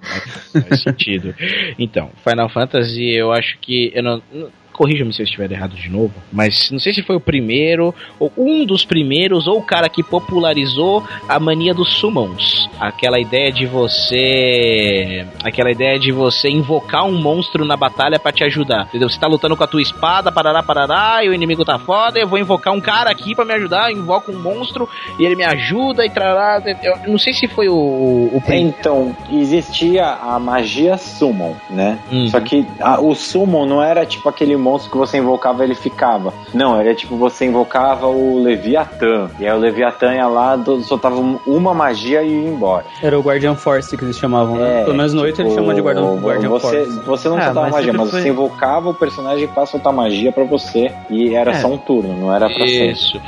[0.68, 1.34] Faz sentido.
[1.78, 3.90] Então, Final Fantasy, eu acho que.
[3.94, 7.16] Eu não, não- Corrija-me se eu estiver errado de novo, mas não sei se foi
[7.16, 12.68] o primeiro, ou um dos primeiros, ou o cara que popularizou a mania dos summons.
[12.78, 15.26] Aquela ideia de você.
[15.42, 18.86] Aquela ideia de você invocar um monstro na batalha pra te ajudar.
[18.88, 19.08] Entendeu?
[19.08, 22.26] Você tá lutando com a tua espada, parará, parará, e o inimigo tá foda, eu
[22.28, 24.88] vou invocar um cara aqui pra me ajudar, eu invoco um monstro
[25.18, 26.62] e ele me ajuda e trará.
[26.82, 28.74] Eu não sei se foi o, o primeiro.
[28.78, 31.98] Então, existia a magia Summon, né?
[32.10, 32.28] Uhum.
[32.28, 36.32] Só que a- o Summon não era tipo aquele monstro que você invocava ele ficava.
[36.52, 39.28] Não, era tipo você invocava o Leviatã.
[39.38, 42.84] E aí o Leviatã ia lá, soltava um- uma magia e ia embora.
[43.02, 44.80] Era o Guardian Force que eles chamavam, né?
[44.80, 47.00] É, Pelo menos no 8 eles tipo, chamam de Guardian, Guardian você, Force.
[47.06, 50.32] você não Ah, soltava mas magia, mas foi- você invocava o personagem pra soltar magia
[50.32, 50.90] pra você.
[51.10, 51.54] E era É.
[51.54, 52.64] só um turno, não era pra.
[52.64, 53.20] Isso.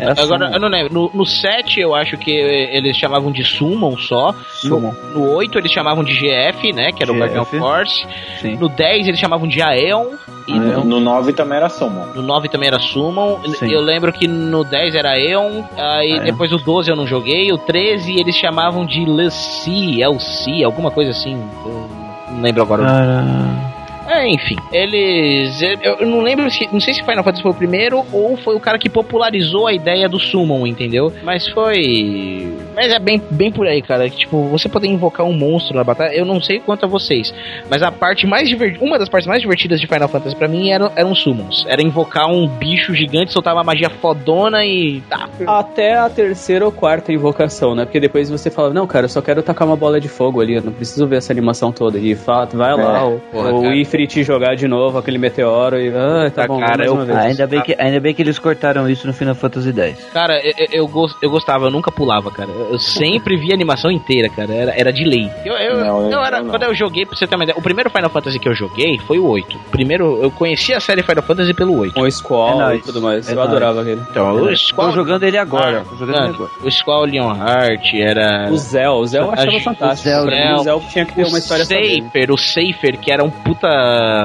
[0.00, 0.92] Era Agora, eu não lembro.
[0.92, 4.34] No, no 7 eu acho que eles chamavam de Summon só.
[4.60, 4.92] Summon.
[5.14, 6.92] No, no 8 eles chamavam de GF, né?
[6.92, 7.20] Que era o GF.
[7.24, 8.06] Guardian Force.
[8.40, 8.56] Sim.
[8.56, 10.06] No 10 eles chamavam de Aeon.
[10.48, 12.06] E no, No 9 também era Summon.
[12.14, 13.38] no 9 também era Summon.
[13.58, 13.70] Sim.
[13.70, 15.62] Eu lembro que no 10 era Aeon.
[15.76, 16.24] Aí Aeon.
[16.24, 17.52] depois o 12 eu não joguei.
[17.52, 21.40] O 13 eles chamavam de Lucy, LC, alguma coisa assim.
[21.64, 21.88] Eu
[22.30, 22.84] não lembro agora.
[22.84, 23.71] Cara...
[24.08, 25.60] É, enfim, eles.
[25.82, 26.68] Eu não lembro se.
[26.72, 29.72] Não sei se Final Fantasy foi o primeiro ou foi o cara que popularizou a
[29.72, 31.12] ideia do Summon, entendeu?
[31.22, 32.52] Mas foi.
[32.74, 34.08] Mas é bem, bem por aí, cara.
[34.08, 37.34] que, Tipo, você poder invocar um monstro na batalha, eu não sei quanto a vocês.
[37.68, 38.84] Mas a parte mais divertida.
[38.84, 41.64] Uma das partes mais divertidas de Final Fantasy pra mim eram, eram summons.
[41.68, 45.00] Era invocar um bicho gigante, soltar uma magia fodona e.
[45.08, 45.28] tá.
[45.46, 47.84] Até a terceira ou quarta invocação, né?
[47.84, 50.54] Porque depois você fala, não, cara, eu só quero tacar uma bola de fogo ali,
[50.54, 51.98] eu não preciso ver essa animação toda.
[51.98, 53.04] E fato, vai lá, É.
[53.04, 53.52] o, Porra.
[53.92, 55.88] Ifrit jogar de novo aquele meteoro e.
[55.88, 57.14] Ah, tá Tá, bom, cara, mais eu-.
[57.14, 59.98] Ah, ainda, bem que, ainda bem que eles cortaram isso no Final Fantasy X.
[60.12, 62.48] Cara, eu, eu, eu gos- eu gostava, eu nunca pulava, cara.
[62.50, 64.52] Eu sempre via a animação inteira, cara.
[64.52, 65.30] Era, era de lei.
[65.44, 66.48] Eu, eu, Não, eu eu era, não.
[66.50, 68.98] quando eu joguei, pra você ter uma ideia, o primeiro Final Fantasy que eu joguei
[69.06, 69.58] foi o 8.
[69.70, 71.94] Primeiro, eu conheci a série Final Fantasy pelo 8.
[71.94, 73.28] Com o Squall É e tudo mais.
[73.28, 73.48] É eu nóis.
[73.48, 74.00] adorava aquele.
[74.10, 74.92] Então, o Tô Squall.
[74.92, 75.80] jogando ele agora.
[75.80, 76.50] Ah, tô jogando ele mano, agora.
[76.64, 78.48] o Squall Leonhardt era.
[78.50, 80.08] O Zell, o Zell eu achava A- fantástico.
[80.08, 81.64] o Zell, Pra mim, o Zell tinha que ter uma história.
[81.64, 83.68] Safer, o Safer, que era um puta.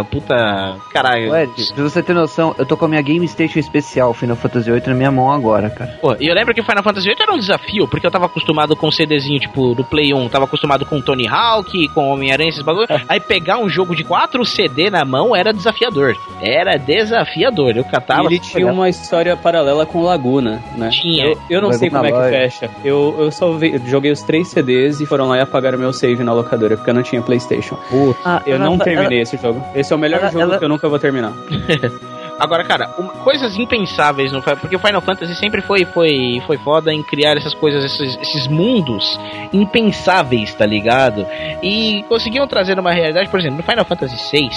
[0.10, 0.76] Puta.
[0.92, 1.32] Caralho.
[1.32, 4.72] Ué, se você ter noção, eu tô com a minha Game Station especial Final Fantasy
[4.72, 5.98] VIII na minha mão agora, cara.
[6.02, 8.76] Pô, e eu lembro que Final Fantasy VIII era um desafio, porque eu tava acostumado
[8.76, 12.88] com CDzinho, tipo, do Play 1, tava acostumado com Tony Hawk, com Homem-Aranha, esses bagulho.
[13.08, 16.16] Aí pegar um jogo de 4 CD na mão era desafiador.
[16.42, 17.76] Era desafiador.
[17.78, 18.24] Eu catava.
[18.24, 20.90] E ele tinha uma história paralela com Laguna, né?
[20.90, 21.26] Tinha.
[21.26, 22.30] Eu, eu não sei como é que Lodge.
[22.32, 22.70] fecha.
[22.84, 26.24] Eu, eu só vi- joguei os três CDs e foram lá e apagaram meu save
[26.24, 27.78] na locadora, porque eu não tinha Playstation.
[28.24, 29.47] Ah, Eu ela- não ela- terminei esse jogo.
[29.76, 31.34] Esse é o melhor ela- jogo ela- que eu nunca vou terminar.
[32.40, 36.58] Agora, cara, uma- coisas impensáveis no Final porque o Final Fantasy sempre foi, foi, foi
[36.60, 39.20] foda em criar essas coisas, esses, esses mundos
[39.52, 41.26] impensáveis, tá ligado?
[41.64, 44.50] E conseguiam trazer uma realidade, por exemplo, no Final Fantasy VI,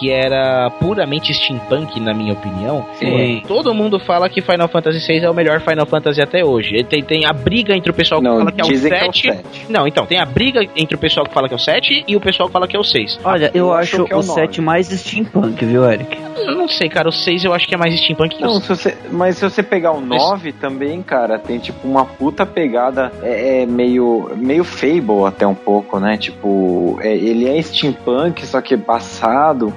[0.00, 2.86] que era puramente steampunk, na minha opinião.
[2.94, 3.42] Sim.
[3.46, 6.82] Todo mundo fala que Final Fantasy VI é o melhor Final Fantasy até hoje.
[6.84, 8.96] Tem, tem a briga entre o pessoal que Não, fala que é o dizem que
[8.96, 9.20] é o 7.
[9.34, 9.66] sete.
[9.68, 12.16] Não, então, tem a briga entre o pessoal que fala que é o 7 e
[12.16, 13.20] o pessoal que fala que é o 6.
[13.22, 16.16] Olha, eu, Eu acho, é o o 7 mais steampunk, viu, Eric?
[16.38, 18.58] Eu não sei, cara, o 6 eu acho que é mais steampunk que o Não,
[18.60, 23.12] se você, mas se você pegar o 9 também, cara, tem tipo uma puta pegada,
[23.22, 26.16] é, é meio, meio Fable até um pouco, né?
[26.16, 29.74] Tipo, é- ele é steampunk, só que é passado.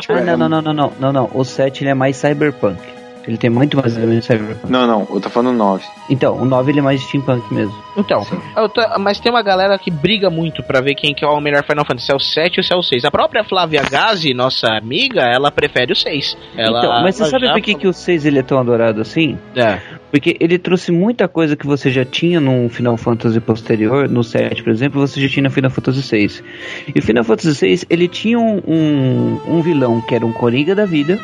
[0.00, 1.30] Tipo, Ah, é- não, não, não, não, não, não, não.
[1.34, 2.78] O 7 ele é mais cyberpunk.
[3.26, 4.70] Ele tem muito mais elementos cyberpunk.
[4.70, 5.82] Não, não, eu tô falando 9.
[6.10, 7.74] Então, o 9 ele é mais steampunk mesmo.
[7.96, 8.22] Então,
[8.54, 11.40] eu tô- mas tem uma galera que briga muito pra ver quem que é o
[11.40, 13.02] melhor Final Fantasy, se é o 7 ou se é o 6.
[13.06, 16.36] A própria Flávia Gazi, nossa amiga, ela prefere o 6.
[16.54, 18.58] Ela, então, mas você ela sabe já por que, que o 6 ele é tão
[18.58, 19.38] adorado assim?
[19.56, 19.80] É.
[20.14, 24.62] Porque ele trouxe muita coisa que você já tinha num Final Fantasy posterior, no 7,
[24.62, 26.44] por exemplo, você já tinha no Final Fantasy 6.
[26.94, 30.72] E o Final Fantasy 6, ele tinha um, um, um vilão que era um Coringa
[30.72, 31.18] da vida,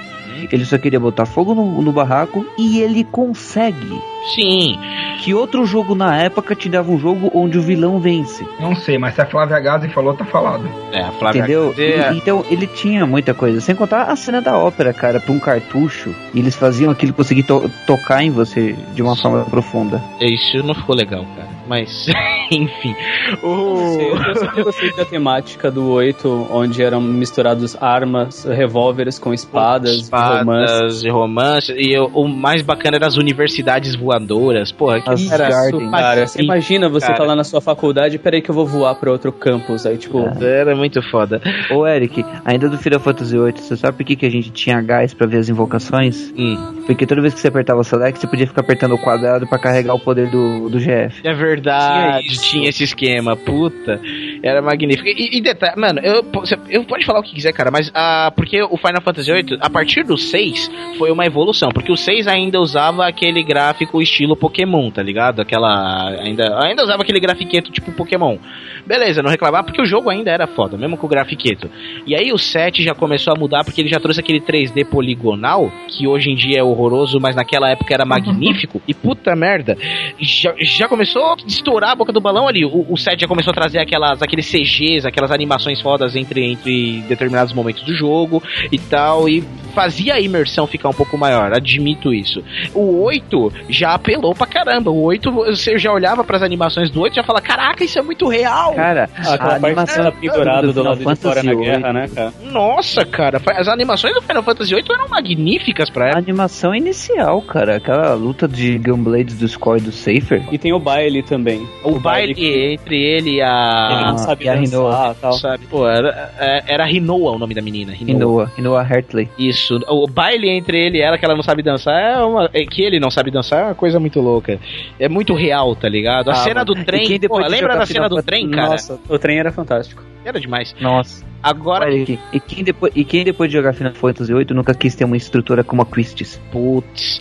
[0.51, 4.01] ele só queria botar fogo no, no barraco, e ele consegue.
[4.35, 4.77] Sim.
[5.23, 8.47] Que outro jogo na época te dava um jogo onde o vilão vence?
[8.59, 10.69] Não sei, mas se a Flávia Gazi falou, tá falado.
[10.93, 11.69] É, a Flávia Entendeu?
[11.71, 13.61] Gazi E- é- então ele tinha muita coisa.
[13.61, 16.15] Sem contar a cena da ópera, cara, pra um cartucho.
[16.35, 20.03] E eles faziam aquilo conseguir to tocar em você de uma forma profunda.
[20.21, 21.60] Isso não ficou legal, cara.
[21.71, 22.05] Mas,
[22.51, 22.97] enfim.
[23.45, 24.01] O...
[24.27, 29.93] Eu sempre gostei da temática do 8, onde eram misturados armas, revólveres com espadas.
[29.93, 31.73] Espadas e romance.
[31.73, 34.73] E o, o mais bacana era as universidades voadoras.
[34.73, 37.19] Porra, que Isso, cara, você imagina você cara.
[37.19, 40.29] tá lá na sua faculdade, peraí que eu vou voar pra outro campus, aí tipo...
[40.43, 41.41] Era muito foda.
[41.71, 44.83] Ô Eric, ainda do Final Fantasy VIII, você sabe por que, que a gente tinha
[44.83, 46.35] gás pra ver as invocações?
[46.37, 46.83] Hum.
[46.85, 49.57] Porque toda vez que você apertava o select, você podia ficar apertando o quadrado pra
[49.57, 51.21] carregar o poder do, do GF.
[51.23, 54.01] É verdade, tinha, esse esquema, puta.
[54.43, 55.07] Era magnífico.
[55.09, 56.25] E, e detalhe, mano, eu,
[56.69, 59.71] eu pode falar o que quiser, cara, mas ah, porque o Final Fantasy VIII, a
[59.71, 61.71] partir do 6, foi uma evolução.
[61.71, 65.41] Porque o 6 ainda usava aquele gráfico estilo Pokémon, tá ligado?
[65.41, 66.09] Aquela.
[66.21, 68.39] Ainda, ainda usava aquele grafiqueto tipo Pokémon.
[68.87, 71.71] Beleza, não reclamar, porque o jogo ainda era foda, mesmo com o grafiqueto.
[72.07, 75.71] E aí o 7 já começou a mudar porque ele já trouxe aquele 3D poligonal,
[75.89, 78.81] que hoje em dia é horroroso, mas naquela época era magnífico.
[78.89, 79.77] E puta merda,
[80.19, 82.65] já, já começou estourar a boca do balão ali.
[82.65, 87.03] O, o 7 já começou a trazer aquelas, aqueles CGs, aquelas animações fodas entre, entre
[87.09, 89.29] determinados momentos do jogo e tal.
[89.29, 89.43] E
[89.75, 92.43] fazia a imersão ficar um pouco maior, admito isso.
[92.75, 94.91] O 8 já apelou pra caramba.
[94.91, 98.03] O 8, você já olhava pras animações do 8 e já fala: Caraca, isso é
[98.03, 98.75] muito real.
[98.75, 101.53] Cara, Ah, aquela a parte animação dela pendurada do, Final lado de fora Fantasy na
[101.55, 101.65] VIII.
[101.65, 102.33] guerra, né, cara?
[102.43, 106.19] Nossa, cara, as animações do Final Fantasy VIII eram magníficas pra A época.
[106.23, 110.43] animação inicial, cara, aquela luta de Gunblades do Score e do Safer.
[110.51, 111.40] E tem o baile também.
[111.85, 112.35] O baile
[112.73, 113.89] entre ele e a.
[113.93, 115.17] Ele não sabe e a Rinoa.
[115.21, 115.33] tal.
[115.35, 115.67] Sabe?
[115.67, 117.93] Pô, era, é- era Rinoa o nome da menina.
[117.93, 119.29] Rinoa, Rinoa Hartley.
[119.39, 119.81] Isso.
[119.89, 122.51] O baile entre ele e ela, que ela não sabe dançar, é uma.
[122.53, 124.59] é que ele não sabe dançar é uma coisa muito louca.
[124.99, 126.29] É muito real, tá ligado?
[126.31, 127.07] A Ah, cena do trem.
[127.49, 128.69] Lembra da cena do Fantasy- trem, cara?
[128.71, 130.03] Nossa, o trem era fantástico.
[130.25, 130.75] Era demais.
[130.81, 131.25] Nossa.
[131.43, 131.87] Agora.
[131.87, 132.19] Olha aqui.
[132.35, 135.17] E quem, depois, e quem depois de jogar Final Fantasy VIII nunca quis ter uma
[135.17, 136.39] estrutura como a Christie's?
[136.53, 137.21] Putz.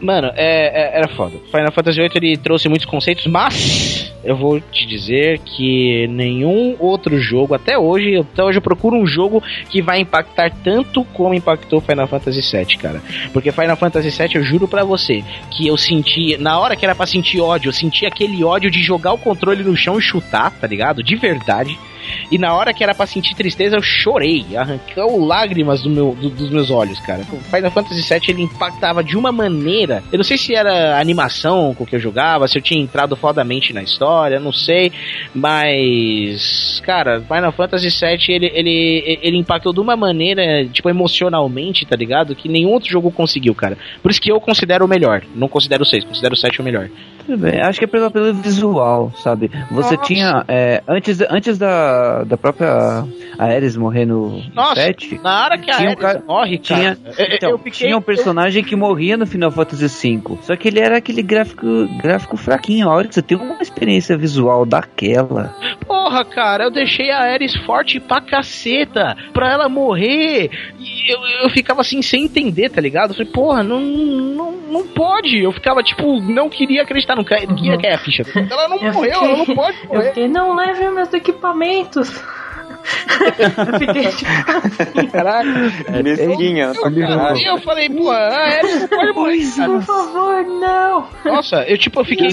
[0.00, 1.38] Mano, é, é- era foda.
[1.50, 7.18] Final Fantasy VIII ele trouxe muitos conceitos, mas eu vou te dizer que nenhum outro
[7.18, 11.80] jogo, até hoje, até hoje eu procuro um jogo que vai impactar tanto como impactou
[11.80, 13.00] Final Fantasy VII, cara.
[13.32, 16.94] Porque Final Fantasy VII, eu juro pra você, que eu senti, na hora que era
[16.94, 20.50] pra sentir ódio, eu senti aquele ódio de jogar o controle no chão e chutar,
[20.50, 21.02] tá ligado?
[21.02, 21.76] De verdade.
[22.30, 24.44] E na hora que era pra sentir tristeza, eu chorei.
[24.56, 27.22] Arrancou lágrimas do meu, do- dos meus olhos, cara.
[27.32, 30.02] O Final Fantasy VII ele impactava de uma maneira.
[30.12, 33.16] Eu não sei se era a animação com que eu jogava, se eu tinha entrado
[33.16, 34.92] fodamente na história, não sei.
[35.34, 41.96] Mas, cara, Final Fantasy VII ele, ele, ele impactou de uma maneira, tipo, emocionalmente, tá
[41.96, 42.34] ligado?
[42.34, 43.76] Que nenhum outro jogo conseguiu, cara.
[44.02, 45.22] Por isso que eu considero o melhor.
[45.34, 46.88] Não considero o 6, considero o 7 o melhor.
[47.26, 49.50] Tudo bem, acho que é pelo, pelo visual, sabe?
[49.70, 50.06] Você Nossa.
[50.06, 53.04] tinha, é, antes, antes da, da própria
[53.38, 56.80] Ares morrer no Nossa, 7, na hora que a tinha um Ares cara- morre, cara.
[56.80, 60.38] tinha, eu- eu- então, eu fiquei- tinha um personagem que morria no Final Fantasy V,
[60.42, 61.66] só que ele era aquele gráfico,
[62.00, 62.88] gráfico fraquinho.
[62.88, 65.54] A hora que você tem uma experiência visual daquela,
[65.86, 70.48] Porra, cara, eu deixei a Ares forte pra caceta, pra ela morrer.
[70.78, 73.10] E eu, eu ficava assim, sem entender, tá ligado?
[73.10, 75.36] Eu falei, porra, não, não, não pode.
[75.42, 78.22] Eu ficava, tipo, não queria acreditar, não não queria cair a ficha.
[78.50, 80.04] Ela não Eu morreu, fiquei- ela não pode Eu morrer.
[80.08, 82.22] fiquei, não leve meus equipamentos.
[83.38, 86.02] eu fiquei tipo, Caraca.
[86.04, 87.36] Mesquinha, pra caralho.
[87.36, 91.08] E eu falei, pô, a não pode morrer, por favor, não.
[91.24, 92.28] Nossa, eu tipo, eu fiquei.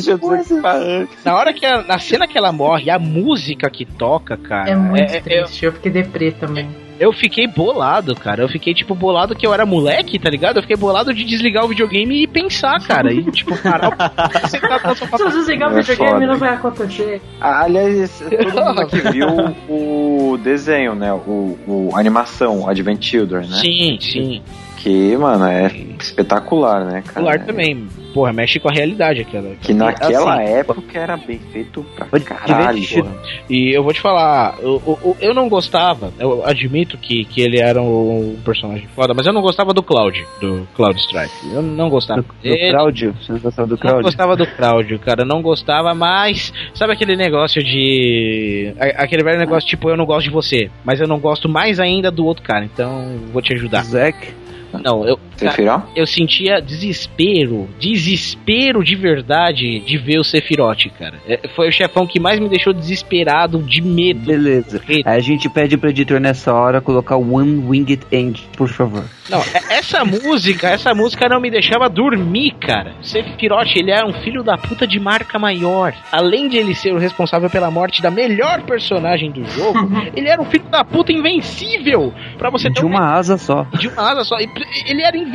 [1.26, 4.70] Na hora que a, na cena que ela morre, a música que toca, cara.
[4.70, 6.70] É muito eu- triste, eu fiquei deprê também.
[7.00, 8.44] Eu fiquei bolado, cara.
[8.44, 10.58] Eu fiquei, tipo, bolado que eu era moleque, tá ligado?
[10.58, 13.12] Eu fiquei bolado de desligar o videogame e pensar, cara.
[13.12, 13.92] E, tipo, parar.
[14.96, 15.18] sofá.
[15.18, 16.28] Se você desligar o É videogame, foda.
[16.28, 17.22] não vai acontecer.
[17.42, 19.28] Ah, Aliás, todo mundo aqui viu
[19.70, 21.12] o desenho, né?
[21.14, 23.58] O, o a animação, Advent Children, né?
[23.58, 24.42] Sim, sim.
[24.84, 27.14] Que, mano, é espetacular, né, cara?
[27.14, 27.88] Popular também.
[28.14, 29.56] Porra, mexe com a realidade aquela.
[29.56, 32.80] Que naquela Assim, época era bem feito pra caralho.
[32.82, 33.10] Divertido.
[33.50, 37.60] E eu vou te falar, eu, eu, eu não gostava, eu admito que, que ele
[37.60, 41.32] era um personagem foda, mas eu não gostava do Cloud, do Cloud Strike.
[41.54, 42.72] Eu não gostava Do dele.
[42.72, 43.16] Cláudio?
[43.22, 44.04] Você não gostava do Não Cláudio?
[44.04, 48.74] gostava do Cláudio, cara, não gostava, mas sabe aquele negócio de.
[48.98, 52.12] Aquele velho negócio tipo, eu não gosto de você, mas eu não gosto mais ainda
[52.12, 53.84] do outro cara, então vou te ajudar.
[53.86, 54.43] Zack?
[54.82, 55.20] Não, eu.
[55.52, 55.84] Sephiroth?
[55.96, 61.16] eu sentia desespero, desespero de verdade de ver o Sephiroth, cara.
[61.28, 64.22] É, Foi o chefão que mais me deixou desesperado, de medo.
[64.26, 64.82] Beleza.
[64.88, 69.04] Aí a gente pede pro editor nessa hora colocar One Winged Angel, por favor.
[69.30, 72.94] Não, é- essa música, essa música não me deixava dormir, cara.
[73.02, 75.94] Sephiroth, ele era um filho da puta de marca maior.
[76.12, 79.80] Além de ele ser o responsável pela morte da melhor personagem do jogo,
[80.16, 82.14] ele era um filho da puta invencível.
[82.38, 83.64] Pra você ter De um- uma asa só.
[83.80, 84.38] de uma asa só.
[84.40, 85.33] Ele era invencível,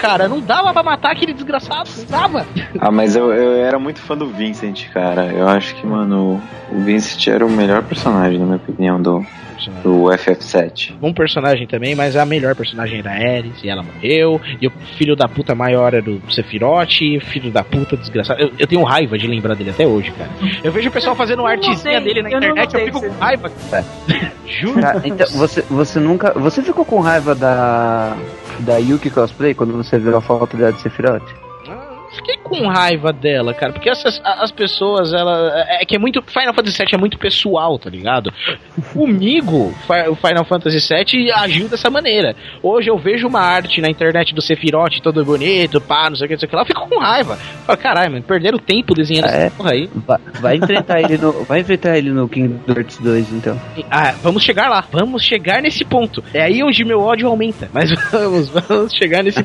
[0.00, 0.28] cara.
[0.28, 1.88] Não dava pra matar aquele desgraçado.
[1.96, 2.46] Não dava.
[2.78, 5.26] Ah, mas eu, eu era muito fã do Vincent, cara.
[5.26, 9.24] Eu acho que, mano, o Vincent era o melhor personagem, na minha opinião, do,
[9.82, 10.94] do FF7.
[11.02, 14.40] Um personagem também, mas a melhor personagem era a Ares, e ela morreu.
[14.60, 16.88] E o filho da puta maior era o Sephiroth,
[17.22, 18.40] filho da puta desgraçado.
[18.40, 20.30] Eu, eu tenho raiva de lembrar dele até hoje, cara.
[20.62, 23.20] Eu vejo o pessoal fazendo artezinha dele na eu internet, eu fico que com você-
[23.20, 23.84] raiva, cara.
[24.46, 24.80] Juro.
[24.80, 26.32] Tá, então, você, você nunca.
[26.38, 28.16] Você ficou com raiva da.
[28.60, 31.22] Da Yuki Cosplay quando você viu a foto dela de Sephiroth?
[32.14, 35.52] Fiquei com raiva dela, cara, porque essas, as pessoas, ela.
[35.80, 36.22] É que é muito.
[36.22, 38.32] Final Fantasy VII é muito pessoal, tá ligado?
[38.92, 39.74] Comigo,
[40.10, 42.34] o Final Fantasy VII agiu dessa maneira.
[42.62, 46.28] Hoje eu vejo uma arte na internet do Sephiroth todo bonito, pá, não sei o
[46.28, 47.36] que, não sei o que lá, eu fico com raiva.
[47.36, 49.46] Falo, caralho, mano, perderam tempo desenhando É.
[49.46, 49.88] essa porra aí.
[49.94, 51.44] Vai, vai enfrentar ele no.
[51.44, 53.60] Vai enfrentar ele no Kingdom Hearts 2, então.
[53.90, 56.22] Ah, vamos chegar lá, vamos chegar nesse ponto.
[56.34, 57.68] É aí onde meu ódio aumenta.
[57.72, 59.44] Mas vamos, vamos chegar nesse.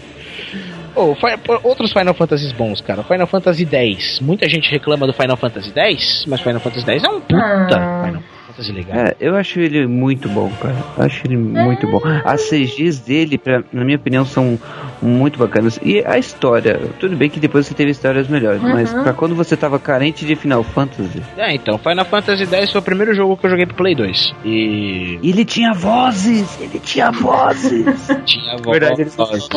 [0.99, 1.15] Oh,
[1.63, 3.03] outros Final Fantasies bons, cara.
[3.03, 4.19] Final Fantasy X.
[4.19, 8.21] Muita gente reclama do Final Fantasy X, mas Final Fantasy X é um puta Final
[8.21, 8.36] Fantasy
[8.71, 8.97] legal.
[8.97, 10.75] É, eu acho ele muito bom, cara.
[10.97, 12.01] Eu acho ele muito bom.
[12.25, 14.59] As CGs dele, pra, na minha opinião, são
[15.01, 15.79] muito bacanas.
[15.83, 19.03] E a história, tudo bem que depois você teve histórias melhores, mas Uhum.
[19.03, 21.21] pra quando você tava carente de Final Fantasy.
[21.37, 24.33] É, então, Final Fantasy X foi o primeiro jogo que eu joguei pro Play 2.
[24.45, 25.19] E.
[25.23, 26.59] Ele tinha vozes!
[26.59, 27.85] Ele tinha vozes!
[28.25, 29.15] Tinha voz, Verdade, eles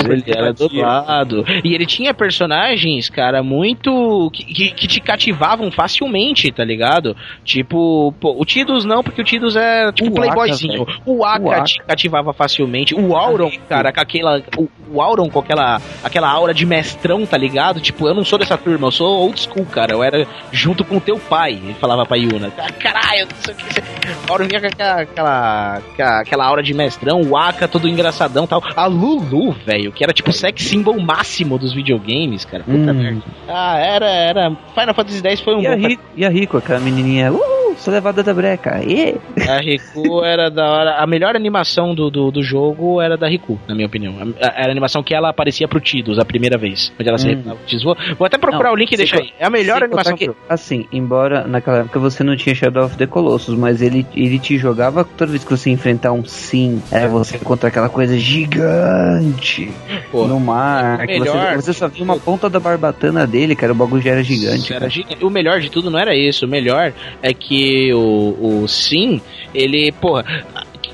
[0.08, 1.44] ele era dublado.
[1.64, 4.30] E ele tinha personagens, cara, muito.
[4.32, 7.16] que, que, que te cativavam facilmente, tá ligado?
[7.44, 10.82] Tipo, pô, o Tidus não, porque o Tidus é tipo O playboyzinho.
[10.82, 11.64] Aka, o Aka O Aka.
[11.64, 12.94] te cativava facilmente.
[12.94, 14.42] O Auron, cara, com aquela.
[14.56, 17.80] O, o Auron com aquela, aquela aura de mestrão, tá ligado?
[17.80, 19.92] Tipo, eu não sou dessa turma, eu sou old school, cara.
[19.92, 22.52] Eu era junto com o teu pai, ele falava pra Yuna.
[22.58, 23.80] "Ah, Caralho, não sei o que.
[24.28, 28.48] O Auron vinha com aquela, aquela, aquela, aura de mestrão, o Aka todo engraçadão e
[28.48, 28.62] tal.
[28.76, 32.64] A Lulu, velho, que era tipo o sex symbol máximo dos videogames, cara.
[32.64, 32.94] Puta Hum.
[32.94, 33.22] merda.
[33.48, 34.50] Ah, era, era.
[34.74, 35.86] Final Fantasy X foi um E a, bom.
[35.88, 37.40] Rico, e a Rico, aquela menininha, uh,
[37.80, 38.78] sou levada da breca.
[38.82, 39.18] Yeah.
[39.48, 40.90] A Riku era da hora.
[41.02, 44.14] A melhor animação do, do, do jogo era da Riku, na minha opinião.
[44.40, 46.92] A- Era a animação que ela aparecia pro Tidus a primeira vez.
[46.98, 47.42] Onde ela se Hum.
[47.66, 47.82] Tidus.
[47.84, 49.30] Vou, vou até procurar Não, o link e deixar aí.
[49.38, 50.30] É a melhor animação que.
[50.48, 54.56] Assim, embora naquela época você não tinha Shadow of the Colossus, mas ele, ele te
[54.58, 59.70] jogava toda vez que você enfrentar um sim, era você contra aquela coisa gigante
[60.10, 60.98] Pô, no mar.
[61.06, 64.22] melhor- você, você só via uma ponta da barbatana dele, cara, o bagulho já era
[64.22, 64.72] gigante.
[64.72, 65.24] Era gigante.
[65.24, 66.44] O melhor de tudo não era isso.
[66.46, 66.92] O melhor
[67.22, 69.20] é que o, o Sim,
[69.54, 70.24] ele, porra.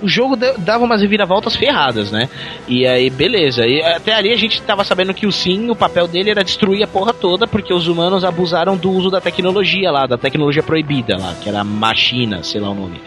[0.03, 2.29] O jogo da- dava umas reviravoltas ferradas, né?
[2.69, 3.67] E aí, beleza.
[3.67, 6.83] E até ali a gente tava sabendo que o Sim, o papel dele era destruir
[6.83, 11.17] a porra toda, porque os humanos abusaram do uso da tecnologia lá, da tecnologia proibida
[11.17, 13.01] lá, que era machina, sei lá o nome.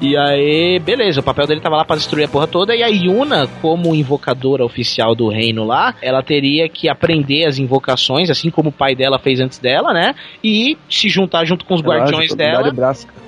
[0.00, 2.88] E aí, beleza, o papel dele tava lá pra destruir a porra toda, e a
[2.88, 8.70] Yuna, como invocadora oficial do reino lá, ela teria que aprender as invocações, assim como
[8.70, 10.14] o pai dela fez antes dela, né?
[10.42, 12.72] E se juntar junto com os guardiões dela.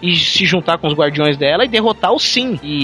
[0.03, 2.59] E se juntar com os guardiões dela e derrotar o Sim.
[2.63, 2.84] E.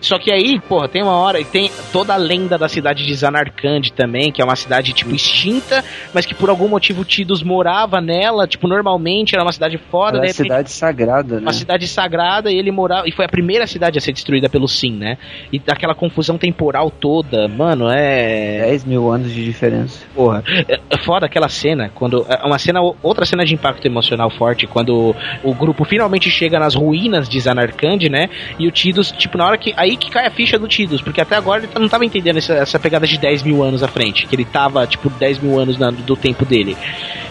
[0.00, 1.40] Só que aí, porra, tem uma hora.
[1.40, 5.14] e Tem toda a lenda da cidade de Zanarkand também, que é uma cidade, tipo,
[5.14, 9.78] extinta, mas que por algum motivo o Tidus morava nela, tipo, normalmente era uma cidade
[9.90, 11.42] foda, Era de a repente cidade sagrada, né?
[11.42, 13.08] uma cidade sagrada e ele morava.
[13.08, 15.18] E foi a primeira cidade a ser destruída pelo Sim, né?
[15.52, 18.66] E daquela confusão temporal toda, mano, é.
[18.66, 20.04] 10 mil anos de diferença.
[20.14, 22.26] Porra, é é foda aquela cena, quando.
[22.28, 26.74] é Uma cena, outra cena de impacto emocional forte, quando o grupo finalmente chega nas
[26.74, 28.28] ruínas de Zanarkand, né?
[28.58, 29.72] E o Tidus Tidus, tipo, na hora que.
[29.76, 32.54] Aí que cai a ficha do Tidus, porque até agora ele não tava entendendo essa,
[32.54, 35.78] essa pegada de 10 mil anos à frente, que ele tava, tipo, 10 mil anos
[35.78, 36.76] na- do tempo dele.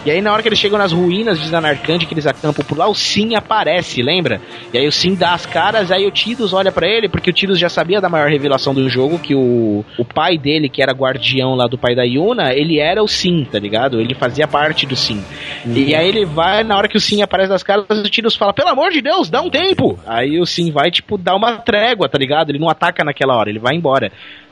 [0.05, 2.77] E aí, na hora que eles chegam nas ruínas de Zanarkand, que eles acampam por
[2.77, 4.39] lá, o Sim aparece, lembra?
[4.73, 7.33] E aí o Sim dá as caras, aí o Tidus olha pra ele, porque o
[7.33, 10.93] Tidus já sabia da maior revelação do jogo, que o, o pai dele, que era
[10.93, 13.99] guardião lá do pai da Yuna, ele era o Sim, tá ligado?
[13.99, 15.21] Ele fazia parte do Sim.
[15.65, 18.53] E aí ele vai, na hora que o Sim aparece das caras, o Tidus fala,
[18.53, 19.99] pelo amor de Deus, dá um tempo!
[20.07, 22.49] Aí o Sim vai, tipo, dar uma trégua, tá ligado?
[22.49, 24.10] Ele não ataca naquela hora, ele vai embora.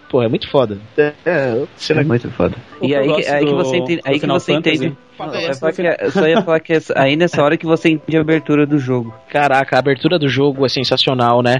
[0.09, 0.77] Pô, é muito foda.
[0.97, 2.55] É, é, É muito foda.
[2.81, 4.01] E aí, aí que você entende.
[4.03, 4.97] Aí que você entende.
[5.17, 5.31] Não,
[5.71, 8.65] que- eu só ia falar que essa- aí nessa hora que você entende a abertura
[8.65, 9.13] do jogo.
[9.29, 11.59] Caraca, a abertura do jogo é sensacional, né?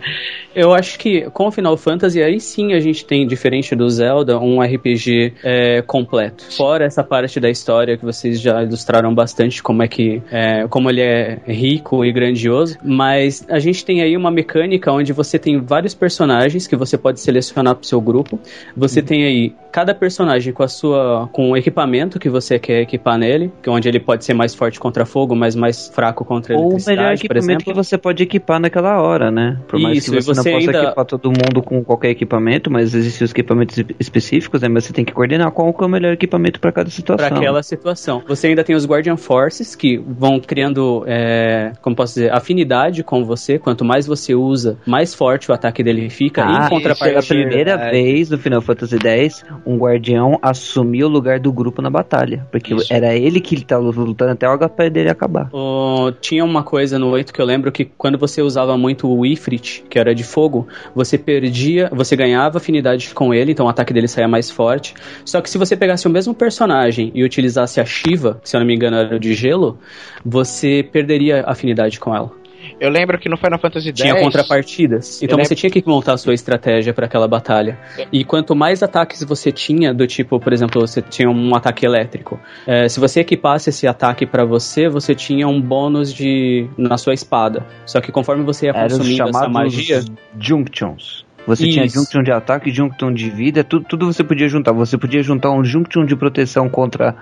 [0.55, 4.39] Eu acho que com o Final Fantasy, aí sim a gente tem, diferente do Zelda,
[4.39, 6.43] um RPG é, completo.
[6.55, 10.21] Fora essa parte da história que vocês já ilustraram bastante, como é que.
[10.31, 12.77] é, como ele é rico e grandioso.
[12.83, 17.19] Mas a gente tem aí uma mecânica onde você tem vários personagens que você pode
[17.19, 18.39] selecionar pro seu grupo.
[18.75, 21.29] Você tem aí cada personagem com a sua.
[21.31, 24.53] com o equipamento que você quer equipar nele, que é onde ele pode ser mais
[24.55, 27.65] forte contra fogo, mas mais fraco contra Ou o eletricidade, melhor por equipamento exemplo.
[27.65, 29.57] que você pode equipar naquela hora, né?
[29.67, 32.71] Por mais Isso, que você, você não possa ainda- equipar todo mundo com qualquer equipamento,
[32.71, 34.67] mas existem os equipamentos espe- específicos, né?
[34.67, 37.27] Mas você tem que coordenar qual que é o melhor equipamento para cada situação.
[37.27, 38.21] Para aquela situação.
[38.27, 43.23] Você ainda tem os Guardian Forces que vão criando, é, como posso dizer, afinidade com
[43.25, 43.57] você.
[43.59, 46.43] Quanto mais você usa, mais forte o ataque dele fica.
[46.45, 51.09] Ah, em contrapartida, pela primeira é, vez no Final Fantasy X, um guardião assumiu o
[51.09, 52.45] lugar do grupo na batalha.
[52.51, 55.49] Porque era ele que estava lutando até o HP dele acabar.
[55.53, 59.25] o- tinha uma coisa no 8 que eu lembro que quando você usava muito o
[59.25, 63.93] Ifrit, que era de fogo, você perdia, você ganhava afinidade com ele, então o ataque
[63.93, 64.93] dele saía mais forte.
[65.23, 68.59] Só que se você pegasse o mesmo personagem e utilizasse a Shiva, que se eu
[68.59, 69.79] não me engano era de gelo,
[70.23, 72.31] você perderia afinidade com ela.
[72.79, 74.01] Eu lembro que no Final Fantasy X.
[74.01, 75.21] Tinha contrapartidas.
[75.21, 77.77] Então você tinha que montar a sua estratégia para aquela batalha.
[78.11, 82.39] E quanto mais ataques você tinha, do tipo, por exemplo, você tinha um ataque elétrico.
[82.67, 87.13] É, se você equipasse esse ataque para você, você tinha um bônus de na sua
[87.13, 87.65] espada.
[87.85, 90.03] Só que conforme você ia Eram os consumindo essa chamados magia.
[90.39, 91.25] Junctions.
[91.47, 91.99] Você tinha Isso.
[91.99, 94.71] Junction de ataque, Junction de vida, tudo, tudo você podia juntar.
[94.71, 97.15] Você podia juntar um Junction de proteção contra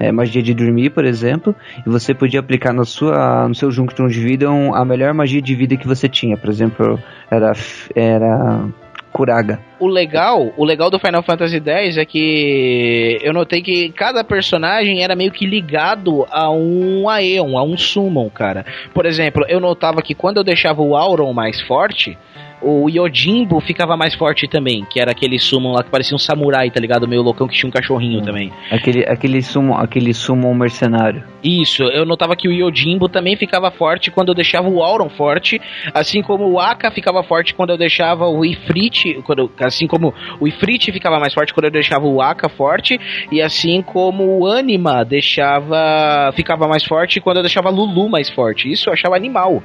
[0.00, 1.54] é, magia de dormir, por exemplo,
[1.86, 5.42] e você podia aplicar no, sua, no seu Junction de vida um- a melhor magia
[5.42, 6.36] de vida que você tinha.
[6.36, 6.98] Por exemplo,
[7.30, 7.52] era,
[7.94, 8.66] era
[9.12, 9.58] Curaga.
[9.78, 15.02] O legal, o legal do Final Fantasy X é que eu notei que cada personagem
[15.02, 18.64] era meio que ligado a um Aeon, a um Summon, cara.
[18.94, 22.16] Por exemplo, eu notava que quando eu deixava o Auron mais forte,
[22.62, 26.70] o Yojimbo ficava mais forte também, que era aquele Summon lá que parecia um samurai,
[26.70, 27.08] tá ligado?
[27.08, 28.52] Meio loucão que tinha um cachorrinho também.
[28.70, 31.24] Aquele, aquele, summon, aquele summon mercenário.
[31.42, 35.60] Isso, eu notava que o Yojimbo também ficava forte quando eu deixava o Auron forte,
[35.94, 40.46] assim como o Aka ficava forte quando eu deixava o Ifrit, quando, assim como o
[40.46, 43.00] Ifrit ficava mais forte quando eu deixava o Aka forte,
[43.32, 48.28] e assim como o Anima deixava ficava mais forte quando eu deixava a Lulu mais
[48.28, 48.70] forte.
[48.70, 49.62] Isso eu achava animal.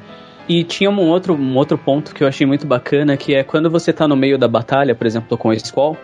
[0.47, 3.69] E tinha um outro, um outro ponto que eu achei muito bacana, que é quando
[3.69, 5.97] você tá no meio da batalha, por exemplo, com o Squall,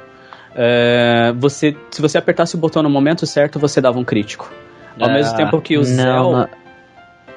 [0.55, 4.51] é, você, se você apertasse o botão no momento certo, você dava um crítico.
[4.99, 6.31] Ao Ah, mesmo tempo que o não, Zell...
[6.31, 6.47] não.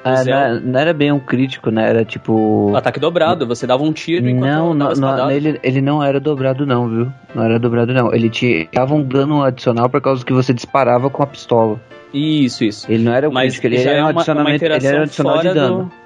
[0.06, 1.88] Ah, não, era- não era bem um crítico, né?
[1.88, 2.74] Era tipo.
[2.76, 6.86] Ataque dobrado, você dava um tiro enquanto Não, não, nele, ele não era dobrado não,
[6.90, 7.12] viu?
[7.34, 8.12] Não era dobrado não.
[8.12, 11.80] Ele te dava um dano adicional por causa que você disparava com a pistola.
[12.12, 12.90] Isso, isso.
[12.92, 14.56] Ele não era um Mas crítico, ele já era é um uma, uma adicionamento, ele
[14.56, 15.78] interação era um adicional de dano.
[15.84, 16.03] do-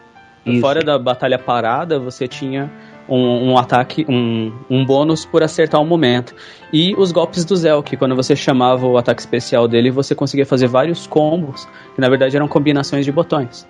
[0.53, 0.61] Isso.
[0.61, 2.71] Fora da batalha parada, você tinha
[3.09, 6.35] um, um ataque, um, um bônus por acertar o momento.
[6.73, 10.45] E os golpes do Zell, que quando você chamava o ataque especial dele, você conseguia
[10.45, 13.67] fazer vários combos, que na verdade eram combinações de botões.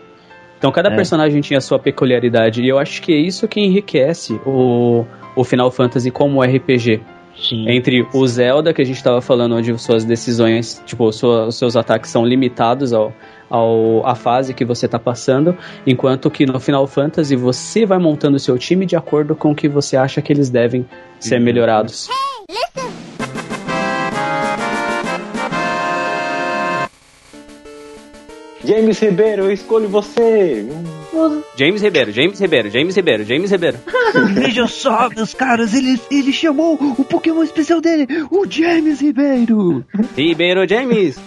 [0.59, 0.97] Então cada É.
[0.97, 5.05] personagem tinha a sua peculiaridade, e eu acho que é isso que enriquece o,
[5.37, 7.01] o Final Fantasy como RPG.
[7.41, 7.69] Sim.
[7.71, 11.77] Entre o Zelda, que a gente estava falando, onde suas decisões, tipo, sua- os seus
[11.77, 13.13] ataques são limitados ao,
[13.49, 15.57] ao a fase que você está passando,
[15.87, 19.55] enquanto que no Final Fantasy você vai montando o seu time de acordo com o
[19.55, 20.85] que você acha que eles devem
[21.21, 22.09] ser melhorados.
[28.69, 30.69] James Ribeiro, eu escolho você.
[31.57, 33.79] James Ribeiro, James Ribeiro, James Ribeiro, James Ribeiro.
[34.35, 39.87] Vejam só, meus caros, ele, ele chamou o Pokémon especial dele, o James Ribeiro.
[40.15, 41.19] Ribeiro James.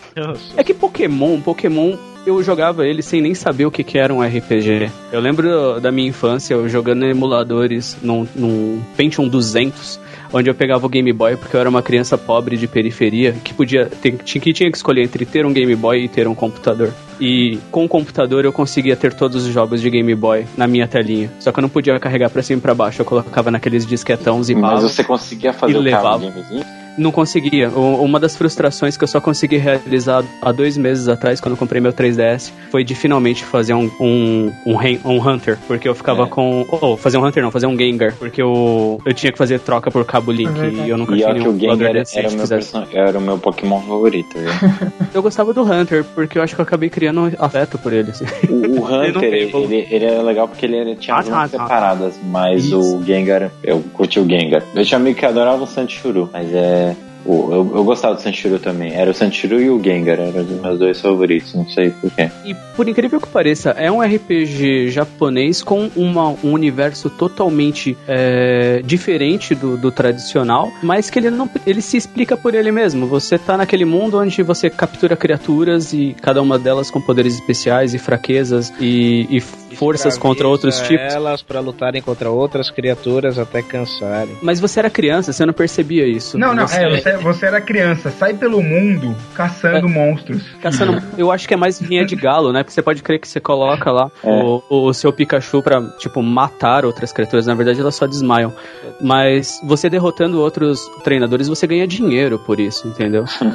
[0.56, 4.22] É que Pokémon, Pokémon eu jogava ele sem nem saber o que, que era um
[4.22, 4.92] RPG.
[5.12, 10.00] Eu lembro da minha infância, eu jogando em emuladores num, num Pentium 200,
[10.34, 13.54] onde eu pegava o Game Boy porque eu era uma criança pobre de periferia que
[13.54, 16.36] podia ter, tinha, que tinha que escolher entre ter um Game Boy e ter um
[16.36, 16.94] computador.
[17.20, 20.88] E com o computador eu conseguia ter todos os jogos de Game Boy na minha
[20.88, 21.32] telinha.
[21.40, 23.02] Só que eu não podia carregar pra cima e pra baixo.
[23.02, 26.20] Eu colocava naqueles disquetão e Mas você conseguia fazer o levava.
[26.20, 26.81] gamezinho?
[26.98, 27.70] Não conseguia.
[27.70, 31.58] O- Uma das frustrações que eu só consegui realizar há dois meses atrás, quando eu
[31.58, 35.58] comprei meu 3DS, foi de finalmente fazer um, um, um, um Hunter.
[35.68, 36.66] Porque eu ficava com.
[36.70, 38.14] Oh, fazer um Hunter não, fazer um Gengar.
[38.18, 41.30] Porque eu, eu tinha que fazer troca por cabo Link e eu nunca E tinha
[41.30, 42.72] ó que o nenhum Gengar jogador era, decente o meu fizesse.
[42.72, 44.38] person- era o meu Pokémon favorito.
[44.38, 44.50] viu?
[45.14, 48.12] Eu gostava do Hunter, porque eu acho que eu acabei criando um afeto por ele.
[48.12, 48.24] assim.
[48.50, 51.58] O, o Hunter, ele, ele, ele era legal porque ele era, tinha Ah, algumas tá,
[51.58, 51.64] tá.
[51.66, 52.98] separadas, mas Isso.
[52.98, 54.64] o Gengar, eu curti o Gengar.
[54.74, 56.81] Eu tinha amigo que adorava o Sanchuru, mas é.
[57.26, 58.94] Eu, eu gostava do Sanchuru também.
[58.94, 62.30] Era o Sanchuru e o Gengar, eram os meus dois favoritos, não sei porquê.
[62.46, 68.82] E por incrível que pareça, é um RPG japonês com uma- um universo totalmente é,
[68.84, 73.06] diferente do, do tradicional, mas que ele não ele se explica por ele mesmo.
[73.08, 77.94] Você tá naquele mundo onde você captura criaturas e cada uma delas com poderes especiais
[77.94, 81.14] e fraquezas e, e forças contra outros tipos.
[81.14, 84.38] Elas pra lutarem contra outras criaturas até cansarem.
[84.42, 86.38] Mas você era criança, você não percebia isso.
[86.38, 90.44] Não, não, Você- é, você, você era criança, sai pelo mundo caçando monstros.
[90.62, 92.64] Caçando, eu acho que é mais vinha de galo, né?
[92.64, 94.30] Porque você pode crer que você coloca lá É.
[94.30, 97.46] o, o seu Pikachu pra, tipo, matar outras criaturas.
[97.48, 98.54] Na verdade, elas só desmaiam.
[99.00, 103.26] Mas você derrotando outros treinadores, você ganha dinheiro por isso, entendeu?
[103.28, 103.52] Sim,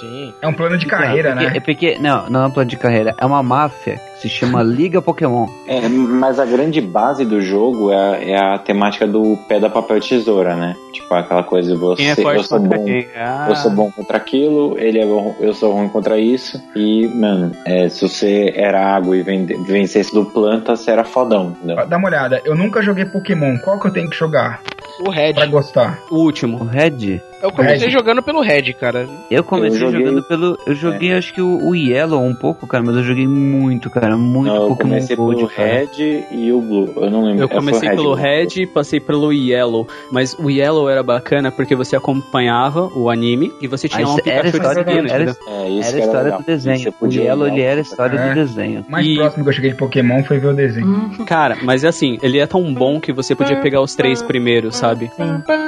[0.00, 0.34] sim.
[0.40, 1.56] É um plano de carreira, é porque, né?
[1.56, 4.62] É porque, não, não é um plano de carreira, é uma máfia que se chama
[4.62, 5.46] Liga Pokémon.
[5.66, 10.00] É, mas a grande base do jogo é, a- é a temática do pedra, papel,
[10.00, 10.74] tesoura, né?
[10.92, 12.02] Tipo, aquela coisa de você.
[12.02, 12.84] É eu sou bom.
[13.16, 13.46] Ah.
[13.50, 16.60] Eu sou bom contra aquilo, ele é bom, eu sou ruim contra isso.
[16.74, 21.54] E, mano, é, se você era água e vencesse do planta, você era fodão.
[21.56, 21.86] entendeu?
[21.86, 24.60] Dá uma olhada, eu nunca joguei Pokémon, qual que eu tenho que jogar?
[25.00, 25.34] O Red.
[25.34, 25.98] Pra gostar.
[26.10, 26.58] O último.
[26.62, 27.20] O Red?
[27.44, 27.92] Eu comecei Red.
[27.92, 29.06] jogando pelo Red, cara.
[29.30, 30.58] Eu comecei Eu joguei- jogando pelo.
[30.66, 34.16] Eu joguei acho que o, o Yellow um pouco, cara, mas eu joguei muito, cara.
[34.16, 35.68] Muito Não, eu Pokémon comecei Gold, pelo cara.
[35.68, 36.92] Red e o Blue.
[36.96, 37.42] Eu não lembro.
[37.42, 38.14] Eu É, comecei pelo?
[38.14, 39.86] Red e passei pelo Yellow.
[40.10, 44.14] Mas o Yellow era bacana porque você acompanhava o anime e você tinha Mas lá
[44.14, 45.24] um era Pikachu de história, era?
[45.46, 46.94] É, era que a história do desenho.
[47.00, 48.28] O Yellow ele era história É.
[48.30, 48.84] do desenho.
[48.88, 51.10] O mais E- próximo que eu cheguei de Pokémon foi ver o desenho.
[51.26, 54.76] Cara, mas é assim, ele é tão bom que você podia pegar os três primeiros,
[54.76, 55.10] sabe?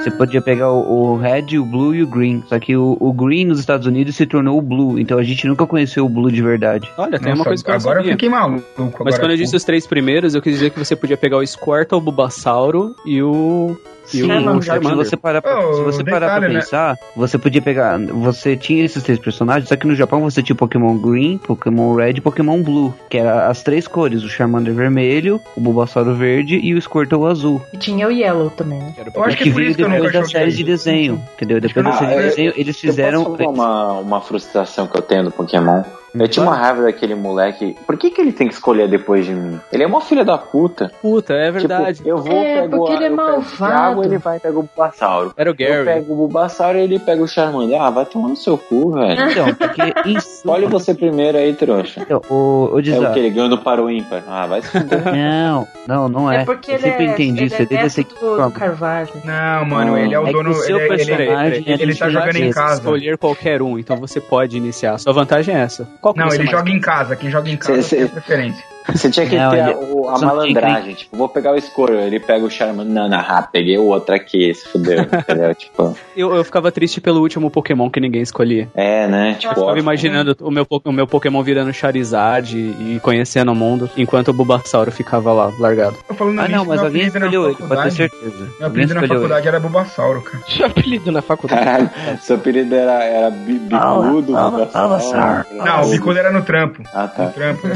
[0.03, 2.43] Você podia pegar o, o Red, o Blue e o Green.
[2.47, 4.99] Só que o, o Green nos Estados Unidos se tornou o Blue.
[4.99, 6.91] Então a gente nunca conheceu o Blue de verdade.
[6.97, 8.13] Olha, tem uma Nossa, coisa que eu agora eu sabia.
[8.13, 9.05] fiquei maluco.
[9.05, 11.47] Mas quando eu disse os três primeiros, eu quis dizer que você podia pegar o
[11.47, 13.77] Squirtle, o Bulbasauro e o...
[14.15, 14.63] E o Charmander.
[14.63, 14.97] Se Charmander.
[14.97, 16.55] você parar pra, Oh, se você parar pra né?
[16.61, 17.99] pensar, você podia pegar.
[17.99, 22.11] Você tinha esses três personagens, só que no Japão você tinha Pokémon Green, Pokémon Red
[22.17, 26.75] e Pokémon Blue, que eram as três cores: o Charmander vermelho, o Bulbasauro verde e
[26.75, 27.63] o Squirtle azul.
[27.73, 28.95] E tinha o Yellow também, né?
[29.15, 31.61] Eu acho que é veio que eu depois da série de desenho, entendeu?
[31.61, 33.23] Depois da Ah, série de eu- desenho, eles Eu fizeram.
[33.25, 35.83] uma, uma frustração que eu tenho do Pokémon?
[36.19, 37.77] Eu tinha uma raiva daquele moleque.
[37.87, 39.61] Por que, que ele tem que escolher depois de mim?
[39.73, 40.91] Ele é uma filha da puta.
[41.03, 41.99] Puta, é verdade.
[41.99, 44.05] Tipo, eu vou, É, pego, porque ele é eu pego malvado.
[44.05, 45.33] Ele vai e pega o Bulbasauro.
[45.37, 45.85] Era o Eu Gary.
[45.85, 47.81] pego o Bulbasauro e ele pega o Charmander.
[47.81, 49.31] Ah, vai tomar no seu cu, velho.
[49.31, 52.01] Então, porque suma- Olha você primeiro aí, trouxa.
[52.01, 53.19] Então, o, o É Dizar- o que?
[53.21, 54.23] Ele ganhando para o ímpar.
[54.29, 55.03] Ah, vai se fuder.
[55.17, 56.43] Não, não, não é.
[56.43, 57.55] É porque eu ele sempre é, entendi ele isso.
[57.55, 59.09] é Você deve ser do, do Carvalho.
[59.25, 60.51] Não, mano, ele é o É que dono.
[60.51, 62.75] o seu ele, ele, personagem ele, é ele tá jogando em Você casa.
[62.81, 64.99] escolher qualquer um, então você pode iniciar.
[64.99, 65.87] Sua vantagem é essa.
[66.07, 67.17] Qual que Não, ele mais joga em casa.
[67.17, 68.65] Quem joga em casa Cê- cê- tem preferência.
[68.95, 70.95] Você tinha que Não, ter ele- a, o- tinha que- malandragem.
[70.95, 71.99] Tipo, vou pegar o Squirtle.
[72.01, 72.93] Ele pega o Charmander.
[72.93, 74.55] Não, não, ah, peguei o outro aqui.
[74.55, 75.03] Se fudeu.
[75.13, 75.55] entendeu?
[75.55, 78.69] Tipo, Eu, eu ficava triste pelo último Pokémon que ninguém escolhia.
[78.75, 79.35] é, né?
[79.35, 83.55] Tipo, Eu ficava imaginando o meu, o meu Pokémon virando Charizard e, e conhecendo o
[83.55, 85.97] mundo, enquanto o Bulbasauro ficava lá, largado.
[86.07, 88.49] Tô falando Ah, não, mas alguém na escolheu ele, pode ter certeza.
[88.59, 90.45] Meu apelido na faculdade era Bulbasauro, cara.
[90.49, 91.65] Seu apelido na faculdade.
[91.65, 91.91] Caralho,
[92.21, 95.47] seu apelido era, era bi- bicudo, Bulbasauro.
[95.53, 96.83] Não, o bicudo era no trampo.
[96.95, 97.27] Ah, No tá.
[97.33, 97.67] trampo.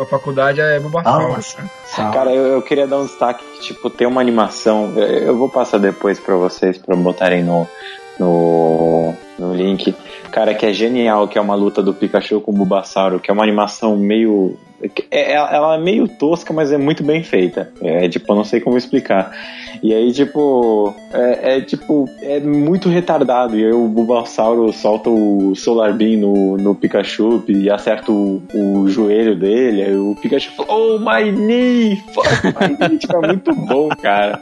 [0.00, 1.34] A faculdade é Bulbasauro.
[1.96, 2.10] cara.
[2.10, 4.92] Cara, eu, eu queria dar um destaque que, tipo, tem uma animação.
[4.96, 7.66] Eu, eu vou passar depois pra vocês, pra botarem no,
[8.18, 9.94] no, no link.
[10.30, 13.34] Cara, que é genial, que é uma luta do Pikachu com o Bulbasauro, que é
[13.34, 14.56] uma animação meio.
[15.10, 17.70] É, ela ela é meio tosca, mas é muito bem feita.
[17.82, 19.32] É tipo, eu não sei como explicar.
[19.82, 23.58] E aí, tipo, é, é, tipo, é muito retardado.
[23.58, 28.88] E aí o Bulbasauro solta o Solar Beam no, no Pikachu e acerta o, o
[28.88, 29.82] joelho dele.
[29.82, 31.96] Aí o Pikachu fala, oh my knee!
[32.12, 32.98] Fuck my knee!
[33.00, 34.40] tipo, é muito bom, cara.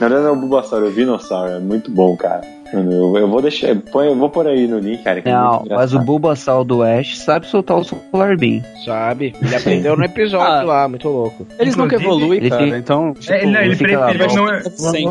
[0.00, 1.52] Na verdade não é o Bulbasauro, é o Vinossauro.
[1.52, 2.42] É muito bom, cara.
[2.72, 3.76] Eu, eu vou deixar.
[3.92, 5.20] Põe, eu vou por aí no link, cara.
[5.20, 5.98] que é Não, muito mas o.
[5.98, 8.62] Bulbasaur do Ash sabe soltar o Solar Beam.
[8.84, 9.34] Sabe?
[9.40, 11.46] Ele aprendeu no episódio lá, muito louco.
[11.58, 12.64] Eles nunca Inclusive, evoluem, ele cara.
[12.64, 14.62] fica- Então, É, não, ele, fica pre- lá, ele não é,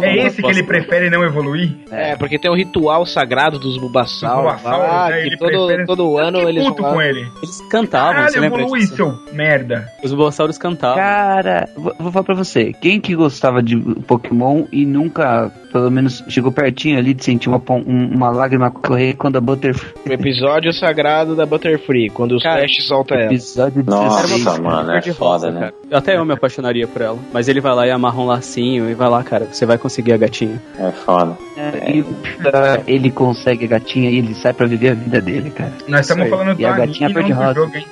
[0.09, 1.75] é esse que ele prefere não evoluir?
[1.91, 4.35] É, porque tem o ritual sagrado dos Bulbasaur.
[4.41, 7.27] Bulbasaur, lá, né, que ele todo, prefere- todo ano Que eles puto vão com ele.
[7.41, 8.95] eles cantavam, você Caralho, lembra evolui, disso?
[8.95, 9.87] seu merda.
[10.03, 10.97] Os Bulbasauros cantavam.
[10.97, 12.73] Cara, vou, vou falar pra você.
[12.81, 13.77] Quem que gostava de
[14.07, 19.13] Pokémon e nunca, pelo menos, chegou pertinho ali de sentir uma, um- uma lágrima correr
[19.13, 19.91] quando a Butterfree...
[20.09, 23.25] O episódio sagrado da Butterfree, quando os Cara, Flash solta ela.
[23.25, 24.59] Episódio Nossa, 16.
[24.59, 25.59] mano, é de foda, rosa, né?
[25.59, 25.73] cara.
[25.91, 27.17] Até eu me apaixonaria por ela.
[27.33, 29.47] Mas ele vai lá e amarra um lacinho e vai lá, cara.
[29.51, 30.61] Você vai conseguir a gatinha.
[30.79, 31.37] É foda.
[31.57, 32.03] É, e
[32.87, 35.71] ele consegue a gatinha e ele sai pra viver a vida dele, cara.
[35.87, 37.85] Nós estamos falando do E a anime gatinha e não do jogo, hein?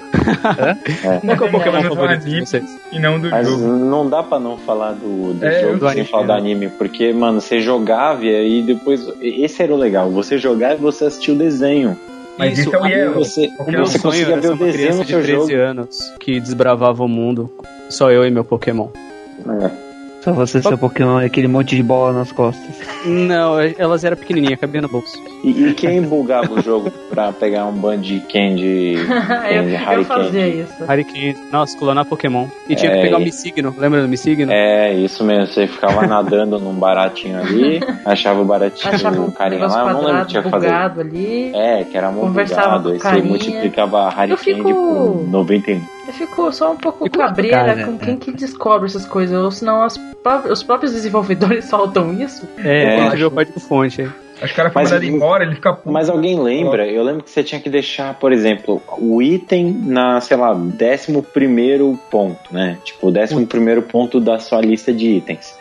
[1.03, 1.19] É.
[1.19, 2.79] Qual que é o Pokémon do favorito de vocês?
[2.91, 3.67] e não do Mas jogo.
[3.67, 7.13] não dá pra não falar do, do É, jogo do sem falar do anime, porque,
[7.13, 9.07] mano, você jogava e aí depois.
[9.21, 11.97] Esse era o legal, você jogava e você assistia o desenho.
[12.37, 13.51] Mas isso, é o você.
[13.67, 15.61] Meu você sonho conseguia ver ser o uma desenho no de seu 13 jogo.
[15.61, 17.51] anos que desbravava o mundo.
[17.89, 18.87] Só eu e meu Pokémon.
[19.61, 19.88] É.
[20.21, 22.75] Só você, seu Pokémon, e aquele monte de bola nas costas.
[23.05, 25.17] Não, elas eram pequenininhas, cabia no bolso.
[25.43, 30.03] E, e quem bugava o jogo pra pegar um Bandicam de, eu, Candy, eu Harry
[30.03, 30.59] fazia Candy?
[30.61, 30.85] isso.
[30.85, 32.47] Harry Nossa, clonar Pokémon.
[32.67, 33.73] E tinha É, que pegar o Missigno.
[33.77, 34.51] Lembra do Missigno?
[34.51, 39.67] É, isso mesmo, você ficava nadando num baratinho ali, achava o baratinho Achava um carinha
[39.67, 40.67] lá, eu não lembro o que tinha quadrado, que fazer.
[40.67, 41.51] bugado ali.
[41.55, 45.81] É, que era muito bugado, com aí você multiplicava Harry Eu Candy fico- por 91.
[46.09, 47.97] Eu fico só um pouco E cabreira cara, com é.
[47.99, 52.47] quem que descobre essas coisas, ou senão as pró- os próprios desenvolvedores soltam isso.
[52.57, 54.09] É, a gente viu o código fonte aí.
[54.41, 55.91] Acho que o cara foi Mas- mandado embora, ele fica puto.
[55.91, 56.87] Mas alguém lembra?
[56.87, 61.21] Eu lembro que você tinha que deixar, por exemplo, o item na, sei lá, décimo
[61.21, 62.77] primeiro ponto, né?
[62.83, 65.53] Tipo, o décimo primeiro ponto da sua lista de itens.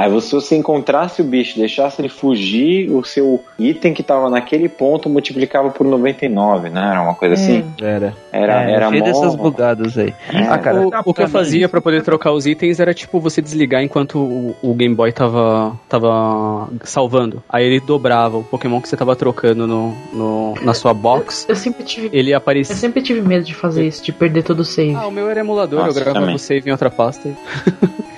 [0.00, 4.30] Aí você, se você encontrasse o bicho, deixasse ele fugir, o seu item que tava
[4.30, 6.80] naquele ponto multiplicava por 99, né?
[6.92, 7.64] Era uma coisa assim.
[7.80, 8.14] Era.
[8.32, 9.04] Era, é, era mó...
[9.04, 10.14] dessas bugadas aí.
[10.32, 10.42] É.
[10.44, 13.42] Ah, cara, O, o que eu fazia pra poder trocar os itens era tipo você
[13.42, 17.42] desligar enquanto o, o Game Boy tava, tava salvando.
[17.48, 21.44] Aí ele dobrava o Pokémon que você tava trocando no, no- na sua box.
[21.48, 22.74] Eu sempre tive, Ele eu aparecia.
[22.76, 24.94] sempre tive medo de fazer isso, de perder todo o save.
[24.94, 27.34] Ah, o meu era emulador, Nossa, eu gravava o save em outra pasta e,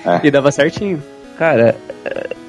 [0.07, 0.21] É.
[0.27, 1.01] e dava certinho.
[1.37, 1.75] Cara,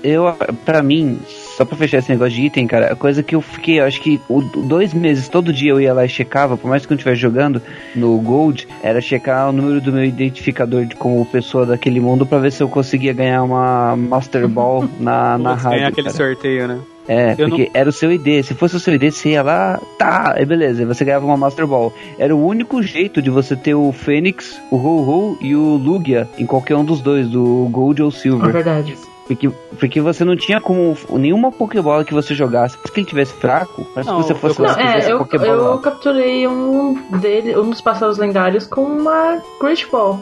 [0.03, 0.25] eu,
[0.65, 1.19] pra mim,
[1.57, 4.01] só pra fechar esse negócio de item, cara, a coisa que eu fiquei, eu acho
[4.01, 6.95] que o- dois meses, todo dia eu ia lá e checava, por mais que eu
[6.95, 7.63] não estivesse jogando
[7.95, 12.39] no Gold, era checar o número do meu identificador de como pessoa daquele mundo pra
[12.39, 15.71] ver se eu conseguia ganhar uma Master Ball na, na rádio.
[15.71, 16.17] ganhar aquele cara.
[16.17, 16.79] sorteio, né?
[17.07, 18.43] É, Eu porque era o seu ID.
[18.45, 21.67] Se fosse o seu ID, você ia lá, tá, aí beleza, você ganhava uma Master
[21.67, 21.93] Ball.
[22.19, 26.47] Era o único jeito de você ter o Fênix, o Ho-Ho e o Lugia em
[26.47, 28.53] qualquer um dos dois, do Gold ou É Silver.
[28.53, 28.97] verdade.
[29.27, 29.49] Porque,
[29.79, 32.77] porque você não tinha como nenhuma Pokébola que você jogasse.
[32.85, 35.51] Se ele tivesse fraco, parece Não, que você fosse eu- lá Não, é, eu, Pokébola.
[35.73, 40.21] eu capturei um dele, um dos pássaros lendários com uma Great Ball.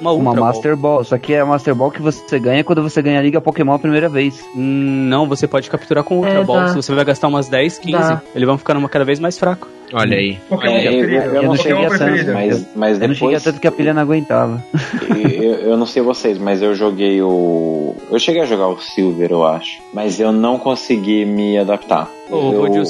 [0.00, 0.44] Uma, Uma Ultra Ball.
[0.46, 1.04] Master Ball.
[1.04, 3.72] Só que é a Master Ball que você ganha quando você ganha a Liga Pokémon
[3.74, 4.44] a primeira vez.
[4.54, 6.56] Não, você pode capturar com Ultra É, Ball.
[6.60, 6.68] dá.
[6.68, 8.22] Se você vai gastar umas 10, 15, Dá.
[8.34, 9.68] eles vão ficando cada vez mais fraco.
[9.92, 10.38] Olha aí.
[10.48, 12.32] Pokémon É, eu, eu não não sei cheguei a tanto.
[12.32, 14.62] mas, mas Eu não cheguei a depois tanto que a pilha não aguentava.
[15.10, 17.94] eu, eu não sei vocês, mas eu joguei o.
[18.10, 19.80] Eu cheguei a jogar o Silver, eu acho.
[19.92, 22.08] Mas eu não consegui me adaptar.
[22.30, 22.82] Ô, eu,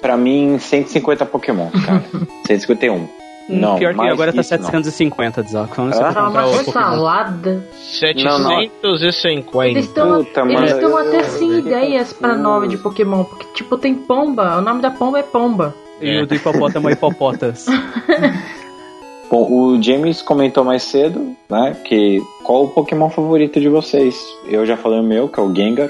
[0.00, 2.02] pra mim, 150 Pokémon, cara.
[2.46, 3.06] 151.
[3.48, 4.64] Não, Pior que agora tá isso, não.
[4.64, 5.68] 750, Zaco.
[5.72, 6.06] Então você Ah?
[6.14, 7.64] comprar uma salada.
[7.80, 9.68] 750.
[9.68, 13.22] Eles estão até sem ideias pra nome de Pokémon.
[13.24, 14.56] Porque, tipo, tem Pomba.
[14.58, 15.74] O nome da Pomba é Pomba.
[16.00, 17.66] E o do hipopótamo é hipopotas.
[19.30, 21.76] Bom, o James comentou mais cedo, né?
[21.84, 24.16] Que qual o Pokémon favorito de vocês?
[24.46, 25.88] Eu já falei o meu, que é o Gengar.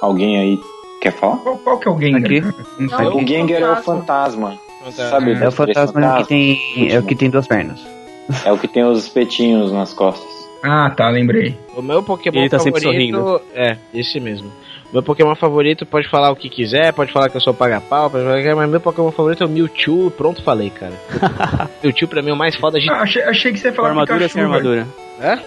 [0.00, 0.58] Alguém aí
[1.00, 1.36] quer falar?
[1.38, 2.22] Qual, qual que é o Gengar?
[2.24, 2.40] Aqui.
[2.78, 4.58] Não o Gengar é o fantasma.
[4.84, 5.10] Fantasma.
[5.10, 5.30] Sabe?
[5.32, 6.92] É o três fantasma que tem.
[6.92, 7.80] É o que tem duas pernas.
[8.44, 10.30] É o que tem os espetinhos nas costas.
[10.64, 11.56] Ah, tá, lembrei.
[11.76, 13.16] O meu Pokémon Ele tá sempre favorito.
[13.16, 13.42] sorrindo.
[13.54, 14.50] É, esse mesmo.
[14.92, 18.54] Meu Pokémon favorito pode falar o que quiser, pode falar que eu sou paga-pau, que-
[18.54, 20.10] mas meu Pokémon favorito é o Mewtwo.
[20.12, 20.92] Pronto, falei, cara.
[21.82, 22.88] Mewtwo pra mim é o mais foda de.
[22.90, 24.86] Ah, achei, achei que você ia falar armadura sem armadura.
[25.20, 25.38] É?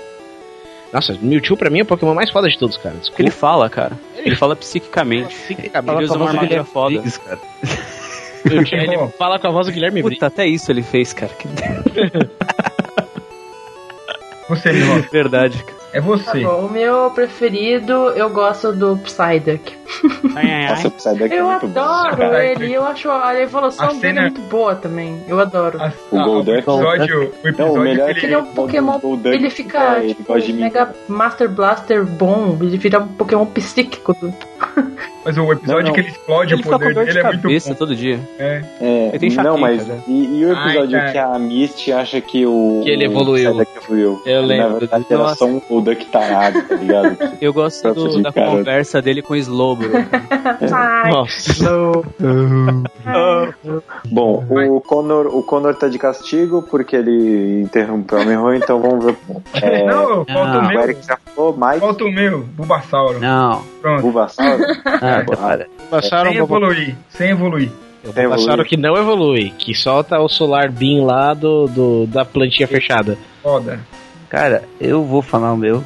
[0.91, 2.95] Nossa, Mewtwo pra mim é o Pokémon mais foda de todos, cara.
[2.95, 3.53] Porque ele Desculpa.
[3.53, 3.91] fala, cara.
[4.17, 5.27] Ele fala psiquicamente.
[5.33, 5.95] Psiquicamente.
[5.97, 6.89] Ele usa uma armadura foda.
[6.95, 7.19] Briggs,
[8.45, 10.01] ele fala com a voz do Guilherme.
[10.01, 11.31] Puta, até isso ele fez, cara.
[11.33, 11.47] Que
[14.49, 14.71] Você,
[15.11, 15.84] verdade, cara.
[15.95, 16.41] É Tá você.
[16.41, 19.77] bom, o meu preferido, eu gosto do Psyduck.
[20.67, 21.79] Nossa, o Psyduck é Eu muito bom.
[21.79, 25.21] adoro ele, eu acho a evolução A dele cena- muito boa também.
[25.25, 25.79] Eu adoro.
[26.11, 26.51] O Golduck.
[26.51, 28.99] O episódio, o Não, episódio o melhor que Ele é um Pokémon.
[28.99, 30.53] Golduck Ele fica ele tipo.
[30.59, 32.57] Mega Master Blaster bom.
[32.61, 34.13] Ele vira um Pokémon psíquico.
[34.19, 34.33] Do...
[35.23, 35.93] Mas o episódio Não, não.
[35.93, 37.73] que ele explode Ele o poder dor de dele é muito bom.
[37.75, 38.19] todo dia.
[38.37, 38.61] É.
[38.81, 39.99] É, Ele tem não, enxaqueca, mas né?
[40.07, 41.11] e, e o Ai, episódio cara.
[41.11, 43.59] que a Misty acha que o Que ele evoluiu.
[43.77, 44.21] Evoluiu.
[44.25, 47.17] Eu Na lembro verdade era só um Golduck tarado, tá ligado?
[47.39, 48.47] Eu gosto do- da cara.
[48.51, 49.91] conversa dele com o Slowbro.
[50.73, 51.53] Ai, Nossa.
[54.05, 59.05] Bom, o Connor, o Connor tá de castigo porque ele interrompeu o Miho, então vamos
[59.05, 59.17] ver.
[59.61, 60.81] É, Não, falta o o meu.
[60.81, 63.19] Eric já falou, Mike, Falta o meu, Bulbasauro.
[63.19, 63.61] Não.
[63.81, 64.01] Pronto.
[64.01, 64.59] Bulbasaur.
[64.85, 65.67] Ah, para.
[65.89, 67.71] Passaram Sem evoluir, sem evoluir.
[68.05, 68.65] Passaram evoluir.
[68.67, 73.17] que não evolui, que solta o Solar Beam lá do, do- da plantinha fechada.
[73.41, 73.79] Foda.
[74.29, 75.83] Cara, eu vou falar o meu.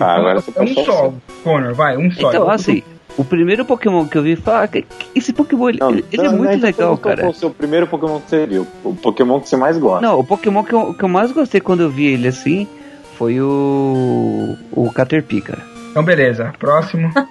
[0.00, 2.28] Ah, agora você É um só, Connor, vai, um só.
[2.28, 2.82] Então, assim,
[3.16, 4.68] o primeiro Pokémon que eu vi falar
[5.14, 7.20] esse Pokémon ele, Não, ele- é não, muito então legal, cara.
[7.22, 8.66] Qual o seu primeiro Pokémon que você viu?
[8.82, 10.04] O Pokémon que você mais gosta?
[10.06, 12.66] Não, o Pokémon que eu, que eu mais gostei quando eu vi ele assim
[13.16, 14.56] foi o.
[14.72, 15.62] o Caterpie, cara.
[15.92, 16.52] Então, beleza.
[16.58, 17.12] Próximo.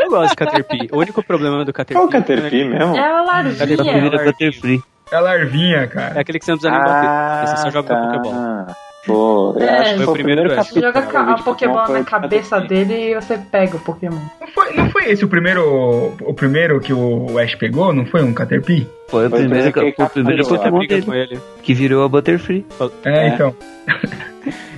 [0.00, 0.88] Eu gosto do Caterpie.
[0.92, 1.94] O único problema do Caterpie...
[2.00, 2.96] Qual o Caterpie mesmo?
[2.96, 4.00] É a Caterpie larvinha.
[4.02, 4.82] vira Caterpie.
[5.10, 6.14] É a larvinha, cara.
[6.16, 7.46] É aquele que você não precisa nem bater.
[7.48, 7.94] Você só joga tá.
[8.00, 8.76] com Pokébola.
[9.06, 10.54] Pô, eu É, acho que foi o primeiro.
[10.56, 12.84] Você joga a de Pokébola foi na cabeça Caterpie.
[12.84, 14.18] dele e você pega o Pokémon.
[14.40, 17.92] Não foi, não foi esse o primeiro, o primeiro que o Ash pegou?
[17.92, 18.88] Não foi um Caterpie?
[19.06, 21.40] Foi o Foi primeiro, que ele o primeiro Pokémon dele, ele.
[21.62, 22.66] que virou a Butterfree.
[23.04, 23.28] É, É.
[23.28, 23.54] então.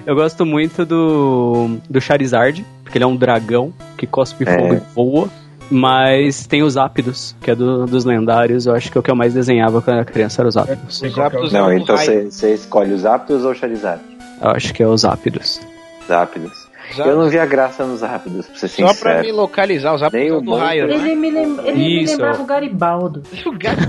[0.07, 4.55] Eu gosto muito do, do Charizard, porque ele é um dragão que cospe É.
[4.59, 5.29] fogo e voa.
[5.71, 8.67] Mas tem os Ápidos, que é do- dos lendários.
[8.67, 11.03] Eu acho que é o que eu mais desenhava quando era criança, era os Ápidos.
[11.03, 14.01] É o- Zapdos Não, do então você, escolhe os Zapdos ou Charizard?
[14.41, 15.61] Eu acho que é os Ápidos.
[16.07, 16.67] Zápidos.
[16.97, 17.07] Zapdos.
[17.07, 19.37] Eu não vi a graça nos Rápidos, pra ser Só pra me sincero.
[19.37, 20.95] localizar, os o do raio, né?
[20.95, 22.13] Ele me, lem- ele me Isso.
[22.15, 23.23] lembrava o Garibaldo.
[23.45, 23.83] O gato-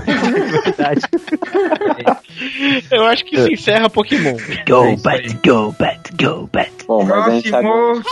[2.90, 4.36] Eu acho que se encerra Pokémon.
[4.68, 6.70] Go, Bat, go, Bat, go, Bat.
[6.86, 7.66] Bom, mas a gente sabe.
[7.66, 8.04] Próximo.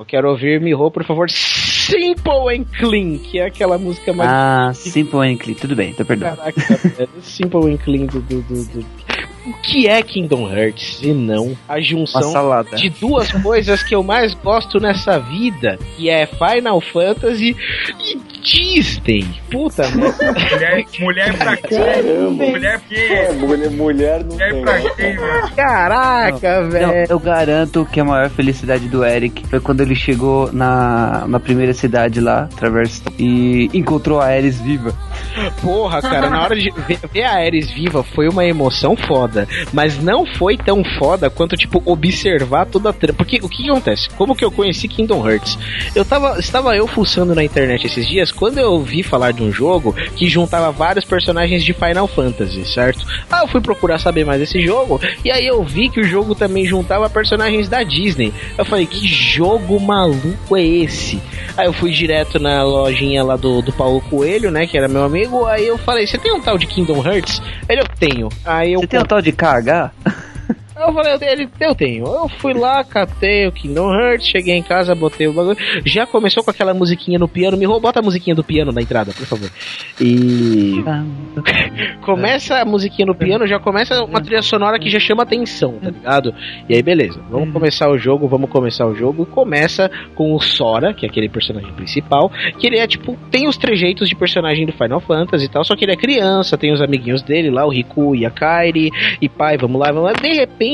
[0.00, 1.28] Eu quero ouvir Miho, por favor.
[1.28, 4.30] Simple and Clean, que é aquela música mais.
[4.32, 5.54] Ah, Simple and Clean.
[5.54, 6.38] Tudo bem, tô perdoado.
[6.38, 7.10] Caraca, velho.
[7.20, 8.86] Simple and Clean do, do, do, do-
[9.46, 12.20] O que é Kingdom Hearts e não a junção
[12.76, 17.54] de duas coisas que eu mais gosto nessa vida, que é Final Fantasy
[18.00, 19.26] e Disney.
[19.50, 20.32] Puta merda.
[20.50, 21.76] Mulher, mulher pra quê?
[21.76, 22.44] Caramba.
[22.46, 24.62] Mulher pra É, mulher, mulher não Mulher tem.
[24.62, 24.90] pra né?
[24.96, 25.50] quê, mano?
[25.56, 27.06] Caraca, velho.
[27.08, 31.72] eu garanto que a maior felicidade do Eric foi quando ele chegou na, na primeira
[31.74, 34.94] cidade lá, Traverse, e encontrou a Ares viva.
[35.60, 39.46] Porra, cara, na hora de ver, ver a Ares viva foi uma emoção foda.
[39.72, 43.16] Mas não foi tão foda quanto, tipo, observar toda a trama.
[43.16, 44.08] Porque o que, que acontece?
[44.10, 45.58] Como que eu conheci Kingdom Hearts?
[45.94, 46.38] Eu tava.
[46.38, 50.28] Estava eu fuçando na internet esses dias quando eu ouvi falar de um jogo que
[50.28, 53.04] juntava vários personagens de Final Fantasy, certo?
[53.30, 55.00] Ah, eu fui procurar saber mais desse jogo.
[55.24, 58.32] E aí eu vi que o jogo também juntava personagens da Disney.
[58.56, 61.20] Eu falei, que jogo maluco é esse?
[61.56, 64.66] Aí eu fui direto na lojinha lá do, do Paulo Coelho, né?
[64.66, 65.46] Que era meu amigo.
[65.46, 67.42] Aí eu falei, você tem um tal de Kingdom Hearts?
[67.68, 68.28] Ele, eu tenho.
[68.44, 69.92] Aí eu Você tem um tal de KH?
[70.88, 72.04] Eu falei, ele, eu tenho.
[72.06, 75.56] Eu fui lá, catei o Kingdom Hearts, cheguei em casa, botei o bagulho.
[75.84, 77.56] Já começou com aquela musiquinha no piano.
[77.56, 79.50] Me roubou, bota a musiquinha do piano na entrada, por favor.
[80.00, 80.82] E.
[82.02, 85.90] começa a musiquinha no piano, já começa uma trilha sonora que já chama atenção, tá
[85.90, 86.34] ligado?
[86.68, 89.26] E aí, beleza, vamos começar o jogo, vamos começar o jogo.
[89.26, 93.56] Começa com o Sora, que é aquele personagem principal, que ele é tipo, tem os
[93.56, 96.80] trejeitos de personagem do Final Fantasy e tal, só que ele é criança, tem os
[96.80, 98.90] amiguinhos dele lá, o Riku e a Kairi,
[99.20, 100.12] e pai, vamos lá, vamos lá.
[100.12, 100.69] De repente,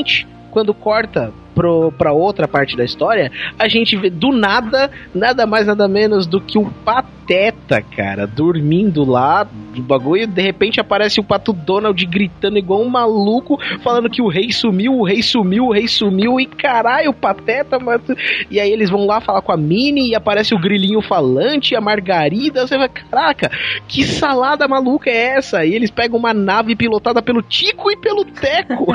[0.51, 5.65] quando corta pro, pra outra parte da história, a gente vê do nada, nada mais,
[5.65, 10.27] nada menos do que o Pateta, cara, dormindo lá do bagulho.
[10.27, 14.93] De repente aparece o Pato Donald gritando igual um maluco, falando que o rei sumiu,
[14.93, 16.39] o rei sumiu, o rei sumiu.
[16.39, 18.03] E caralho, o Pateta, mano.
[18.51, 21.81] E aí eles vão lá falar com a Minnie e aparece o grilinho falante, a
[21.81, 22.67] Margarida.
[22.67, 23.49] Você vai, caraca,
[23.87, 25.65] que salada maluca é essa?
[25.65, 28.93] E eles pegam uma nave pilotada pelo Tico e pelo Teco.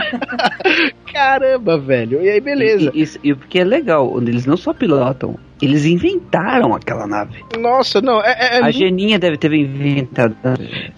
[1.13, 2.23] Caramba, velho.
[2.23, 2.91] E aí, beleza.
[2.95, 7.39] E, e, e porque é legal, eles não só pilotam Eles inventaram aquela nave.
[7.59, 10.37] Nossa, não, é, é, é a Geninha deve ter inventado.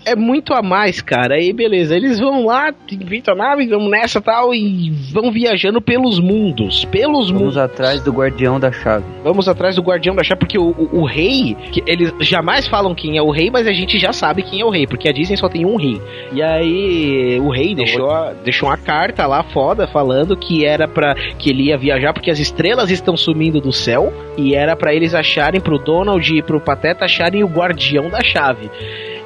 [0.06, 1.34] é muito a mais, cara.
[1.34, 6.18] Aí beleza, eles vão lá, inventam a nave, vão nessa tal e vão viajando pelos
[6.18, 6.84] mundos.
[6.86, 7.56] Pelos Vamos mundos.
[7.58, 9.04] atrás do guardião da chave.
[9.22, 13.16] Vamos atrás do guardião da chave, porque o, o, o rei, eles jamais falam quem
[13.18, 15.36] é o rei, mas a gente já sabe quem é o rei, porque a Disney
[15.36, 16.00] só tem um rei.
[16.32, 21.14] E aí o rei deixou, a- deixou uma carta lá foda falando que era para
[21.38, 25.14] que ele ia viajar porque as estrelas estão sumindo do céu e era pra eles
[25.14, 28.70] acharem pro Donald e pro Pateta acharem o guardião da chave.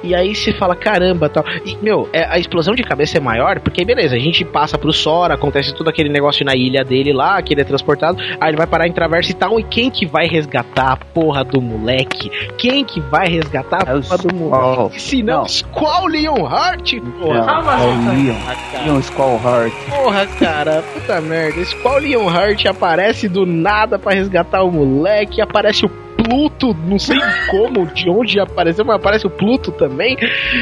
[0.03, 1.45] E aí você fala, caramba, tal.
[1.65, 4.93] E, meu, é, a explosão de cabeça é maior, porque beleza, a gente passa pro
[4.93, 8.57] Sora, acontece todo aquele negócio na ilha dele lá, que ele é transportado, aí ele
[8.57, 12.31] vai parar em traversa e tal, e quem que vai resgatar a porra do moleque?
[12.57, 15.01] Quem que vai resgatar a porra do moleque?
[15.01, 17.47] Se não, Squall Leonhart, porra.
[17.47, 18.85] Não, é o Leon.
[18.85, 19.73] Leon Skullheart.
[19.91, 21.65] Porra, cara, puta merda.
[21.65, 27.17] Squall Leonhart aparece do nada pra resgatar o moleque, aparece o Pluto, não sei
[27.51, 30.17] como, de onde apareceu, mas aparece o Pluto também.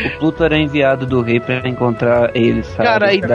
[0.06, 2.88] O Pluto era enviado do rei pra encontrar ele, sabe?
[2.88, 3.26] Cara, e de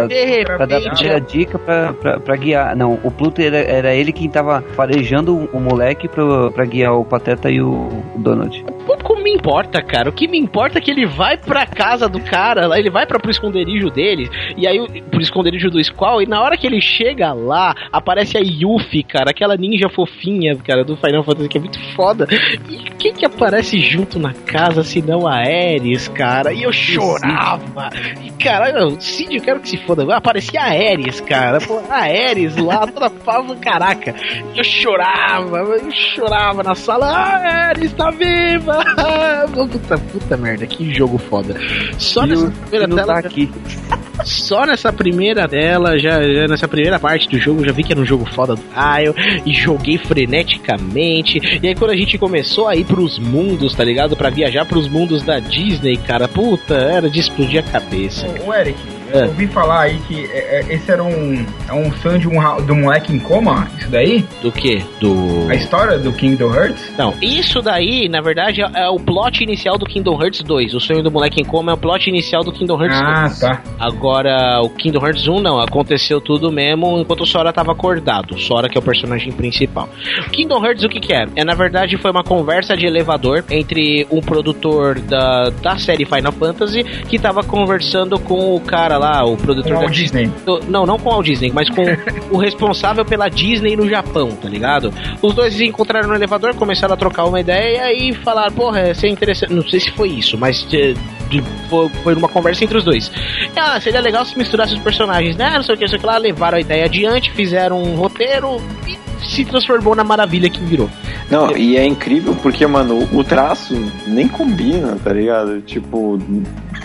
[0.45, 2.75] Pra dar a repente- primeira dica pra, pra, pra guiar.
[2.75, 7.03] Não, o Pluto era, era ele quem tava farejando o moleque pra, pra guiar o
[7.05, 8.63] Pateta e o Donald.
[8.85, 10.09] Pouco me importa, cara.
[10.09, 13.05] O que me importa é que ele vai pra casa do cara, lá, ele vai
[13.05, 16.81] pra, pro esconderijo dele, e aí pro esconderijo do Squall, e na hora que ele
[16.81, 21.61] chega lá, aparece a Yuffie, cara, aquela ninja fofinha, cara, do Final Fantasy, que é
[21.61, 22.20] muito foda.
[22.69, 26.51] E quem que aparece junto na casa, se não a Ares, cara?
[26.51, 27.91] E eu chorava.
[28.19, 30.03] E caralho, Cid, eu quero que se foda.
[30.15, 31.59] Aparecia a Ares, cara.
[31.87, 34.15] A Ares lá, toda pava, caraca.
[34.55, 37.05] Eu chorava, eu chorava na sala.
[37.11, 38.83] Ah, Ares tá viva!
[39.53, 41.55] Puta, puta merda, que jogo foda.
[41.99, 43.21] Só nessa primeira não tela.
[43.21, 43.51] tá aqui.
[44.23, 48.01] Só nessa primeira dela, já, já nessa primeira parte do jogo, já vi que era
[48.01, 49.15] um jogo foda do Raio
[49.45, 51.59] e joguei freneticamente.
[51.61, 54.15] E aí quando a gente começou a ir pros mundos, tá ligado?
[54.15, 58.27] Pra viajar pros mundos da Disney, cara, puta, era de explodir a cabeça.
[58.45, 58.79] Ô, Eric,
[59.13, 59.23] É.
[59.23, 62.39] eu ouvi falar aí que é, é, esse era um, é um sonho de um,
[62.39, 64.25] um moleque em coma, isso daí?
[64.41, 64.83] Do que?
[64.99, 65.47] Do.
[65.49, 66.91] A história do Kingdom Hearts?
[66.97, 70.73] Não, isso daí, na verdade, é, é o plot inicial do Kingdom Hearts 2.
[70.73, 73.39] O sonho do moleque em coma é o plot inicial do Kingdom Hearts Ah, 2.
[73.39, 73.61] tá.
[73.79, 78.35] Agora, o Kingdom Hearts 1 não, aconteceu tudo mesmo enquanto o Sora tava acordado.
[78.35, 79.89] O Sora que é o personagem principal.
[80.27, 81.25] O Kingdom Hearts o que que é?
[81.35, 86.31] É, na verdade, foi uma conversa de elevador entre um produtor da, da série Final
[86.31, 90.31] Fantasy que tava conversando com o cara lá, o produtor Com da Walt Disney.
[90.67, 91.83] Não, não com o Walt Disney, mas com
[92.31, 94.93] o responsável pela Disney no Japão, tá ligado?
[95.21, 99.11] Os dois se encontraram no elevador, começaram a trocar uma ideia e falaram, porra, seria
[99.11, 99.53] interessante.
[99.53, 100.93] Não sei se foi isso, mas eh,
[101.29, 103.11] de- foi, foi uma conversa entre os dois.
[103.55, 105.51] Ah, seria legal se misturasse os personagens, né?
[105.55, 107.95] Não sei o que, não sei o que lá, levaram a ideia adiante, fizeram um
[107.95, 108.57] roteiro
[108.87, 108.97] e
[109.27, 110.89] se transformou na maravilha que virou.
[111.29, 113.73] Não, e é incrível porque, mano, o traço
[114.07, 115.61] nem combina, tá ligado?
[115.61, 116.19] Tipo,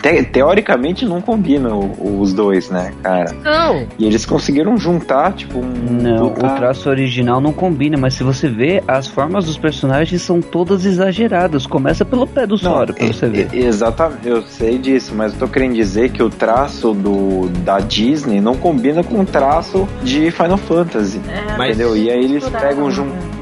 [0.08, 3.32] te- teoricamente não combina o- os dois, né, cara?
[3.42, 3.86] Não.
[3.98, 5.62] E eles conseguiram juntar, tipo, um.
[6.02, 10.40] Não, o traço original não combina, mas se você vê, as formas dos personagens são
[10.40, 11.66] todas exageradas.
[11.66, 13.48] Começa pelo pé do Sora, pra você ver.
[13.52, 18.40] Exatamente, eu sei disso, mas eu tô querendo dizer que o traço do, da Disney
[18.40, 21.20] não combina com o traço de Final Fantasy.
[21.58, 21.96] Mas- entendeu?
[21.96, 23.35] E aí eles pegam junto.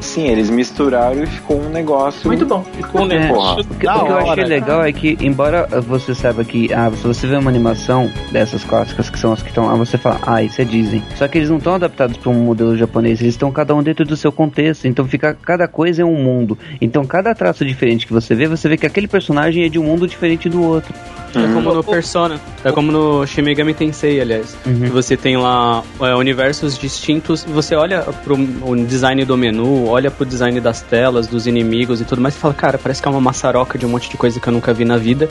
[0.00, 2.26] Sim, eles misturaram e ficou um negócio.
[2.26, 2.64] Muito bom.
[2.74, 6.14] Ficou um É, negócio o que, o que eu achei legal é que, embora você
[6.14, 9.66] saiba que, ah, se você vê uma animação dessas clássicas que são as que estão
[9.66, 11.02] lá, você fala, ah, isso é Disney.
[11.16, 14.04] Só que eles não estão adaptados para um modelo japonês, eles estão cada um dentro
[14.04, 16.58] do seu contexto, então fica cada coisa é um mundo.
[16.80, 19.84] Então cada traço diferente que você vê, você vê que aquele personagem é de um
[19.84, 20.94] mundo diferente do outro.
[21.34, 22.40] É como no Persona.
[22.64, 24.56] É como no Shin Megami Tensei, aliás.
[24.66, 24.80] Uhum.
[24.80, 27.44] Que você tem lá é, universos distintos.
[27.44, 32.04] Você olha pro o design do menu, olha pro design das telas, dos inimigos e
[32.04, 34.38] tudo mais, e fala, cara, parece que é uma maçaroca de um monte de coisa
[34.40, 35.28] que eu nunca vi na vida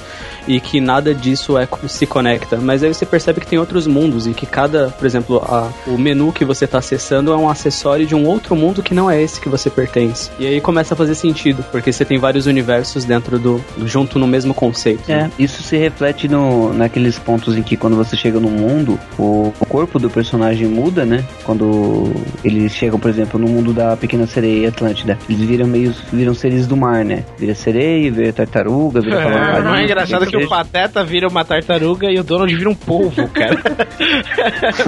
[0.48, 2.58] e que nada disso é se conecta.
[2.58, 5.98] Mas aí você percebe que tem outros mundos e que cada, por exemplo, a- o
[5.98, 9.22] menu que você tá acessando é um acessório de um outro mundo que não é
[9.22, 10.30] esse que você pertence.
[10.40, 13.64] E aí começa a fazer sentido, porque você tem vários universos dentro do.
[13.86, 15.10] junto no mesmo conceito.
[15.12, 19.54] É, isso se reflete no, naqueles pontos em que quando você chega no mundo, o,
[19.60, 21.24] o corpo do personagem muda, né?
[21.44, 22.12] Quando
[22.44, 26.34] eles chegam, por exemplo, no mundo da Pequena Sereia e Atlântida, eles viram meio viram
[26.34, 27.24] seres do mar, né?
[27.38, 32.12] Vira sereia, vira tartaruga, vira É, mas é engraçado que o Pateta vira uma tartaruga
[32.12, 33.56] e o Donald vira um polvo, cara.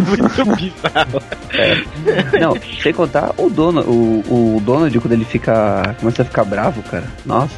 [0.07, 1.21] Muito bizarro.
[2.39, 5.95] Não, sem contar o Donald, o, o Donald quando ele fica.
[5.99, 7.05] começa a ficar bravo, cara.
[7.25, 7.55] Nossa.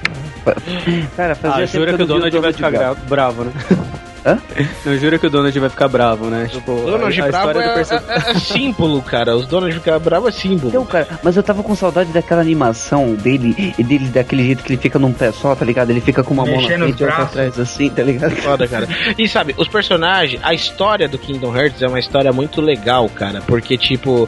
[1.16, 2.72] Cara, fazia Ah, jura que o não via Donald vai ficar
[3.08, 3.44] bravo.
[3.46, 3.78] gra-
[4.86, 6.48] Não jura que o Donald vai ficar bravo, né?
[6.52, 7.96] Tipo, Donald a, a Bravo é, do person...
[7.96, 9.36] é- é símbolo, cara.
[9.36, 10.70] Os Donald ficar bravo é símbolo.
[10.70, 14.72] Então, cara, mas eu tava com saudade daquela animação dele e dele daquele jeito que
[14.72, 15.90] ele fica num pé só, tá ligado?
[15.90, 17.26] Ele fica com uma mão na Mexendo frente e outra braços.
[17.32, 18.36] atrás assim, tá ligado?
[18.38, 18.88] Foda, cara.
[19.18, 23.42] E sabe, os personagens, a história do Kingdom Hearts é uma história muito legal, cara.
[23.42, 24.28] Porque, tipo,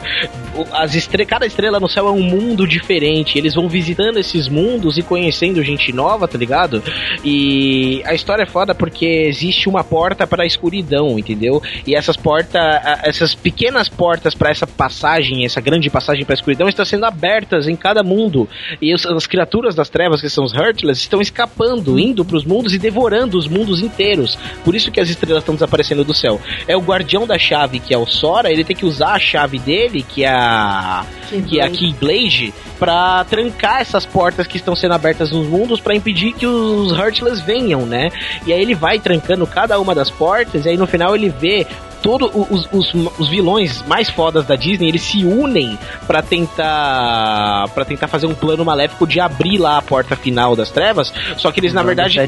[0.72, 3.38] as estre cada estrela no céu é um mundo diferente.
[3.38, 6.82] Eles vão visitando esses mundos e conhecendo gente nova, tá ligado?
[7.24, 11.62] E a história é foda porque existe uma porta para a escuridão, entendeu?
[11.86, 12.60] E essas portas,
[13.02, 17.68] essas pequenas portas para essa passagem, essa grande passagem para a escuridão, estão sendo abertas
[17.68, 18.48] em cada mundo.
[18.82, 22.44] E os- as criaturas das trevas, que são os Heartless, estão escapando, indo para os
[22.44, 24.38] mundos e devorando os mundos inteiros.
[24.64, 26.40] Por isso que as estrelas estão desaparecendo do céu.
[26.66, 29.58] É o guardião da chave, que é o Sora, ele tem que usar a chave
[29.58, 31.04] dele, que é a
[31.48, 35.92] que é a Keyblade, pra trancar essas portas que estão sendo abertas nos mundos pra
[35.94, 38.10] impedir que os Heartless venham, né?
[38.46, 41.66] E aí ele vai trancando cada uma das portas e aí no final ele vê
[42.02, 45.76] todos os, os, os vilões mais fodas da Disney, eles se unem
[46.06, 50.70] pra tentar para tentar fazer um plano maléfico de abrir lá a porta final das
[50.70, 52.20] trevas, só que eles na verdade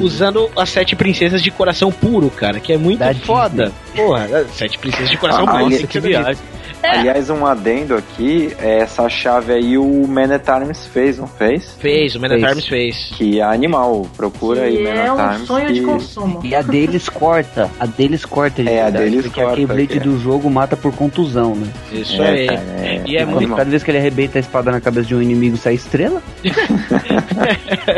[0.00, 3.72] usando as sete princesas de coração puro, cara, que é muito Da foda.
[3.94, 5.86] Porra, sete princesas de coração Ah, puro.
[5.86, 6.36] Que ser
[6.82, 11.76] Aliás, um adendo aqui, essa chave aí o Man at Arms fez, não fez?
[11.78, 13.12] Fez, o Man at Arms fez.
[13.16, 15.46] Que é animal, procura aí Que Man é at um Arms.
[15.46, 16.40] sonho de que- consumo.
[16.44, 17.70] E a deles corta.
[17.78, 20.00] A deles corta de É, a verdade, deles porque corta, a Keyblade é.
[20.00, 21.66] do jogo mata por contusão, né?
[21.92, 22.46] Isso É, aí.
[22.46, 25.08] cara, é- E é quando muito cada vez que ele arrebenta a espada na cabeça
[25.08, 26.22] de um inimigo sai estrela?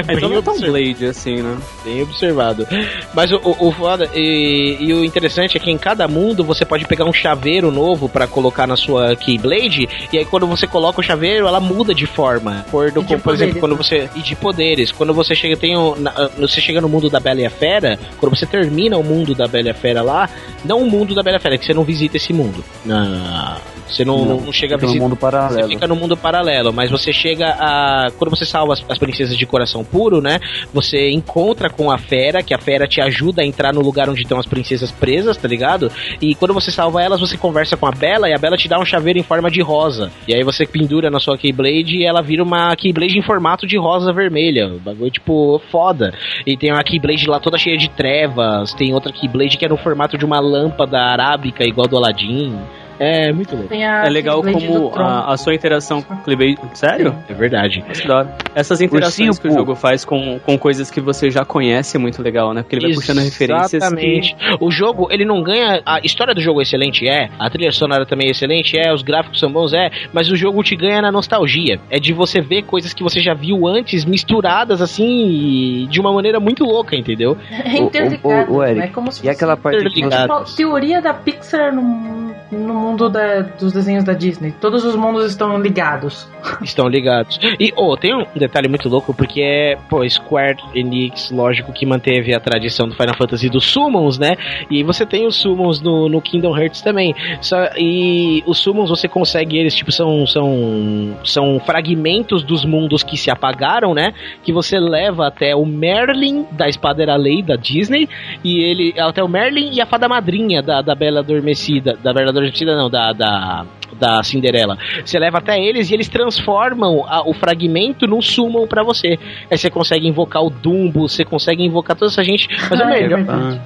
[0.07, 1.57] É, então não é tão Blade assim, né?
[1.85, 2.67] Bem observado.
[3.13, 6.65] Mas o, o, o foda e, e o interessante é que em cada mundo você
[6.65, 11.01] pode pegar um chaveiro novo pra colocar na sua Keyblade, e aí quando você coloca
[11.01, 12.65] o chaveiro, ela muda de forma.
[12.71, 13.77] Por, do, de por exemplo, poderes, quando né?
[13.79, 14.09] você.
[14.15, 14.93] E de poderes.
[14.93, 17.51] Quando você chega, tem um, na- ah, você chega no mundo da Bela e a
[17.51, 20.29] Fera, quando você termina o mundo da Bela e a Fera lá,
[20.65, 22.65] não o mundo da Bela e a Fera, que você não visita esse mundo.
[22.85, 25.03] Na- você não, não, não chega a fica no visitar.
[25.05, 25.63] mundo paralelo.
[25.69, 28.07] Você fica no mundo paralelo, mas você chega a.
[28.19, 30.41] Quando você salva as, as princesas de coração puro, né?
[30.73, 34.23] Você encontra com a fera, que a fera te ajuda a entrar no lugar onde
[34.23, 35.93] estão as princesas presas, tá ligado?
[36.21, 38.79] E quando você salva elas, você conversa com a Bela e a Bela te dá
[38.79, 40.11] um chaveiro em forma de rosa.
[40.27, 43.77] E aí você pendura na sua Keyblade e ela vira uma Keyblade em formato de
[43.77, 44.69] rosa vermelha.
[44.69, 46.13] O bagulho, tipo, foda.
[46.47, 48.73] E tem uma Keyblade lá toda cheia de trevas.
[48.75, 52.59] Tem outra Keyblade que é no formato de uma lâmpada arábica, igual do Aladdin.
[52.99, 53.75] É muito louco.
[53.75, 56.59] É legal como a, a sua interação com o Keyblade...
[56.75, 57.15] Sério?
[57.29, 57.85] É verdade.
[57.87, 58.51] Nossa, que.
[58.55, 62.01] Essas interações Ursinho que o jogo faz com, com coisas que você já conhece é
[62.01, 62.63] muito legal, né?
[62.63, 64.37] Porque ele vai puxando referências Exatamente.
[64.61, 65.83] O jogo, ele não ganha.
[65.85, 67.29] A história do jogo é excelente, é.
[67.39, 68.93] A trilha sonora também é excelente, é.
[68.93, 69.91] Os gráficos são bons, é.
[70.13, 71.81] Mas o jogo te ganha na nostalgia.
[71.91, 76.39] É de você ver coisas que você já viu antes, misturadas assim, de uma maneira
[76.39, 77.37] muito louca, entendeu?
[77.65, 78.87] É interligado, Ô, ô, ô, Eric, né?
[78.89, 80.57] Como se E aquela parte que você...
[80.57, 84.53] Teoria da Pixar no, no mundo da- dos desenhos da Disney.
[84.61, 86.29] Todos os mundos estão ligados.
[86.63, 87.39] Estão ligados.
[87.59, 92.35] E, oh, tem um detalhe muito louco, porque é, pô, Square Enix, lógico que manteve
[92.35, 94.37] a tradição do Final Fantasy dos Summons, né?
[94.71, 97.15] E você tem os Summons no, no Kingdom Hearts também.
[97.41, 103.17] Só, e os Summons você consegue eles, tipo, são, são, são fragmentos dos mundos que
[103.17, 104.13] se apagaram, né?
[104.43, 108.09] Que você leva até o Merlin da Espada Era Lei da Disney,
[108.45, 112.31] e ele, até o Merlin e a Fada Madrinha da, da Bela Adormecida, da Bela
[112.31, 113.65] Adormecida não, da, da,
[113.99, 114.77] da Cinderela.
[115.05, 119.19] Você leva até eles e eles transformam a- o fragmento num summon pra você.
[119.51, 122.49] Aí você consegue invocar o Dumbo, você consegue invocar toda essa gente.
[122.71, 123.61] Mas o Ah, é melhor.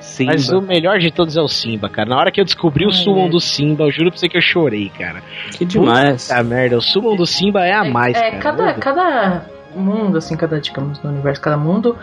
[0.00, 0.32] Simba.
[0.32, 2.08] Mas o melhor de todos é o Simba, cara.
[2.08, 3.28] Na hora que eu descobri o summon é.
[3.28, 5.22] do Simba, eu juro pra você que eu chorei, cara.
[5.56, 6.26] que demais.
[6.28, 8.38] Puta merda, o summon do Simba é a mais, é, cara.
[8.38, 9.44] cada, cada
[9.76, 11.96] mundo, assim, cada, digamos, no universo, cada mundo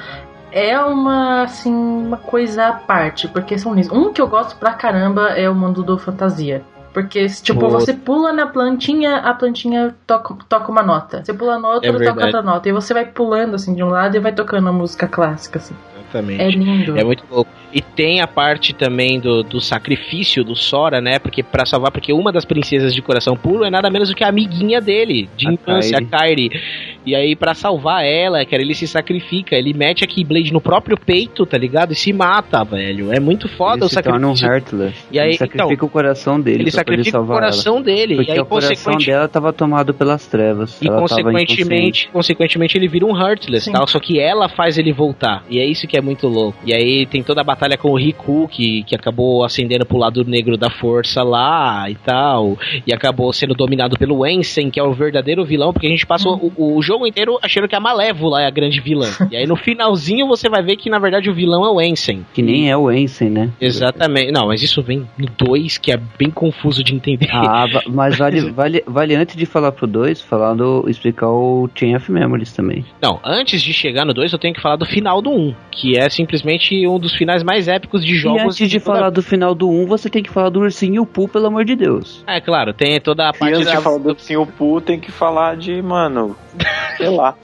[0.52, 3.94] é uma, assim, uma coisa à parte, porque são nisso.
[3.94, 6.64] Um que eu gosto pra caramba é o mundo do fantasia.
[6.94, 11.24] Porque, tipo, você pula na plantinha, a plantinha toca, toca uma nota.
[11.24, 12.68] Você pula na outra, É toca outra nota.
[12.68, 15.76] E você vai pulando, assim, de um lado e vai tocando a música clássica, assim.
[16.08, 16.42] Exatamente.
[16.42, 16.98] É lindo.
[16.98, 17.52] É muito louco.
[17.72, 21.20] E tem a parte também do, do sacrifício do Sora, né?
[21.20, 24.24] Porque para salvar, porque uma das princesas de coração puro é nada menos do que
[24.24, 26.06] a amiguinha dele, de A infância, Kairi.
[26.06, 26.62] a Kairi.
[27.08, 29.56] E aí, pra salvar ela, cara, ele se sacrifica.
[29.56, 31.94] Ele mete a Keyblade no próprio peito, tá ligado?
[31.94, 33.14] E se mata, velho.
[33.14, 34.82] É muito foda ele o se torna um sacrifício.
[34.82, 35.06] Heartless.
[35.10, 36.64] E aí, ele sacrifica então, o coração dele.
[36.64, 37.84] ele pra poder sacrifica o coração ela.
[37.86, 38.16] dele.
[38.18, 40.82] Porque e aí, o coração consequente, dela estava tomado pelas trevas.
[40.82, 43.72] e tava consequentemente, consequentemente ele vira um Heartless, Sim.
[43.72, 43.88] tal.
[43.88, 45.46] Só que ela faz ele voltar.
[45.50, 46.58] E é isso que é muito louco.
[46.66, 50.26] E aí tem toda a batalha com o Riku, que, que acabou ascendendo pro lado
[50.26, 52.58] negro da força lá e tal.
[52.86, 56.28] E acabou sendo dominado pelo Ensen, que é o verdadeiro vilão, porque a gente passa
[56.28, 59.08] o, o jogo jogo inteiro achando que a Malévola é a grande vilã.
[59.32, 62.26] e aí no finalzinho você vai ver que na verdade o vilão é o Ensign.
[62.34, 63.50] Que nem é o Ensign, né?
[63.62, 64.32] Exatamente.
[64.32, 67.30] Não, mas isso vem no 2, que é bem confuso de entender.
[67.32, 71.96] Ah, mas vale, vale, vale antes de falar pro 2, falar do, explicar o Chain
[71.96, 72.86] of Memories também.
[73.02, 75.98] Não, antes de chegar no 2, eu tenho que falar do final do 1, que
[75.98, 78.42] é simplesmente um dos finais mais épicos de E jogos.
[78.42, 81.06] antes de falar do final do 1, você tem que falar do Ursinho e o
[81.06, 82.24] Pooh, pelo amor de Deus.
[82.28, 83.76] É, claro, tem toda a E parte antes da...
[83.76, 86.36] de falar do Senhor Poo, tem que falar de, mano,
[86.96, 87.36] sei lá.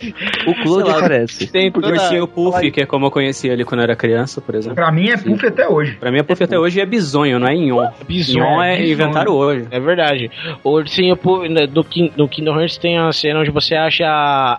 [0.47, 1.47] O Claude lá, aparece.
[1.47, 2.01] Tem Porque toda...
[2.01, 4.55] eu tinha o Puff, que é como eu conhecia ele quando eu era criança, por
[4.55, 4.75] exemplo.
[4.75, 5.95] Pra mim é puff até hoje.
[5.95, 7.87] Pra mim é Puff até hoje é bizonho, não é Inhon.
[8.07, 8.45] Bizonho.
[8.45, 8.93] Inhon é bizonho.
[8.93, 9.67] inventaram hoje.
[9.71, 10.31] É verdade.
[10.63, 11.67] O Ursinho Pooh, né,
[12.15, 14.05] no Kingdom Hearts tem a cena onde você acha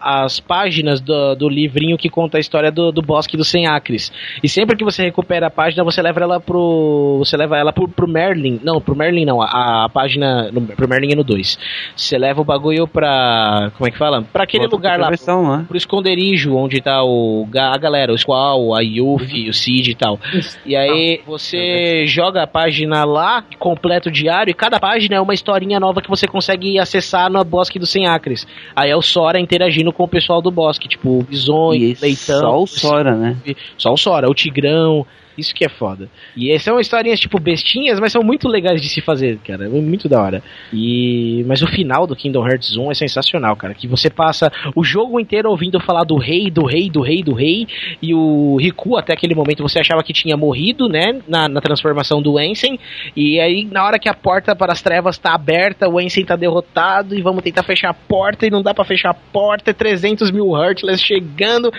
[0.00, 4.12] as páginas do, do livrinho que conta a história do, do bosque dos 100 acres.
[4.42, 7.16] E sempre que você recupera a página, você leva ela pro.
[7.18, 8.60] Você leva ela pro, pro Merlin.
[8.62, 9.40] Não, pro Merlin não.
[9.42, 10.50] A, a página.
[10.50, 11.58] No, pro Merlin é no 2.
[11.96, 13.70] Você leva o bagulho pra.
[13.76, 14.22] Como é que fala?
[14.22, 15.08] Pra aquele Volta lugar lá.
[15.08, 15.64] versão lá.
[15.66, 20.18] Pro esconderijo onde tá o, a galera, o Squall, a Yuffie, o Cid e tal.
[20.64, 25.34] E aí você joga a página lá, completa o diário, e cada página é uma
[25.34, 28.46] historinha nova que você consegue acessar no bosque dos 100 acres.
[28.74, 32.40] Aí é o Sora interagindo com o pessoal do bosque, tipo o Bisonho, E Leitão.
[32.40, 33.36] só o Sora, né?
[33.76, 35.06] Só o Sora, o Tigrão.
[35.36, 36.08] Isso que é foda.
[36.36, 39.66] E são historinhas tipo bestinhas, mas são muito legais de se fazer, cara.
[39.66, 40.42] É muito da hora.
[40.72, 43.74] E mas o final do Kingdom Hearts 1 é sensacional, cara.
[43.74, 47.32] Que você passa o jogo inteiro ouvindo falar do rei, do rei, do rei, do
[47.32, 47.66] rei.
[48.00, 51.20] E o Riku, até aquele momento, você achava que tinha morrido, né?
[51.26, 52.78] Na, na transformação do Ensign.
[53.16, 56.36] E aí, na hora que a porta para as trevas tá aberta, o Ensign tá
[56.36, 57.14] derrotado.
[57.14, 58.46] E vamos tentar fechar a porta.
[58.46, 59.70] E não dá pra fechar a porta.
[59.70, 61.72] É 300 mil Heartless chegando.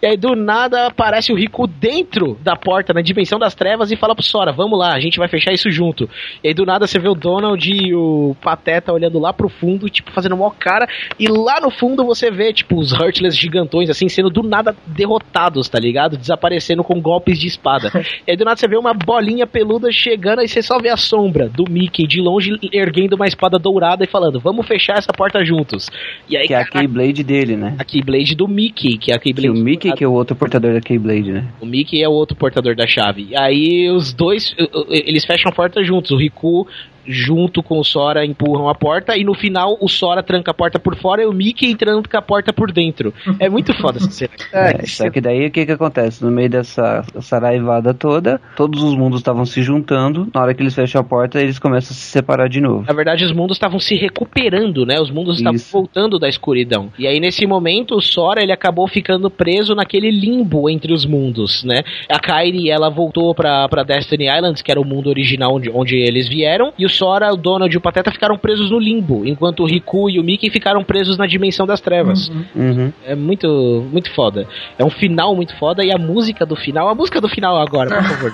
[0.00, 3.96] E aí, do nada, aparece o Riku dentro da porta, na dimensão das trevas, e
[3.96, 6.08] fala pro Sora: Vamos lá, a gente vai fechar isso junto.
[6.44, 9.88] E aí, do nada, você vê o Donald e o Pateta olhando lá pro fundo,
[9.88, 10.86] tipo, fazendo mó cara.
[11.18, 15.68] E lá no fundo você vê, tipo, os Heartless gigantões, assim, sendo do nada derrotados,
[15.68, 16.16] tá ligado?
[16.16, 17.90] Desaparecendo com golpes de espada.
[18.26, 20.96] e aí, do nada, você vê uma bolinha peluda chegando, aí você só vê a
[20.96, 25.44] sombra do Mickey de longe erguendo uma espada dourada e falando: Vamos fechar essa porta
[25.44, 25.88] juntos.
[26.28, 27.74] E aí, Que é a Keyblade dele, né?
[27.78, 30.36] a Keyblade do Mickey, que é a Que Keyblade o Mickey que é o outro
[30.36, 31.48] portador da Keyblade, né?
[31.60, 33.28] o Mickey é o outro portador da chave.
[33.30, 34.54] E aí os dois,
[34.88, 36.10] eles fecham a porta juntos.
[36.10, 36.66] O Riku
[37.06, 40.78] junto com o Sora empurram a porta e no final o Sora tranca a porta
[40.78, 43.12] por fora e o Mickey tranca a porta por dentro.
[43.38, 44.30] É muito foda essa cena.
[44.52, 46.24] É, só que daí o que que acontece?
[46.24, 50.28] No meio dessa saraivada toda, todos os mundos estavam se juntando.
[50.34, 52.84] Na hora que eles fecham a porta, eles começam a se separar de novo.
[52.86, 55.00] Na verdade, os mundos estavam se recuperando, né?
[55.00, 56.90] Os mundos estavam voltando da escuridão.
[56.98, 61.64] E aí, nesse momento, o Sora ele acabou ficando preso naquele limbo entre os mundos,
[61.64, 61.82] né?
[62.08, 65.96] A Kairi, ela voltou pra, pra Destiny Islands, que era o mundo original onde, onde
[65.96, 66.72] eles vieram.
[66.78, 70.10] E o Sora, o Donald e o Pateta ficaram presos no limbo, enquanto o Riku
[70.10, 72.28] e o Mickey ficaram presos na dimensão das trevas.
[72.54, 72.92] Uhum.
[73.04, 74.46] É muito, muito foda.
[74.78, 77.90] É um final muito foda e a música do final, a música do final agora,
[77.96, 78.32] por favor.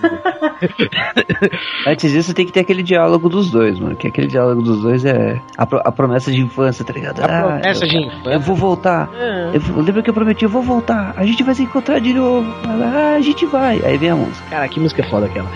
[1.87, 3.97] Antes disso, tem que ter aquele diálogo dos dois, mano.
[3.97, 7.21] Que aquele diálogo dos dois é a, pro- a promessa de infância, tá ligado?
[7.23, 8.31] A promessa eu, de infância.
[8.33, 9.11] Eu vou voltar.
[9.15, 9.51] É.
[9.55, 10.45] Eu, lembra que eu prometi?
[10.45, 11.15] Eu vou voltar.
[11.17, 12.47] A gente vai se encontrar de novo.
[12.65, 13.81] Ah, a gente vai.
[13.85, 14.49] Aí vem a música.
[14.51, 15.49] Cara, que música foda aquela.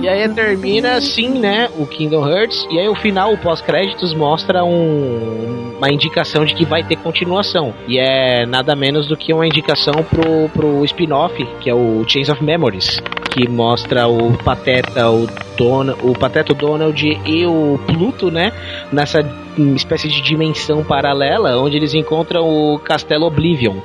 [0.00, 1.68] E aí termina assim, né?
[1.78, 2.66] O Kingdom Hearts.
[2.70, 7.74] E aí o final, o pós-créditos, mostra um- uma indicação de que vai ter continuação.
[7.88, 12.28] E é nada menos do que uma indicação pro, pro spin-off, que é o Chains
[12.28, 13.02] of Memories.
[13.30, 15.28] Que mostra o Pateta, o
[15.58, 18.50] Donald, o Pateta, Donald e o Pluto, né?
[18.90, 19.20] Nessa
[19.58, 23.76] hum, espécie de dimensão paralela, onde eles encontram o Castelo Oblivion.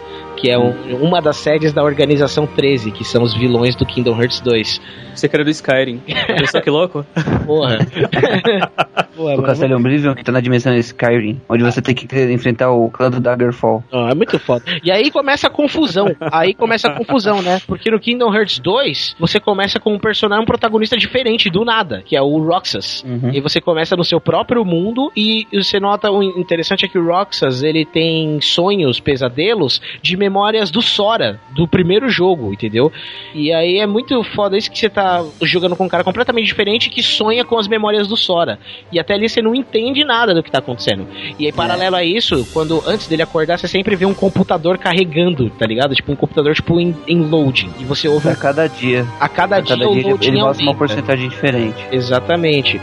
[0.42, 4.20] Que é um- uma das sedes da Organização 13, que são os vilões do Kingdom
[4.20, 4.82] Hearts 2.
[5.14, 6.02] Você que era do Skyrim.
[6.30, 7.06] Olha só que louco.
[7.46, 7.78] Porra.
[9.22, 12.90] O mano, Castelo Oblivion, que tá na dimensão Skyrim, onde você tem que enfrentar o
[12.90, 13.84] clã do Daggerfall.
[13.92, 14.64] Ó, é muito foda.
[14.84, 16.08] E aí começa a confusão.
[16.32, 17.62] Aí começa a confusão, né?
[17.68, 22.02] Porque no Kingdom Hearts 2, você começa com um personagem, um protagonista diferente, do nada,
[22.04, 23.04] que é o Roxas.
[23.04, 23.32] Uhum.
[23.34, 27.06] E você começa no seu próprio mundo e você nota o interessante é que o
[27.06, 32.92] Roxas, ele tem sonhos, pesadelos de memórias do Sora, do primeiro jogo, entendeu?
[33.34, 36.90] E aí é muito foda isso que você tá jogando com um cara completamente diferente
[36.90, 38.60] que sonha com as memórias do Sora.
[38.92, 41.08] E até ali você não entende nada do que tá acontecendo.
[41.38, 45.50] E aí, paralelo a isso, quando antes dele acordar, você sempre vê um computador carregando,
[45.50, 45.96] tá ligado?
[45.96, 47.72] Tipo um computador tipo em, em loading.
[47.80, 49.06] E você ouve A cada dia.
[49.20, 51.86] a cada, A dia cada dia ele, mostra uma porcentagem diferente.
[51.92, 52.80] Exatamente.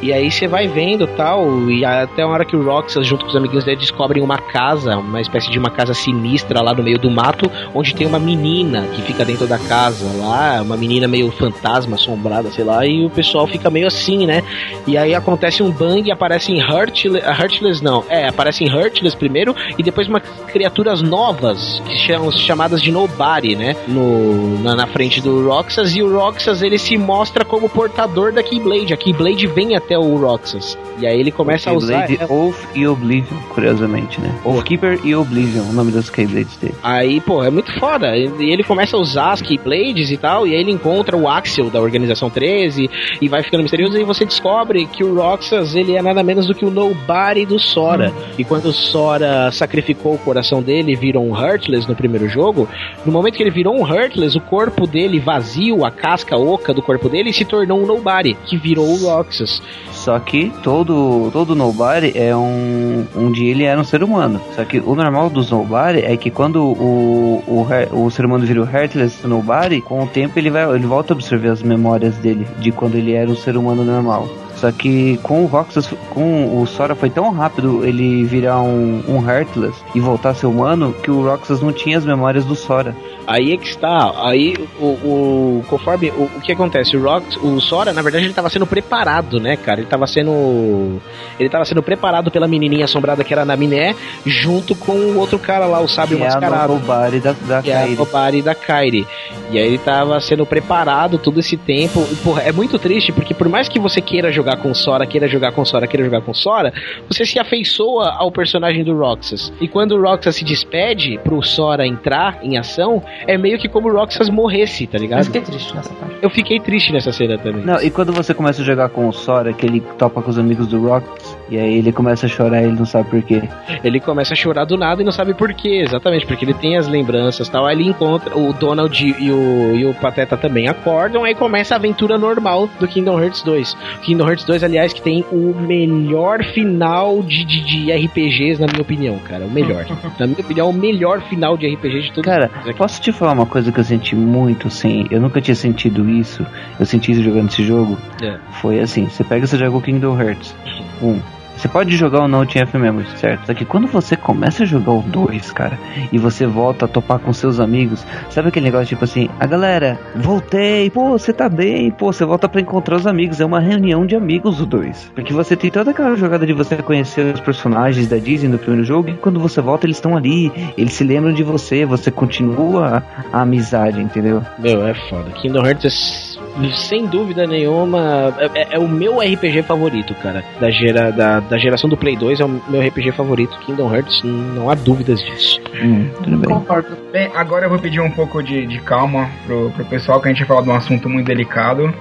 [0.00, 3.30] E aí você vai vendo tal, e até a hora que o Roxas, junto com
[3.30, 6.98] os amiguinhos dele, descobrem uma casa, uma espécie de uma casa sinistra lá no meio
[6.98, 11.30] do mato, onde tem uma menina que fica dentro da casa lá, uma menina meio
[11.32, 14.42] fantasma, assombrada, sei lá, e o pessoal fica meio assim, né?
[14.86, 20.08] E aí acontece um Bang, aparecem Heartless, Heartless não, é, aparecem Heartless primeiro e depois
[20.08, 23.76] umas criaturas novas que chamam chamadas de Nobody, né?
[23.88, 28.42] No, na, na frente do Roxas e o Roxas ele se mostra como portador da
[28.42, 28.92] Keyblade.
[28.92, 32.06] A Keyblade vem até o Roxas e aí ele começa a usar.
[32.06, 32.32] Keyblade.
[32.32, 34.32] Oath e Oblivion, curiosamente, né?
[34.44, 36.74] Oathkeeper e Oblivion, o nome das Keyblades dele.
[36.82, 38.16] Aí, pô, é muito foda.
[38.16, 41.70] E ele começa a usar as Keyblades e tal, e aí ele encontra o Axel
[41.70, 42.88] da Organização 13
[43.20, 46.54] e vai ficando misterioso e você descobre que o Roxas, ele é nada menos do
[46.54, 48.12] que o Nobody do Sora.
[48.38, 52.68] E quando o Sora sacrificou o coração dele e virou um Heartless no primeiro jogo,
[53.04, 56.82] no momento que ele virou um Heartless, o corpo dele vazio, a casca oca do
[56.82, 59.62] corpo dele, se tornou um Nobody, que virou o Roxas.
[59.92, 63.06] Só que todo, todo Nobody é um.
[63.14, 64.40] Um dia ele era um ser humano.
[64.54, 68.62] Só que o normal dos Nobody é que quando o, o, o ser humano vira
[68.62, 72.46] o Heartless Nobody, com o tempo ele, vai, ele volta a absorver as memórias dele
[72.58, 74.28] de quando ele era um ser humano normal.
[74.62, 79.28] Só que com o Roxas, com o Sora foi tão rápido ele virar um, um
[79.28, 82.94] Heartless e voltar a ser humano que o Roxas não tinha as memórias do Sora.
[83.26, 84.12] Aí é que está.
[84.24, 88.32] Aí o, o conforme o, o que acontece, o Rox, o Sora, na verdade, ele
[88.32, 89.78] estava sendo preparado, né, cara?
[89.78, 91.00] Ele estava sendo
[91.38, 93.94] ele estava sendo preparado pela menininha assombrada que era na Miné,
[94.24, 96.74] junto com o outro cara lá, o sábio Que é mascarado.
[96.74, 97.96] Nobody da, da que é Kairi.
[97.96, 99.06] Nobody da Kairi.
[99.50, 102.06] E aí ele tava sendo preparado todo esse tempo.
[102.10, 105.28] E, porra, é muito triste, porque por mais que você queira jogar com Sora, queira
[105.28, 106.72] jogar com Sora, queira jogar com Sora,
[107.08, 109.52] você se afeiçoa ao personagem do Roxas.
[109.60, 113.88] E quando o Roxas se despede pro Sora entrar em ação, é meio que como
[113.88, 115.20] o Roxas morresse, tá ligado?
[115.20, 116.16] Eu fiquei triste nessa parte.
[116.22, 117.64] Eu fiquei triste nessa cena também.
[117.64, 120.38] Não, e quando você começa a jogar com o Sora, que ele topa com os
[120.38, 123.42] amigos do Rockets, e aí ele começa a chorar e ele não sabe por quê.
[123.84, 126.76] Ele começa a chorar do nada e não sabe por quê, exatamente, porque ele tem
[126.76, 127.66] as lembranças tal.
[127.66, 131.76] Aí ele encontra o Donald e o, e o Pateta também acordam, aí começa a
[131.76, 133.76] aventura normal do Kingdom Hearts 2.
[134.02, 138.82] Kingdom Hearts 2, aliás, que tem o melhor final de, de, de RPGs, na minha
[138.82, 139.44] opinião, cara.
[139.44, 139.84] O melhor.
[140.18, 142.24] na minha opinião, o melhor final de RPG de todos.
[142.30, 146.08] Cara, posso te falar uma coisa que eu senti muito, assim, eu nunca tinha sentido
[146.08, 146.44] isso,
[146.78, 148.38] eu senti isso jogando esse jogo, É.
[148.60, 150.54] foi assim, você pega e você joga o Kingdom Hearts
[151.02, 151.20] 1,
[151.56, 153.46] você pode jogar o TF Memories, certo?
[153.46, 155.78] Só que quando você começa a jogar o 2, cara,
[156.12, 159.98] e você volta a topar com seus amigos, sabe aquele negócio tipo assim, a galera,
[160.16, 164.04] voltei, pô, você tá bem, pô, você volta pra encontrar os amigos, é uma reunião
[164.04, 165.12] de amigos o 2.
[165.14, 168.84] Porque você tem toda aquela jogada de você conhecer os personagens da Disney no primeiro
[168.84, 173.02] jogo, e quando você volta eles estão ali, eles se lembram de você, você continua
[173.32, 174.42] a amizade, entendeu?
[174.58, 175.30] Meu, é foda.
[175.30, 176.31] Kingdom Hearts é,
[176.74, 180.44] sem dúvida nenhuma, é, é- é o meu RPG favorito, cara.
[180.60, 183.56] Da, gera, da, da geração do Play 2 é o meu RPG favorito.
[183.66, 185.60] Kingdom Hearts, não há dúvidas disso.
[185.82, 186.50] Hum, tudo bem.
[186.50, 186.96] Concordo.
[187.12, 190.30] Bem, agora eu vou pedir um pouco de, de calma pro, pro pessoal, que a
[190.32, 191.92] gente vai falar de um assunto muito delicado.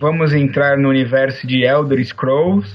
[0.00, 2.68] Vamos entrar no universo de Elder Scrolls.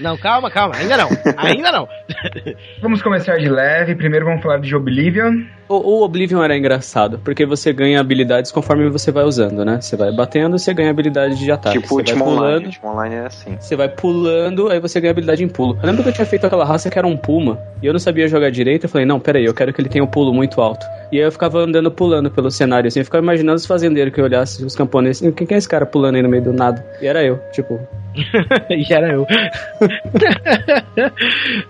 [0.00, 1.08] Não, calma, calma, ainda não.
[1.36, 1.88] Ainda não.
[2.80, 3.94] Vamos começar de leve.
[3.94, 5.44] Primeiro vamos falar de Oblivion.
[5.68, 9.80] O, o Oblivion era engraçado, porque você ganha habilidades conforme você vai usando, né?
[9.80, 11.78] Você vai batendo, você ganha habilidade de ataque.
[11.80, 12.40] Tipo o Ultima Online.
[12.40, 13.56] pulando, Ultima Online é assim.
[13.60, 15.78] você vai pulando, aí você ganha habilidade em pulo.
[15.80, 18.00] Eu lembro que eu tinha feito aquela raça que era um puma, e eu não
[18.00, 20.60] sabia jogar direito, eu falei, não, peraí, eu quero que ele tenha um pulo muito
[20.60, 20.84] alto.
[21.12, 24.20] E aí eu ficava andando pulando pelo cenário, assim, eu ficava imaginando os fazendeiros que
[24.20, 26.52] eu olhasse, os camponeses, assim, quem que é esse cara pulando aí no meio do
[26.52, 26.84] nada?
[27.00, 27.78] E era eu, tipo...
[28.70, 29.26] e era eu.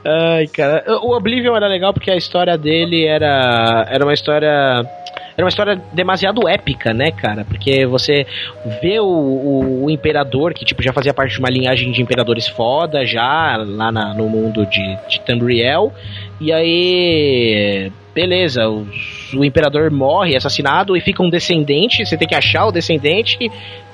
[0.04, 0.84] Ai, cara.
[1.02, 4.48] O Oblivion era legal porque a história dele era, era uma história.
[5.36, 7.44] Era uma história demasiado épica, né, cara?
[7.44, 8.26] Porque você
[8.82, 12.46] vê o, o, o imperador, que tipo, já fazia parte de uma linhagem de imperadores
[12.46, 15.92] foda, já lá na- no mundo de, de Tamriel.
[16.40, 17.90] E aí.
[18.14, 22.04] Beleza, os- o imperador morre, assassinado, e fica um descendente.
[22.04, 23.38] Você tem que achar o descendente.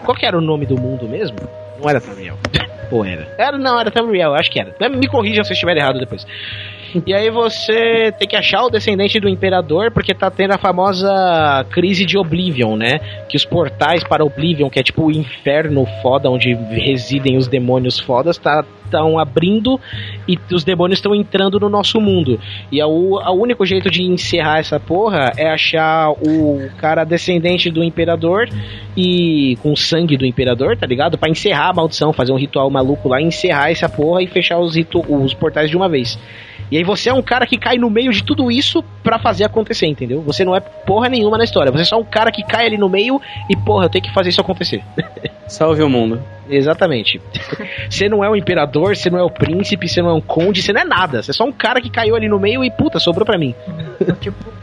[0.05, 1.37] Qual que era o nome do mundo mesmo?
[1.79, 2.39] Não era Tamriel.
[2.91, 3.27] Ou era?
[3.37, 4.75] Era, não, era Tamriel, acho que era.
[4.89, 6.25] Me corrijam se eu estiver errado depois.
[7.05, 11.67] E aí você tem que achar o descendente do imperador, porque tá tendo a famosa
[11.71, 12.99] crise de Oblivion, né?
[13.29, 17.99] Que os portais para Oblivion, que é tipo o inferno foda, onde residem os demônios
[17.99, 19.79] fodas, tá estão abrindo
[20.27, 22.41] e os demônios estão entrando no nosso mundo.
[22.73, 27.85] E a, o único jeito de encerrar essa porra é achar o cara descendente do
[27.85, 28.49] imperador
[28.97, 31.19] e com o sangue do imperador, tá ligado?
[31.19, 34.75] Pra encerrar a maldição, fazer um ritual maluco lá, encerrar essa porra e fechar os,
[35.09, 36.19] os portais de uma vez.
[36.71, 39.45] E aí você é um cara que cai no meio de tudo isso pra fazer
[39.45, 40.21] acontecer, entendeu?
[40.23, 41.71] Você não é porra nenhuma na história.
[41.71, 44.13] Você é só um cara que cai ali no meio e, porra, eu tenho que
[44.13, 44.83] fazer isso acontecer.
[45.47, 46.21] Salve o mundo.
[46.49, 47.21] Exatamente.
[47.89, 50.63] Você não é o imperador, você não é o príncipe, você não é um conde,
[50.63, 51.23] você não é nada.
[51.23, 53.55] Você é só um cara que caiu ali no meio e puta, sobrou pra mim.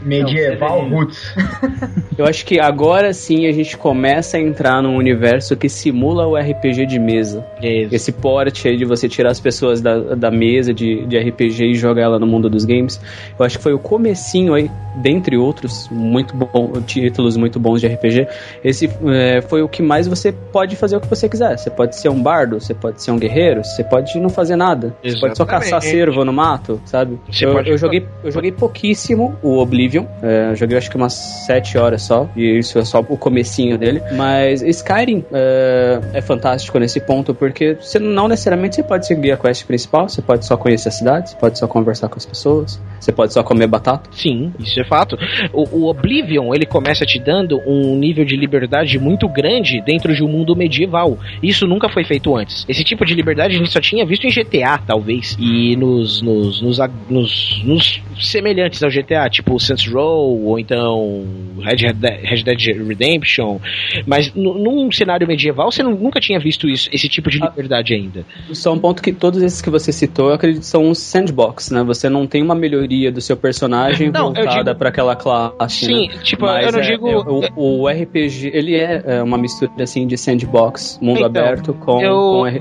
[0.02, 1.34] Medieval Roots.
[2.16, 6.36] Eu acho que agora sim a gente começa a entrar num universo que simula o
[6.36, 7.44] RPG de mesa.
[7.60, 11.74] Esse porte aí de você tirar as pessoas da, da mesa de, de RPG e
[11.74, 13.00] jogar ela no mundo dos games.
[13.38, 17.86] Eu acho que foi o comecinho aí, dentre outros muito bom, títulos muito bons de
[17.86, 18.28] RPG.
[18.62, 21.58] Esse é, foi o que mais você pode fazer o que você quiser.
[21.58, 24.94] Você pode ser um bardo, você pode ser um guerreiro, você pode não fazer nada.
[25.02, 25.90] Você pode só caçar Exatamente.
[25.96, 27.18] cervo no mato, sabe?
[27.30, 30.04] Você Eu, pode- eu joguei, eu joguei pouquíssimo o Oblivion.
[30.22, 31.12] É, eu joguei acho que umas
[31.46, 32.28] 7 horas só.
[32.36, 34.00] E isso é só o comecinho dele.
[34.16, 39.36] Mas Skyrim é, é fantástico nesse ponto, porque você não necessariamente você pode seguir a
[39.36, 42.80] quest principal, você pode só conhecer a cidade, você pode só conversar com as pessoas,
[43.00, 44.08] você pode só comer batata.
[44.12, 45.16] Sim, isso é fato.
[45.52, 50.22] O, o Oblivion, ele começa te dando um nível de liberdade muito grande dentro de
[50.22, 51.18] um mundo medieval.
[51.42, 52.64] Isso nunca foi feito antes.
[52.68, 55.36] Esse tipo de liberdade a gente só tinha visto em GTA, talvez.
[55.38, 56.78] E nos, nos, nos,
[57.08, 61.24] nos- nos semelhantes ao GTA, tipo Saints Row, ou então
[61.60, 63.58] Red Dead, Red Dead Redemption.
[64.06, 67.94] Mas nu- num cenário medieval, você nu- nunca tinha visto isso, esse tipo de liberdade
[67.94, 68.24] ainda.
[68.52, 71.70] Só um ponto que todos esses que você citou, eu acredito que são um sandbox,
[71.70, 71.82] né?
[71.84, 75.86] Você não tem uma melhoria do seu personagem Não, voltada pra aquela classe.
[75.86, 76.14] Sim, né?
[76.22, 77.16] tipo, Mas eu não é- digo- é,
[77.56, 82.00] o, o RPG, ele é, é uma mistura assim de sandbox, mundo Então, aberto com,
[82.00, 82.12] eu-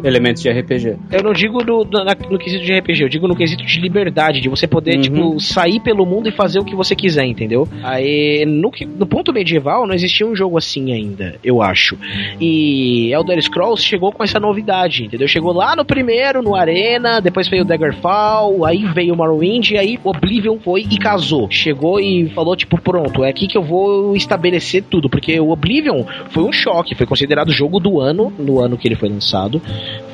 [0.02, 0.96] com elementos de RPG.
[1.12, 4.40] Eu não digo no, no, no quesito de RPG, eu digo no quesito de liberdade,
[4.42, 5.02] de você poder, Uhum.
[5.02, 7.68] tipo, sair pelo mundo e fazer o que você quiser, entendeu?
[7.84, 11.98] Aí, no, no ponto medieval, não existia um jogo assim ainda, eu acho.
[12.40, 15.28] E Elder Scrolls chegou com essa novidade, entendeu?
[15.28, 19.78] Chegou lá no primeiro, no Arena, depois veio o Daggerfall, aí veio o Morrowind, e
[19.78, 21.48] aí Oblivion foi e casou.
[21.50, 26.04] Chegou e falou, tipo, pronto, é aqui que eu vou estabelecer tudo, porque o Oblivion
[26.30, 29.62] foi um choque, foi considerado o jogo do ano, no ano que ele foi lançado.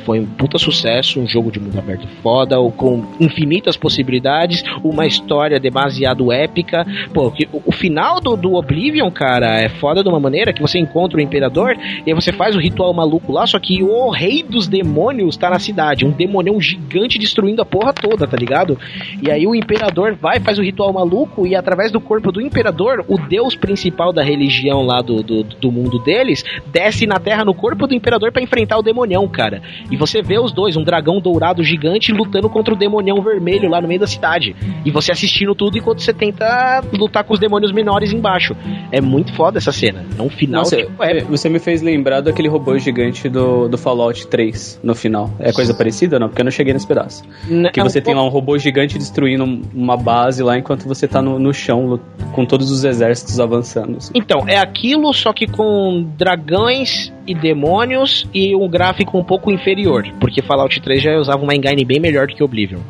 [0.10, 5.06] Foi um puta sucesso, um jogo de mundo aberto foda, ou com infinitas possibilidades, uma
[5.06, 6.84] história demasiado épica.
[7.14, 7.32] Pô,
[7.64, 11.22] o, final do, do Oblivion, cara, é foda de uma maneira que você encontra o
[11.22, 11.78] Imperador
[12.08, 15.48] e aí você faz o ritual maluco lá, só que o rei dos demônios tá
[15.48, 18.80] na cidade, um demonião gigante destruindo a porra toda, tá ligado?
[19.22, 23.06] E aí o Imperador vai, faz o ritual maluco e através do corpo do Imperador,
[23.08, 27.54] o deus principal da religião lá do, do, do mundo deles, desce na terra no
[27.54, 29.62] corpo do Imperador pra enfrentar o demonião, cara.
[29.92, 33.82] E você vê os dois, um dragão dourado gigante lutando contra o demonião vermelho lá
[33.82, 34.56] no meio da cidade.
[34.86, 38.56] E você assistindo tudo enquanto você tenta lutar com os demônios menores embaixo.
[38.92, 40.06] É muito foda essa cena.
[40.18, 43.78] É um final Nossa, tipo, é, você me fez lembrar daquele robô gigante do, do
[43.78, 45.30] Fallout 3 no final.
[45.40, 46.30] É coisa parecida ou não?
[46.30, 47.24] Porque eu não cheguei nesse pedaço.
[47.50, 49.44] N- Que é um você tem lá um robô gigante destruindo
[49.74, 52.00] uma base lá enquanto você tá no, no chão
[52.34, 53.98] com todos os exércitos avançando.
[53.98, 54.12] assim.
[54.16, 59.89] Então, é aquilo, só que com dragões e demônios e um gráfico um pouco inferior.
[60.20, 62.82] Porque Fallout 3 já usava uma engine bem melhor do que Oblivion.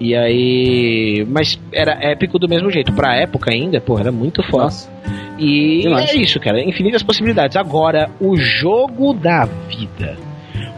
[0.00, 1.26] E aí.
[1.28, 2.92] Mas era épico do mesmo jeito.
[2.92, 4.64] Pra época ainda, pô, era muito foda.
[4.64, 4.90] Nossa.
[5.38, 6.62] E é isso, cara.
[6.62, 7.56] Infinitas possibilidades.
[7.56, 10.16] Agora, o jogo da vida.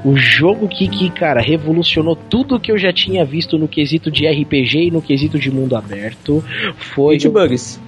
[0.04, 4.26] O jogo que, que, cara, revolucionou tudo que eu já tinha visto no quesito de
[4.26, 6.44] RPG e no quesito de mundo aberto
[6.76, 7.14] foi.
[7.14, 7.80] E de bugs.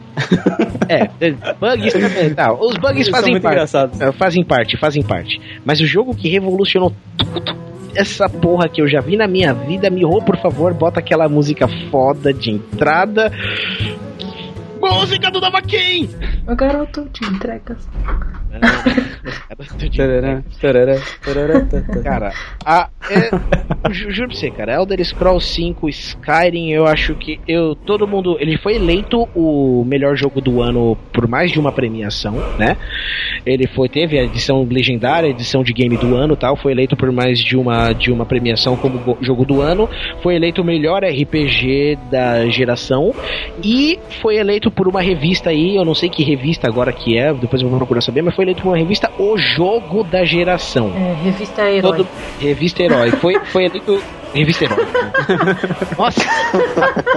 [0.89, 1.09] É,
[1.55, 2.35] bugs também.
[2.35, 3.55] Tá, os bugs fazem parte.
[3.55, 4.01] engraçados.
[4.01, 5.41] É, Fazem parte, fazem parte.
[5.65, 7.65] Mas o jogo que revolucionou tudo
[7.95, 11.69] essa porra que eu já vi na minha vida, Mirro, por favor, bota aquela música
[11.91, 13.33] foda de entrada.
[14.95, 16.09] Música do Davaquim!
[16.47, 17.89] O garoto de entregas.
[19.97, 22.03] Tarará, tarará, tarará, tarará.
[22.05, 22.33] Cara,
[22.65, 23.31] a, é,
[23.93, 28.37] ju- juro pra você, cara, Elder Scrolls 5, Skyrim, eu acho que eu todo mundo,
[28.39, 32.77] ele foi eleito o melhor jogo do ano por mais de uma premiação, né?
[33.45, 36.97] Ele foi teve a edição legendária, a edição de game do ano, tal, foi eleito
[36.97, 39.89] por mais de uma de uma premiação como go- jogo do ano,
[40.23, 43.13] foi eleito o melhor RPG da geração
[43.63, 47.33] e foi eleito por uma revista aí, eu não sei que revista agora que é,
[47.33, 50.93] depois eu vou procurar saber, mas foi eleito por uma revista O Jogo da Geração.
[50.95, 51.97] É, revista Herói.
[51.99, 52.09] Todo-
[52.41, 53.11] Revista Herói.
[53.13, 54.03] Foi, foi eleito.
[54.35, 54.87] Revista Herói.
[55.97, 56.21] Nossa!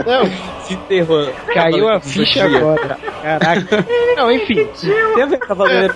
[0.06, 0.26] Não,
[0.62, 1.32] Se enterrou.
[1.54, 2.98] caiu a ficha agora.
[3.22, 3.86] Caraca.
[4.16, 4.68] Não, enfim.
[5.16, 5.94] Teve Cavaleiro.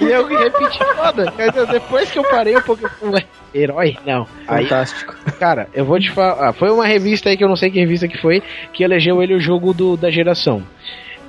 [0.00, 1.32] E eu repeti foda.
[1.70, 2.84] Depois que eu parei um pouco.
[2.84, 3.24] eu falei,
[3.54, 3.96] herói?
[4.06, 4.26] Não.
[4.46, 5.14] Aí, Fantástico.
[5.38, 6.48] cara, eu vou te falar.
[6.48, 8.42] ah, Foi uma revista aí que eu não sei que revista que foi,
[8.72, 10.62] que elegeu ele o jogo do, da geração.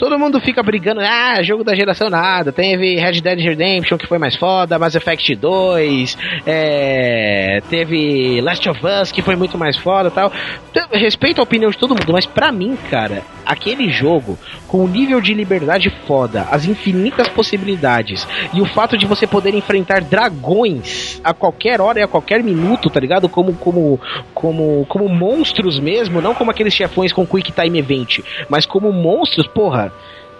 [0.01, 2.51] Todo mundo fica brigando, ah, jogo da geração nada.
[2.51, 8.81] Teve Red Dead Redemption que foi mais foda, Mass Effect 2, é, teve Last of
[8.83, 10.33] Us que foi muito mais foda tal.
[10.71, 14.37] Então, Respeito a opinião de todo mundo, mas pra mim, cara, aquele jogo,
[14.67, 19.53] com o nível de liberdade foda, as infinitas possibilidades e o fato de você poder
[19.53, 23.29] enfrentar dragões a qualquer hora e a qualquer minuto, tá ligado?
[23.29, 23.99] Como como
[24.33, 28.19] como como monstros mesmo, não como aqueles chefões com quick time event,
[28.49, 29.90] mas como monstros, porra.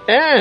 [0.07, 0.39] É.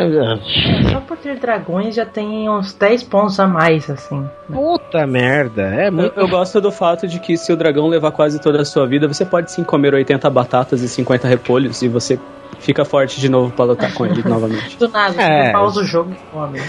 [0.90, 4.28] Só por ter dragões já tem uns 10 pontos a mais, assim.
[4.50, 6.18] Puta merda, é muito.
[6.18, 8.86] Eu, eu gosto do fato de que se o dragão levar quase toda a sua
[8.86, 12.18] vida, você pode sim comer 80 batatas e 50 repolhos e você
[12.58, 14.76] fica forte de novo pra lutar com ele novamente.
[14.78, 15.52] Do nada, É.
[15.52, 16.60] pausa o jogo e come.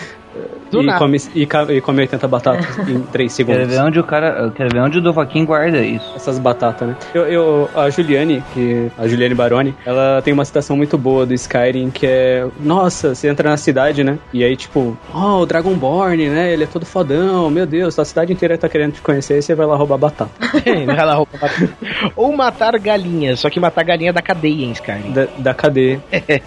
[0.71, 0.99] Do e, nada.
[0.99, 3.67] come, e, e come 80 batatas em 3 Quero segundos.
[3.75, 4.49] ver onde o cara.
[4.55, 6.09] Quero ver onde o Dovaquim guarda isso.
[6.15, 6.95] Essas batatas, né?
[7.13, 11.33] Eu, eu- a Juliane, que a Juliane Baroni, ela tem uma citação muito boa do
[11.33, 14.17] Skyrim que é, nossa, você entra na cidade, né?
[14.33, 16.53] E aí tipo, oh, o Dragonborn, né?
[16.53, 19.53] Ele é todo fodão, meu Deus, a cidade inteira tá querendo te conhecer e você
[19.53, 20.31] vai lá roubar batata.
[20.85, 21.69] Vai lá roubar batata.
[22.15, 25.11] Ou matar galinhas, só que matar galinha da cadeia em Skyrim.
[25.11, 25.99] Da, da cadeia.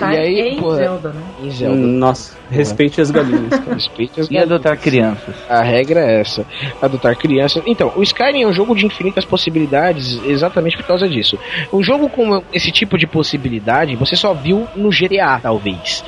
[0.00, 1.22] E aí, em porra, Zelda, né?
[1.42, 1.76] Em Zelda.
[1.76, 3.60] Nossa, respeite as galinhas.
[3.66, 5.34] Respeite as E adotar crianças.
[5.48, 6.44] A regra é essa:
[6.82, 7.62] adotar crianças.
[7.66, 11.38] Então, o Skyrim é um jogo de infinitas possibilidades exatamente por causa disso.
[11.72, 16.04] Um jogo com esse tipo de possibilidade você só viu no GTA, talvez.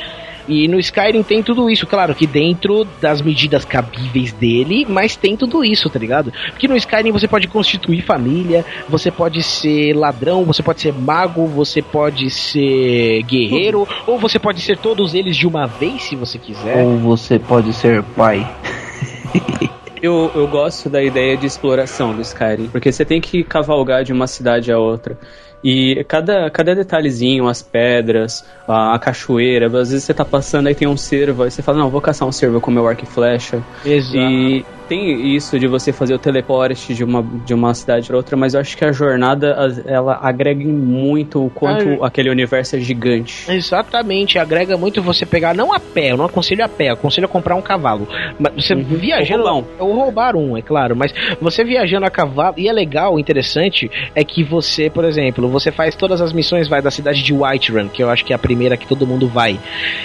[0.49, 5.37] E no Skyrim tem tudo isso, claro que dentro das medidas cabíveis dele, mas tem
[5.37, 6.33] tudo isso, tá ligado?
[6.51, 11.47] Porque no Skyrim você pode constituir família, você pode ser ladrão, você pode ser mago,
[11.47, 16.39] você pode ser guerreiro, ou você pode ser todos eles de uma vez, se você
[16.39, 16.85] quiser.
[16.85, 18.47] Ou você pode ser pai.
[20.03, 24.13] Eu, eu gosto da ideia de exploração do Skyrim, porque você tem que cavalgar de
[24.13, 25.19] uma cidade a outra.
[25.69, 30.77] E cada, cada detalhezinho, as pedras, a, a cachoeira, às vezes você tá passando aí
[30.77, 33.07] tem um cervo, aí você fala, não, vou caçar um cervo com meu arco e
[33.09, 33.61] flecha.
[33.85, 34.17] Exato.
[34.17, 38.37] E tem isso de você fazer o teleporte de uma, de uma cidade para outra,
[38.37, 42.81] mas eu acho que a jornada ela agrega muito o quanto Ah, aquele universo é
[42.81, 43.51] gigante.
[43.51, 47.27] Exatamente, agrega muito você pegar, não a pé, eu não aconselho a pé, eu aconselho
[47.27, 48.09] a comprar um cavalo.
[48.39, 49.45] Mas você viajando.
[49.45, 53.19] Ou roubar Ou roubar um, é claro, mas você viajando a cavalo, e é legal,
[53.19, 57.33] interessante, é que você, por exemplo, você faz todas as missões, vai da cidade de
[57.33, 59.59] Whiterun, que eu acho que é a primeira que todo mundo vai.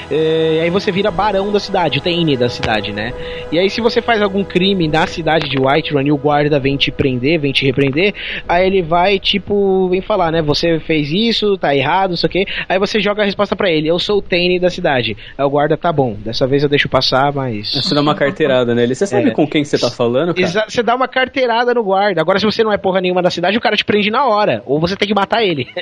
[0.09, 3.13] É, e aí você vira barão da cidade, o Tane da cidade, né?
[3.51, 6.77] E aí, se você faz algum crime na cidade de Whiterun e o guarda vem
[6.77, 8.13] te prender, vem te repreender,
[8.47, 10.41] aí ele vai, tipo, vem falar, né?
[10.41, 12.45] Você fez isso, tá errado, isso aqui.
[12.67, 15.15] Aí você joga a resposta pra ele: Eu sou o Tane da cidade.
[15.37, 17.73] Aí o guarda, tá bom, dessa vez eu deixo passar, mas.
[17.73, 18.95] Você dá uma carteirada nele.
[18.95, 19.31] Você sabe É.
[19.31, 20.65] com quem você tá falando, cara?
[20.67, 22.21] Você dá uma carteirada no guarda.
[22.21, 24.61] Agora, se você não é porra nenhuma da cidade, o cara te prende na hora.
[24.65, 25.67] Ou você tem que matar ele.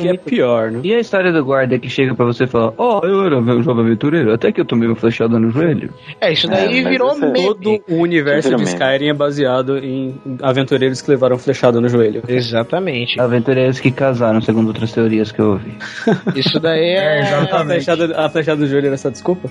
[0.00, 0.80] Que é pior, né?
[0.82, 3.62] E a história do guarda que chega pra você e fala: Ó, eu era um
[3.62, 5.92] jovem aventureiro, até que eu tomei uma flechada no joelho.
[6.20, 7.71] É, isso daí É, virou é- meme.
[7.78, 8.62] Todo o universo de.
[8.64, 12.22] Skyrim é baseado em aventureiros que levaram flechada no joelho.
[12.28, 13.20] Exatamente.
[13.20, 15.76] Aventureiros que casaram, segundo outras teorias que eu ouvi.
[16.36, 17.20] Isso daí é.
[17.22, 19.50] A flechada, a flechada do joelho era essa desculpa?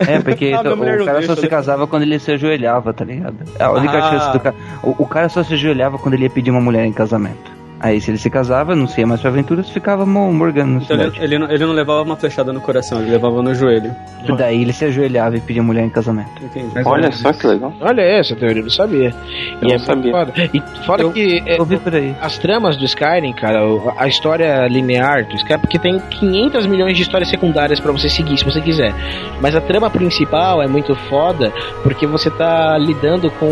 [0.00, 2.92] É, porque Ah, então, minha mulher o cara só se casava quando ele se ajoelhava,
[2.92, 3.36] tá ligado?
[3.58, 4.10] A única Ah.
[4.10, 4.56] chance do cara.
[4.82, 7.55] O, o cara só se ajoelhava quando ele ia pedir uma mulher em casamento.
[7.78, 10.76] Aí se ele se casava, não se ia mais pra aventuras, ficava mo- morgando na
[10.82, 11.16] Então cidade.
[11.16, 13.94] ele, ele não, ele não levava uma flechada no coração, ele levava no joelho.
[14.36, 16.30] Daí ele se ajoelhava e pedia mulher em casamento.
[16.42, 16.70] Entendi.
[16.84, 17.72] Olha só que legal.
[17.80, 19.14] Olha essa teoria, eu não sabia.
[19.60, 20.12] Eu e é não sabia.
[20.12, 20.32] Foda.
[20.52, 22.14] E fora que é, Ouvi por aí.
[22.20, 23.60] as tramas do Skyrim, cara,
[23.96, 28.38] a história linear do Skyrim, porque tem 500 milhões de histórias secundárias pra você seguir,
[28.38, 28.94] se você quiser.
[29.40, 33.46] Mas a trama principal é muito foda, porque você tá lidando com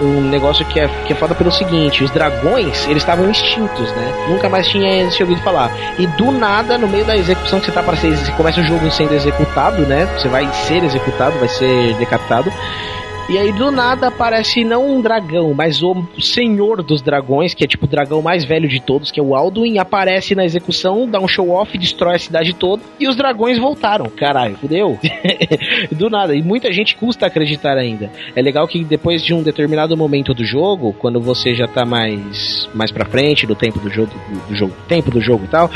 [0.00, 4.26] um negócio que é, que é foda pelo seguinte: os dragões, eles estavam extintos, né?
[4.28, 5.70] Nunca mais tinha ouvido falar.
[5.98, 8.90] E do nada, no meio da execução que você tá para ser, começa o jogo
[8.90, 10.06] sendo executado, né?
[10.18, 12.52] Você vai ser executado, vai ser decapitado.
[13.28, 17.66] E aí do nada aparece não um dragão, mas o senhor dos dragões, que é
[17.66, 21.18] tipo o dragão mais velho de todos, que é o Alduin, aparece na execução, dá
[21.18, 24.06] um show off, destrói a cidade toda e os dragões voltaram.
[24.06, 24.96] Caralho, fudeu.
[25.90, 26.36] do nada.
[26.36, 28.12] E muita gente custa acreditar ainda.
[28.36, 32.68] É legal que depois de um determinado momento do jogo, quando você já tá mais
[32.72, 34.12] mais para frente do tempo do jogo,
[34.48, 35.68] do jogo, tempo do jogo e tal,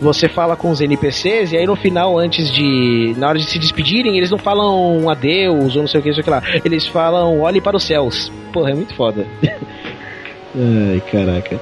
[0.00, 3.58] você fala com os NPCs e aí no final antes de na hora de se
[3.58, 6.42] despedirem, eles não falam adeus ou não sei o que, não sei o que lá.
[6.64, 8.30] Eles falam olhe para os céus.
[8.52, 9.26] Porra, é muito foda.
[10.54, 11.58] Ai, caraca.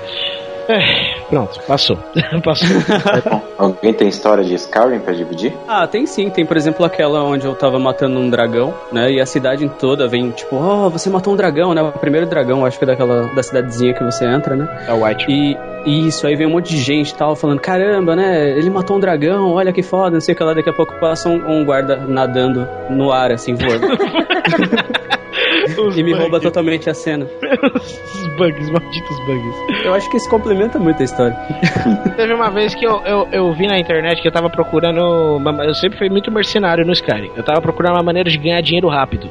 [0.68, 1.96] É, pronto, passou.
[2.44, 2.68] passou.
[3.58, 5.52] Alguém tem história de Skyrim pra dividir?
[5.66, 6.30] Ah, tem sim.
[6.30, 9.10] Tem, por exemplo, aquela onde eu tava matando um dragão, né?
[9.10, 11.82] E a cidade toda vem, tipo, oh, você matou um dragão, né?
[11.82, 14.86] O primeiro dragão, acho que é daquela da cidadezinha que você entra, né?
[14.86, 15.26] É o White.
[15.28, 18.50] E e isso, aí vem um monte de gente e tal, falando, caramba, né?
[18.50, 20.52] Ele matou um dragão, olha que foda, não sei o que lá.
[20.52, 23.86] Daqui a pouco passa um, um guarda nadando no ar, assim, voando.
[25.88, 26.18] e me bugs.
[26.20, 27.26] rouba totalmente a cena.
[27.74, 29.84] Os bugs, malditos bugs.
[29.84, 31.36] Eu acho que isso complementa muito a história.
[32.16, 35.00] Teve uma vez que eu, eu, eu vi na internet que eu tava procurando.
[35.36, 37.30] uma- eu sempre fui muito mercenário no Skyrim.
[37.36, 39.30] Eu tava procurando uma maneira de ganhar dinheiro rápido.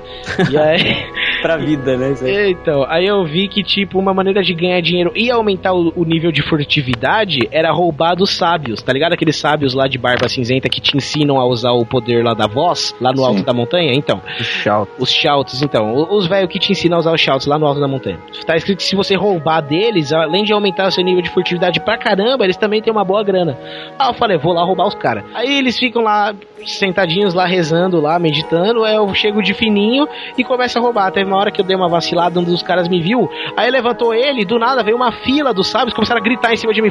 [0.51, 0.79] E aí.
[1.41, 2.13] pra vida, né?
[2.21, 2.51] Aí.
[2.51, 6.03] Então, aí eu vi que, tipo, uma maneira de ganhar dinheiro e aumentar o, o
[6.03, 9.13] nível de furtividade era roubar dos sábios, tá ligado?
[9.13, 12.47] Aqueles sábios lá de barba cinzenta que te ensinam a usar o poder lá da
[12.47, 13.93] voz, lá no alto da montanha?
[13.93, 14.21] Então.
[14.39, 14.93] Os shouts.
[14.99, 15.93] Os shouts, então.
[15.93, 18.19] Os velhos que te ensinam a usar os shouts lá no alto da montanha.
[18.45, 21.79] Tá escrito que se você roubar deles, além de aumentar o seu nível de furtividade
[21.79, 23.57] pra caramba, eles também têm uma boa grana.
[23.97, 25.23] Ah, eu falei, vou lá roubar os caras.
[25.33, 26.33] Aí eles ficam lá,
[26.65, 28.83] sentadinhos lá, rezando lá, meditando.
[28.83, 30.07] Aí eu chego de fininho
[30.37, 31.11] e começo a roubar.
[31.11, 33.29] Teve uma hora que eu dei uma vacilada, um dos caras me viu.
[33.55, 36.73] Aí levantou ele, do nada veio uma fila dos sábios, começaram a gritar em cima
[36.73, 36.89] de mim.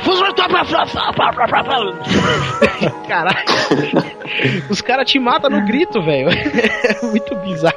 [3.07, 3.39] Caralho.
[4.71, 6.29] Os caras te matam no grito, velho.
[6.89, 7.75] É muito bizarro.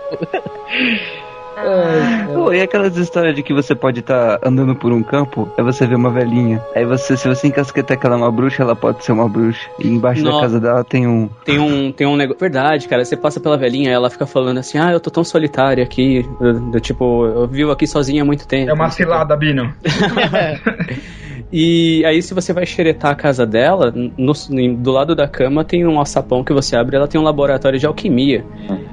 [2.34, 5.86] Pô, e aquelas histórias de que você pode estar andando por um campo, aí você
[5.86, 6.62] vê uma velhinha.
[6.76, 9.70] Aí você, se você encasquetar que ela é uma bruxa, ela pode ser uma bruxa.
[9.80, 11.30] E embaixo da casa dela tem um.
[11.46, 12.40] Tem um, tem um negócio.
[12.40, 13.04] Verdade, cara.
[13.04, 16.26] Você passa pela velhinha, ela fica falando assim: Ah, eu tô tão solitária aqui.
[16.40, 18.70] Do, do tipo, eu vivo aqui sozinha há muito tempo.
[18.70, 19.74] É uma cilada, Bino.
[21.52, 24.34] E aí, se você vai xeretar a casa dela, no-
[24.78, 27.86] do lado da cama tem um alçapão que você abre, ela tem um laboratório de
[27.86, 28.46] alquimia.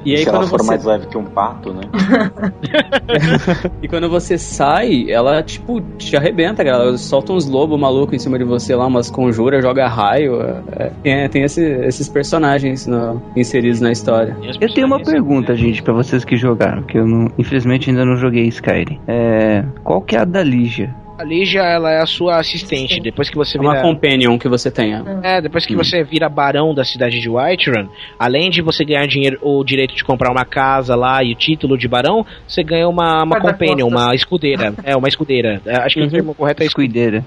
[0.05, 0.67] E aí, Se ela quando for você.
[0.69, 1.83] mais leve que um pato, né?
[3.83, 6.85] E quando você sai, ela, tipo, te arrebenta, cara.
[6.85, 10.41] Ela solta uns lobos malucos em cima de você lá, umas conjuras, joga raio.
[10.77, 14.37] É, é, tem esse- esses personagens no- inseridos na história.
[14.61, 18.17] Eu tenho uma pergunta, gente, pra vocês que jogaram, que eu não, infelizmente ainda não
[18.17, 18.99] joguei Skyrim.
[19.07, 20.95] É, qual que é a da Ligia?
[21.19, 23.01] A Lígia, ela é a sua assistente.
[23.01, 23.83] Depois que você É uma vira...
[23.83, 25.05] companion que você tenha.
[25.23, 29.37] É, depois que você vira barão da cidade de Whiterun, além de você ganhar dinheiro,
[29.43, 33.25] o direito de comprar uma casa lá e o título de barão, você ganha uma,
[33.25, 34.73] uma companion, uma escudeira.
[34.85, 35.61] É, uma escudeira.
[35.67, 37.25] É, acho que o termo correto é escudeira.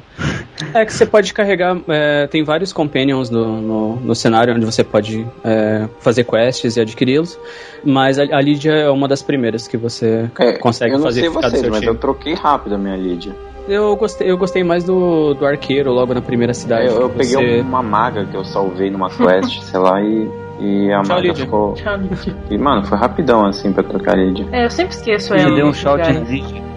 [0.73, 1.77] É que você pode carregar.
[1.89, 6.79] é, tem vários companions no, no, no cenário onde você pode é, fazer quests e
[6.81, 7.37] adquiri-los.
[7.83, 11.21] Mas a, a Lídia é uma das primeiras que você É, consegue eu não fazer
[11.21, 13.35] sei ficar do vocês, seu mas eu troquei rápido a minha Lídia.
[13.67, 16.87] Eu gostei, eu gostei mais do, do arqueiro logo na primeira cidade.
[16.87, 20.29] Eu, eu que peguei você- uma maga que eu salvei numa quest, sei lá, e,
[20.59, 21.45] e a Tchau, maga Lídia.
[21.45, 21.73] ficou.
[21.73, 22.35] Tchau, Lídia.
[22.49, 24.45] E, mano, foi rapidão assim pra trocar a Lídia.
[24.51, 25.55] É, eu sempre esqueço Você ela.
[25.55, 26.19] deu um shout na?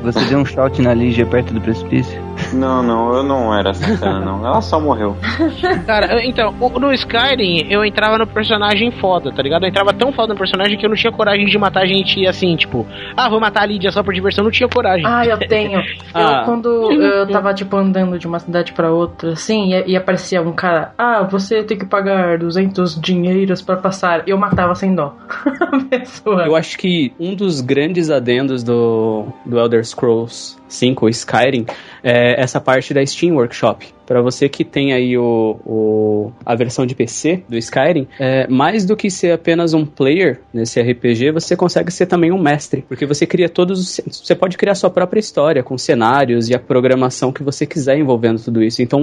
[0.02, 2.20] Você deu um shout na Ligia perto do precipício?
[2.54, 4.46] Não, não, eu não era essa cena, não.
[4.46, 5.16] Ela só morreu.
[5.86, 9.64] Cara, então, no Skyrim eu entrava no personagem foda, tá ligado?
[9.64, 12.56] Eu entrava tão foda no personagem que eu não tinha coragem de matar gente assim,
[12.56, 12.86] tipo,
[13.16, 15.04] ah, vou matar a Lídia só por diversão, eu não tinha coragem.
[15.06, 15.82] Ah, eu tenho.
[16.14, 16.40] Ah.
[16.40, 20.40] Eu, quando eu tava, tipo, andando de uma cidade pra outra, assim, e, e aparecia
[20.40, 24.22] um cara, ah, você tem que pagar 200 dinheiros pra passar.
[24.26, 25.16] Eu matava sem dó.
[25.28, 26.46] a pessoa.
[26.46, 31.66] Eu acho que um dos grandes adendos do, do Elder Scrolls 5, o Skyrim,
[32.02, 33.86] é essa parte da Steam Workshop.
[34.06, 38.84] Pra você que tem aí o, o- a versão de PC do Skyrim, é, mais
[38.84, 42.84] do que ser apenas um player nesse RPG, você consegue ser também um mestre.
[42.86, 44.00] Porque você cria todos os.
[44.22, 48.42] Você pode criar sua própria história, com cenários e a programação que você quiser envolvendo
[48.42, 48.82] tudo isso.
[48.82, 49.00] Então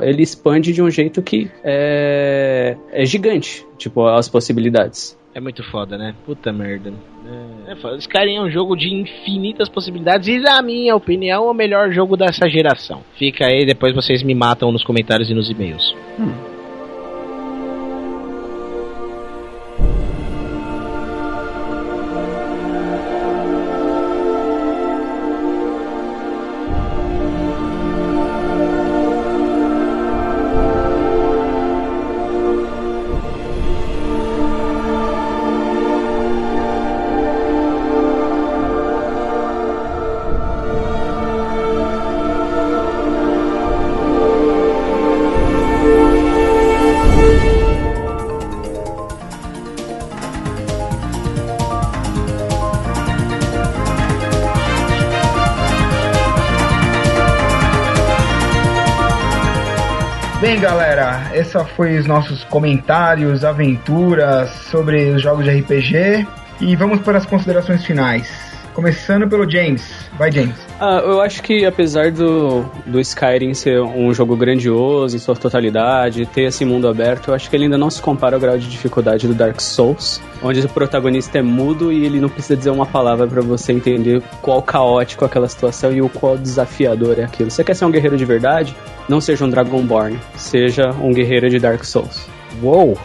[0.00, 5.18] ele expande de um jeito que é, é gigante, tipo, as possibilidades.
[5.32, 6.14] É muito foda, né?
[6.26, 6.92] Puta merda.
[7.68, 7.96] É, é foda.
[7.98, 12.16] Skyrim é um jogo de infinitas possibilidades e, na minha opinião, é o melhor jogo
[12.16, 13.02] dessa geração.
[13.16, 15.94] Fica aí, depois vocês me matam nos comentários e nos e-mails.
[16.18, 16.49] Bem,
[61.50, 66.26] esses foi os nossos comentários, aventuras sobre os jogos de RPG.
[66.60, 68.30] E vamos para as considerações finais.
[68.74, 70.10] Começando pelo James.
[70.16, 70.69] Vai, James.
[70.82, 76.24] Ah, eu acho que apesar do, do Skyrim ser um jogo grandioso em sua totalidade,
[76.24, 78.66] ter esse mundo aberto, eu acho que ele ainda não se compara ao grau de
[78.66, 82.86] dificuldade do Dark Souls, onde o protagonista é mudo e ele não precisa dizer uma
[82.86, 87.50] palavra pra você entender qual caótico aquela situação e o qual desafiador é aquilo.
[87.50, 88.74] Você quer ser um guerreiro de verdade?
[89.06, 92.26] Não seja um Dragonborn, seja um guerreiro de Dark Souls.
[92.62, 92.96] Uou!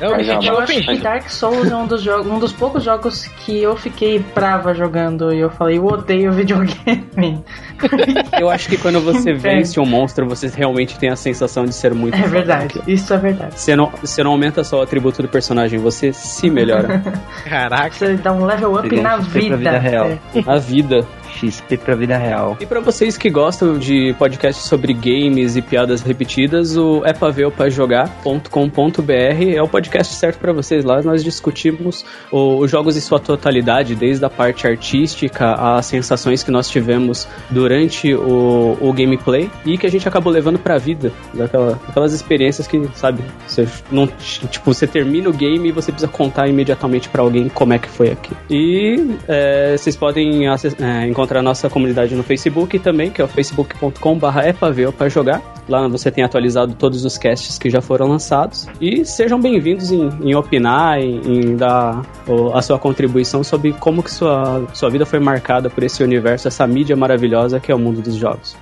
[0.00, 0.96] Eu, me senti Eu acho que.
[0.98, 5.32] Dark Souls é um dos, jogos, um dos poucos jogos que eu fiquei brava jogando
[5.32, 7.42] e eu falei, eu odeio videogame.
[8.38, 9.34] Eu acho que quando você É.
[9.34, 12.84] vence um monstro, você realmente tem a sensação de ser muito É verdade, naquilo.
[12.86, 13.58] isso é verdade.
[13.60, 17.02] Você não, você não aumenta só o atributo do personagem, você se melhora.
[17.48, 17.90] Caraca.
[17.94, 19.56] Você dá um level up na vida.
[19.56, 20.06] vida real.
[20.06, 20.20] É.
[20.46, 21.04] a vida.
[21.34, 22.56] XP pra vida real.
[22.60, 27.30] E pra vocês que gostam de podcasts sobre games e piadas repetidas, o é pra
[27.30, 29.12] ver ou pra jogar.com.br
[29.54, 30.84] é o podcast certo pra vocês.
[30.84, 36.50] Lá nós discutimos os jogos em sua totalidade, desde a parte artística, as sensações que
[36.50, 41.12] nós tivemos durante o, o gameplay e que a gente acabou levando pra vida.
[41.32, 46.10] Daquela, aquelas experiências que, sabe, você não, tipo, você termina o game e você precisa
[46.10, 48.32] contar imediatamente pra alguém como é que foi aqui.
[48.50, 53.28] E é, vocês podem é, encontrar a nossa comunidade no Facebook também, que é o
[53.28, 55.40] facebook.com.br pra jogar.
[55.68, 58.66] Lá você tem atualizado todos os casts que já foram lançados.
[58.80, 64.02] E sejam bem-vindos em, em opinar, em, em dar o- a sua contribuição sobre como
[64.02, 67.78] que sua, sua vida foi marcada por esse universo, essa mídia maravilhosa que é o
[67.78, 68.56] mundo dos jogos.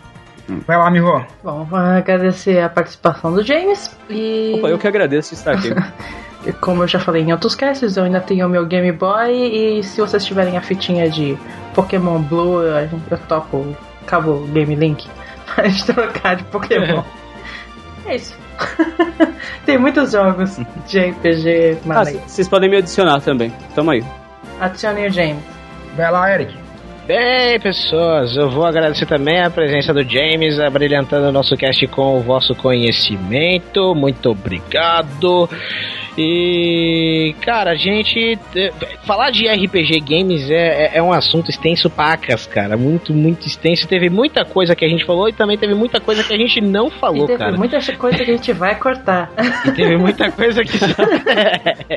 [0.67, 1.25] Vai lá, Miho.
[1.43, 4.55] Bom, vou agradecer a participação do James e.
[4.59, 5.71] Opa, eu que agradeço estar aqui.
[6.61, 9.83] Como eu já falei em outros casts, eu ainda tenho o meu Game Boy e
[9.85, 11.37] se vocês tiverem a fitinha de
[11.75, 15.07] Pokémon Blue, eu eu topo cabo Game Link
[15.55, 17.03] para gente trocar de Pokémon.
[18.07, 18.37] é isso.
[19.65, 22.21] Tem muitos jogos de RPG Ah, maneiro.
[22.27, 23.53] vocês podem me adicionar também.
[23.75, 24.05] Tamo aí.
[24.61, 25.43] Adicione o James.
[25.97, 26.55] Vai lá, Eric.
[27.07, 32.17] Bem, pessoas, eu vou agradecer também a presença do James, abrilhantando o nosso cast com
[32.17, 33.93] o vosso conhecimento.
[33.95, 35.49] Muito obrigado.
[36.17, 38.39] E, cara, a gente.
[38.55, 38.73] eh,
[39.05, 40.55] Falar de RPG games é,
[40.87, 42.77] é, é um assunto extenso pacas, cara.
[42.77, 43.87] Muito, muito extenso.
[43.89, 46.61] Teve muita coisa que a gente falou e também teve muita coisa que a gente
[46.61, 47.57] não falou, e teve cara.
[47.57, 49.31] muita coisa que a gente vai cortar.
[49.67, 50.73] E teve muita coisa que.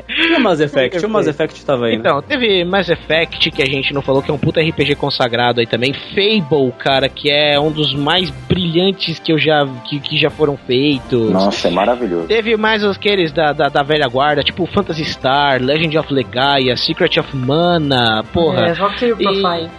[0.08, 1.06] E o Mass Effect?
[1.06, 2.00] O Mass Effect tava aí, né?
[2.00, 5.60] Então, teve Mass Effect que a gente não falou, que é um puta RPG consagrado
[5.60, 5.94] aí também.
[5.94, 10.58] Fable, cara, que é um dos mais brilhantes que eu já que, que já foram
[10.58, 11.32] feitos.
[11.32, 12.28] Nossa, é maravilhoso.
[12.28, 17.20] Teve mais aqueles da, da, da velha guarda, tipo Phantasy Star, Legend of Legaia, Secret
[17.20, 18.68] of Mana, porra.
[18.68, 19.70] É, Valkyrie Profile.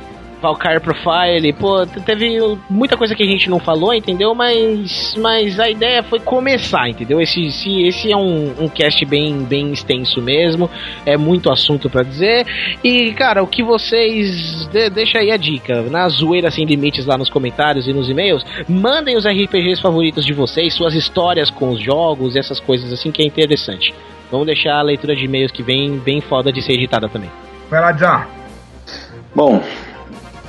[0.43, 2.39] Valkyrie Profile, pô, te- teve
[2.69, 4.35] muita coisa que a gente não falou, entendeu?
[4.35, 7.19] Mas, mas a ideia foi começar, entendeu?
[7.23, 10.71] Esse, esse, esse é um, um cast bem, bem extenso mesmo,
[11.07, 12.47] é muito assunto pra dizer.
[12.85, 14.67] E, cara, o que vocês.
[14.71, 18.45] de- deixa aí a dica, na zoeira sem limites lá nos comentários e nos e-mails,
[18.69, 23.23] mandem os RPGs favoritos de vocês, suas histórias com os jogos, essas coisas assim que
[23.23, 23.93] é interessante.
[24.31, 27.31] Vamos deixar a leitura de e-mails que vem bem foda de ser editada também.
[27.71, 28.27] Vai lá, Zá.
[29.35, 29.63] Bom,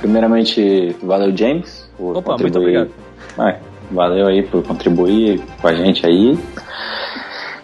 [0.00, 1.88] primeiramente, valeu, James.
[1.96, 2.78] Por Opa, muito contribuir.
[2.78, 2.90] obrigado.
[3.38, 3.56] Ah,
[3.90, 6.38] valeu aí por contribuir com a gente aí.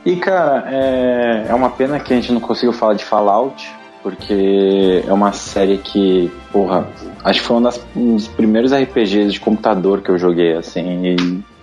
[0.04, 3.66] E, cara, é, é uma pena que a gente não conseguiu falar de Fallout,
[4.02, 6.86] porque é uma série que, porra,
[7.24, 11.06] acho que foi um, das- um dos primeiros RPGs de computador que eu joguei, assim,
[11.06, 11.16] e,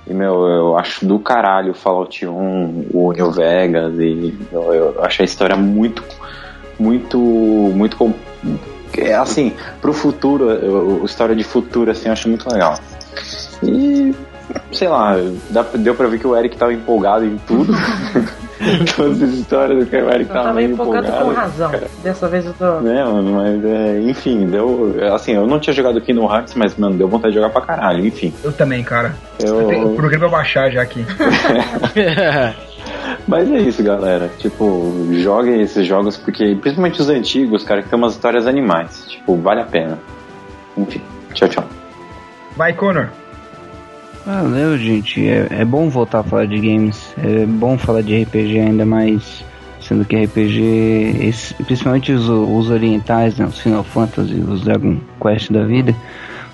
[0.08, 5.22] e, meu, eu acho do caralho o Fallout 1, o New Vegas, e eu, acho
[5.22, 6.04] a história muito,
[6.80, 8.14] muito, muito,
[8.98, 12.80] é, assim, pro futuro, eu- história de futuro, assim, eu acho muito legal.
[13.64, 14.14] E,
[14.72, 15.16] sei lá,
[15.78, 17.74] deu pra ver que o Eric tava empolgado em tudo.
[18.96, 21.26] Todas as histórias do Eric Eu tava meio empolgado empolgado.
[21.34, 21.72] com razão.
[22.04, 22.80] Dessa vez eu tô.
[22.82, 24.96] Né, mano, mas é, enfim, deu.
[25.14, 28.06] Assim, eu não tinha jogado Kingdom Hearts, mas, mano, deu vontade de jogar pra caralho,
[28.06, 28.34] enfim.
[28.44, 29.16] Eu também, cara.
[29.40, 31.04] Eu- Eu tenho o programa pra baixar já aqui.
[33.28, 34.30] Mas é isso, galera.
[34.40, 39.06] Tipo, joguem esses jogos, porque, principalmente os antigos, cara, que tem umas histórias animais.
[39.08, 40.00] Tipo, vale a pena.
[40.78, 41.02] Enfim,
[41.34, 41.64] tchau, tchau.
[42.58, 43.10] Vai, Connor.
[44.26, 45.28] Valeu, gente.
[45.28, 47.14] É, é bom voltar a falar de games.
[47.24, 49.44] É bom falar de RPG ainda mais.
[49.80, 55.52] Sendo que RPG, esse- principalmente os, os orientais, né, os Final Fantasy, os Dragon Quest
[55.52, 55.96] da vida,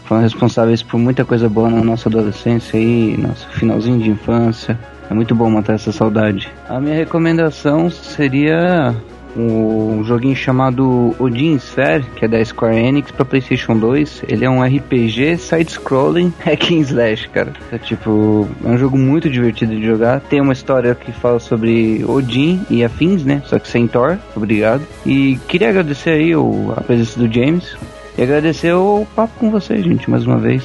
[0.05, 4.79] foram responsáveis por muita coisa boa na nossa adolescência e nosso finalzinho de infância.
[5.09, 6.49] É muito bom matar essa saudade.
[6.69, 8.95] A minha recomendação seria
[9.41, 14.23] um joguinho chamado Odin Sphere, que é da Square Enix para PlayStation 2.
[14.27, 17.53] Ele é um RPG side-scrolling hack and slash, cara.
[17.71, 20.19] É tipo, é um jogo muito divertido de jogar.
[20.21, 23.41] Tem uma história que fala sobre Odin e afins, né?
[23.45, 24.17] Só que sem Thor.
[24.35, 24.81] Obrigado.
[25.05, 27.75] E queria agradecer aí o, a presença do James
[28.17, 30.63] e agradecer o papo com vocês, gente, mais uma vez.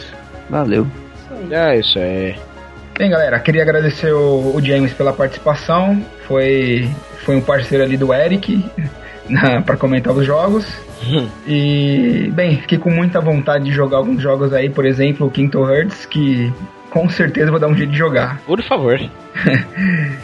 [0.49, 0.87] Valeu.
[1.51, 2.52] É isso aí.
[3.03, 6.01] Bem, galera, queria agradecer o, o James pela participação.
[6.29, 6.89] Foi,
[7.25, 8.65] foi um parceiro ali do Eric
[9.67, 10.65] para comentar os jogos.
[11.45, 15.69] E, bem, fiquei com muita vontade de jogar alguns jogos aí, por exemplo, o Kingdom
[15.69, 16.53] Hearts, que
[16.91, 18.39] com certeza vou dar um jeito de jogar.
[18.47, 19.01] Por favor.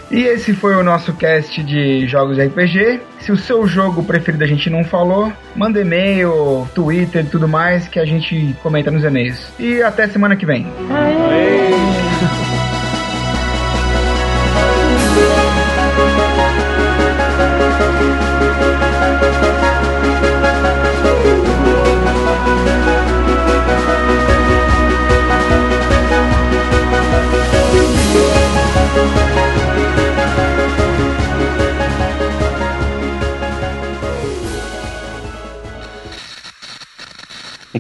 [0.09, 3.01] E esse foi o nosso cast de jogos de RPG.
[3.19, 7.89] Se o seu jogo preferido a gente não falou, manda e-mail, Twitter e tudo mais
[7.89, 9.53] que a gente comenta nos e-mails.
[9.59, 10.65] E até semana que vem.
[10.91, 11.98] É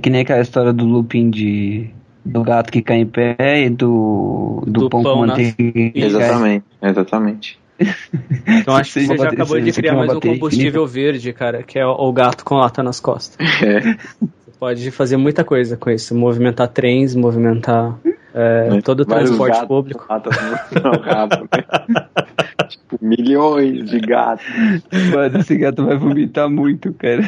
[0.09, 1.91] que nem aquela história do looping de.
[2.25, 4.63] Do gato que cai em pé e do.
[4.67, 5.93] Do, Do pão, pão com na- manteiga.
[5.95, 7.59] Exatamente, exatamente.
[8.47, 11.63] Então acho que você já bater- acabou de criar quer mais um combustível verde, cara,
[11.63, 13.37] que é o o gato com lata nas costas.
[13.63, 13.81] É.
[13.81, 16.15] Você pode fazer muita coisa com isso.
[16.15, 17.97] Movimentar trens, movimentar
[18.35, 20.07] é, todo o transporte gatos público.
[20.11, 22.07] no rabo, né?
[22.69, 24.45] tipo, milhões de gatos.
[25.15, 27.23] Mano, esse gato vai vomitar muito, cara.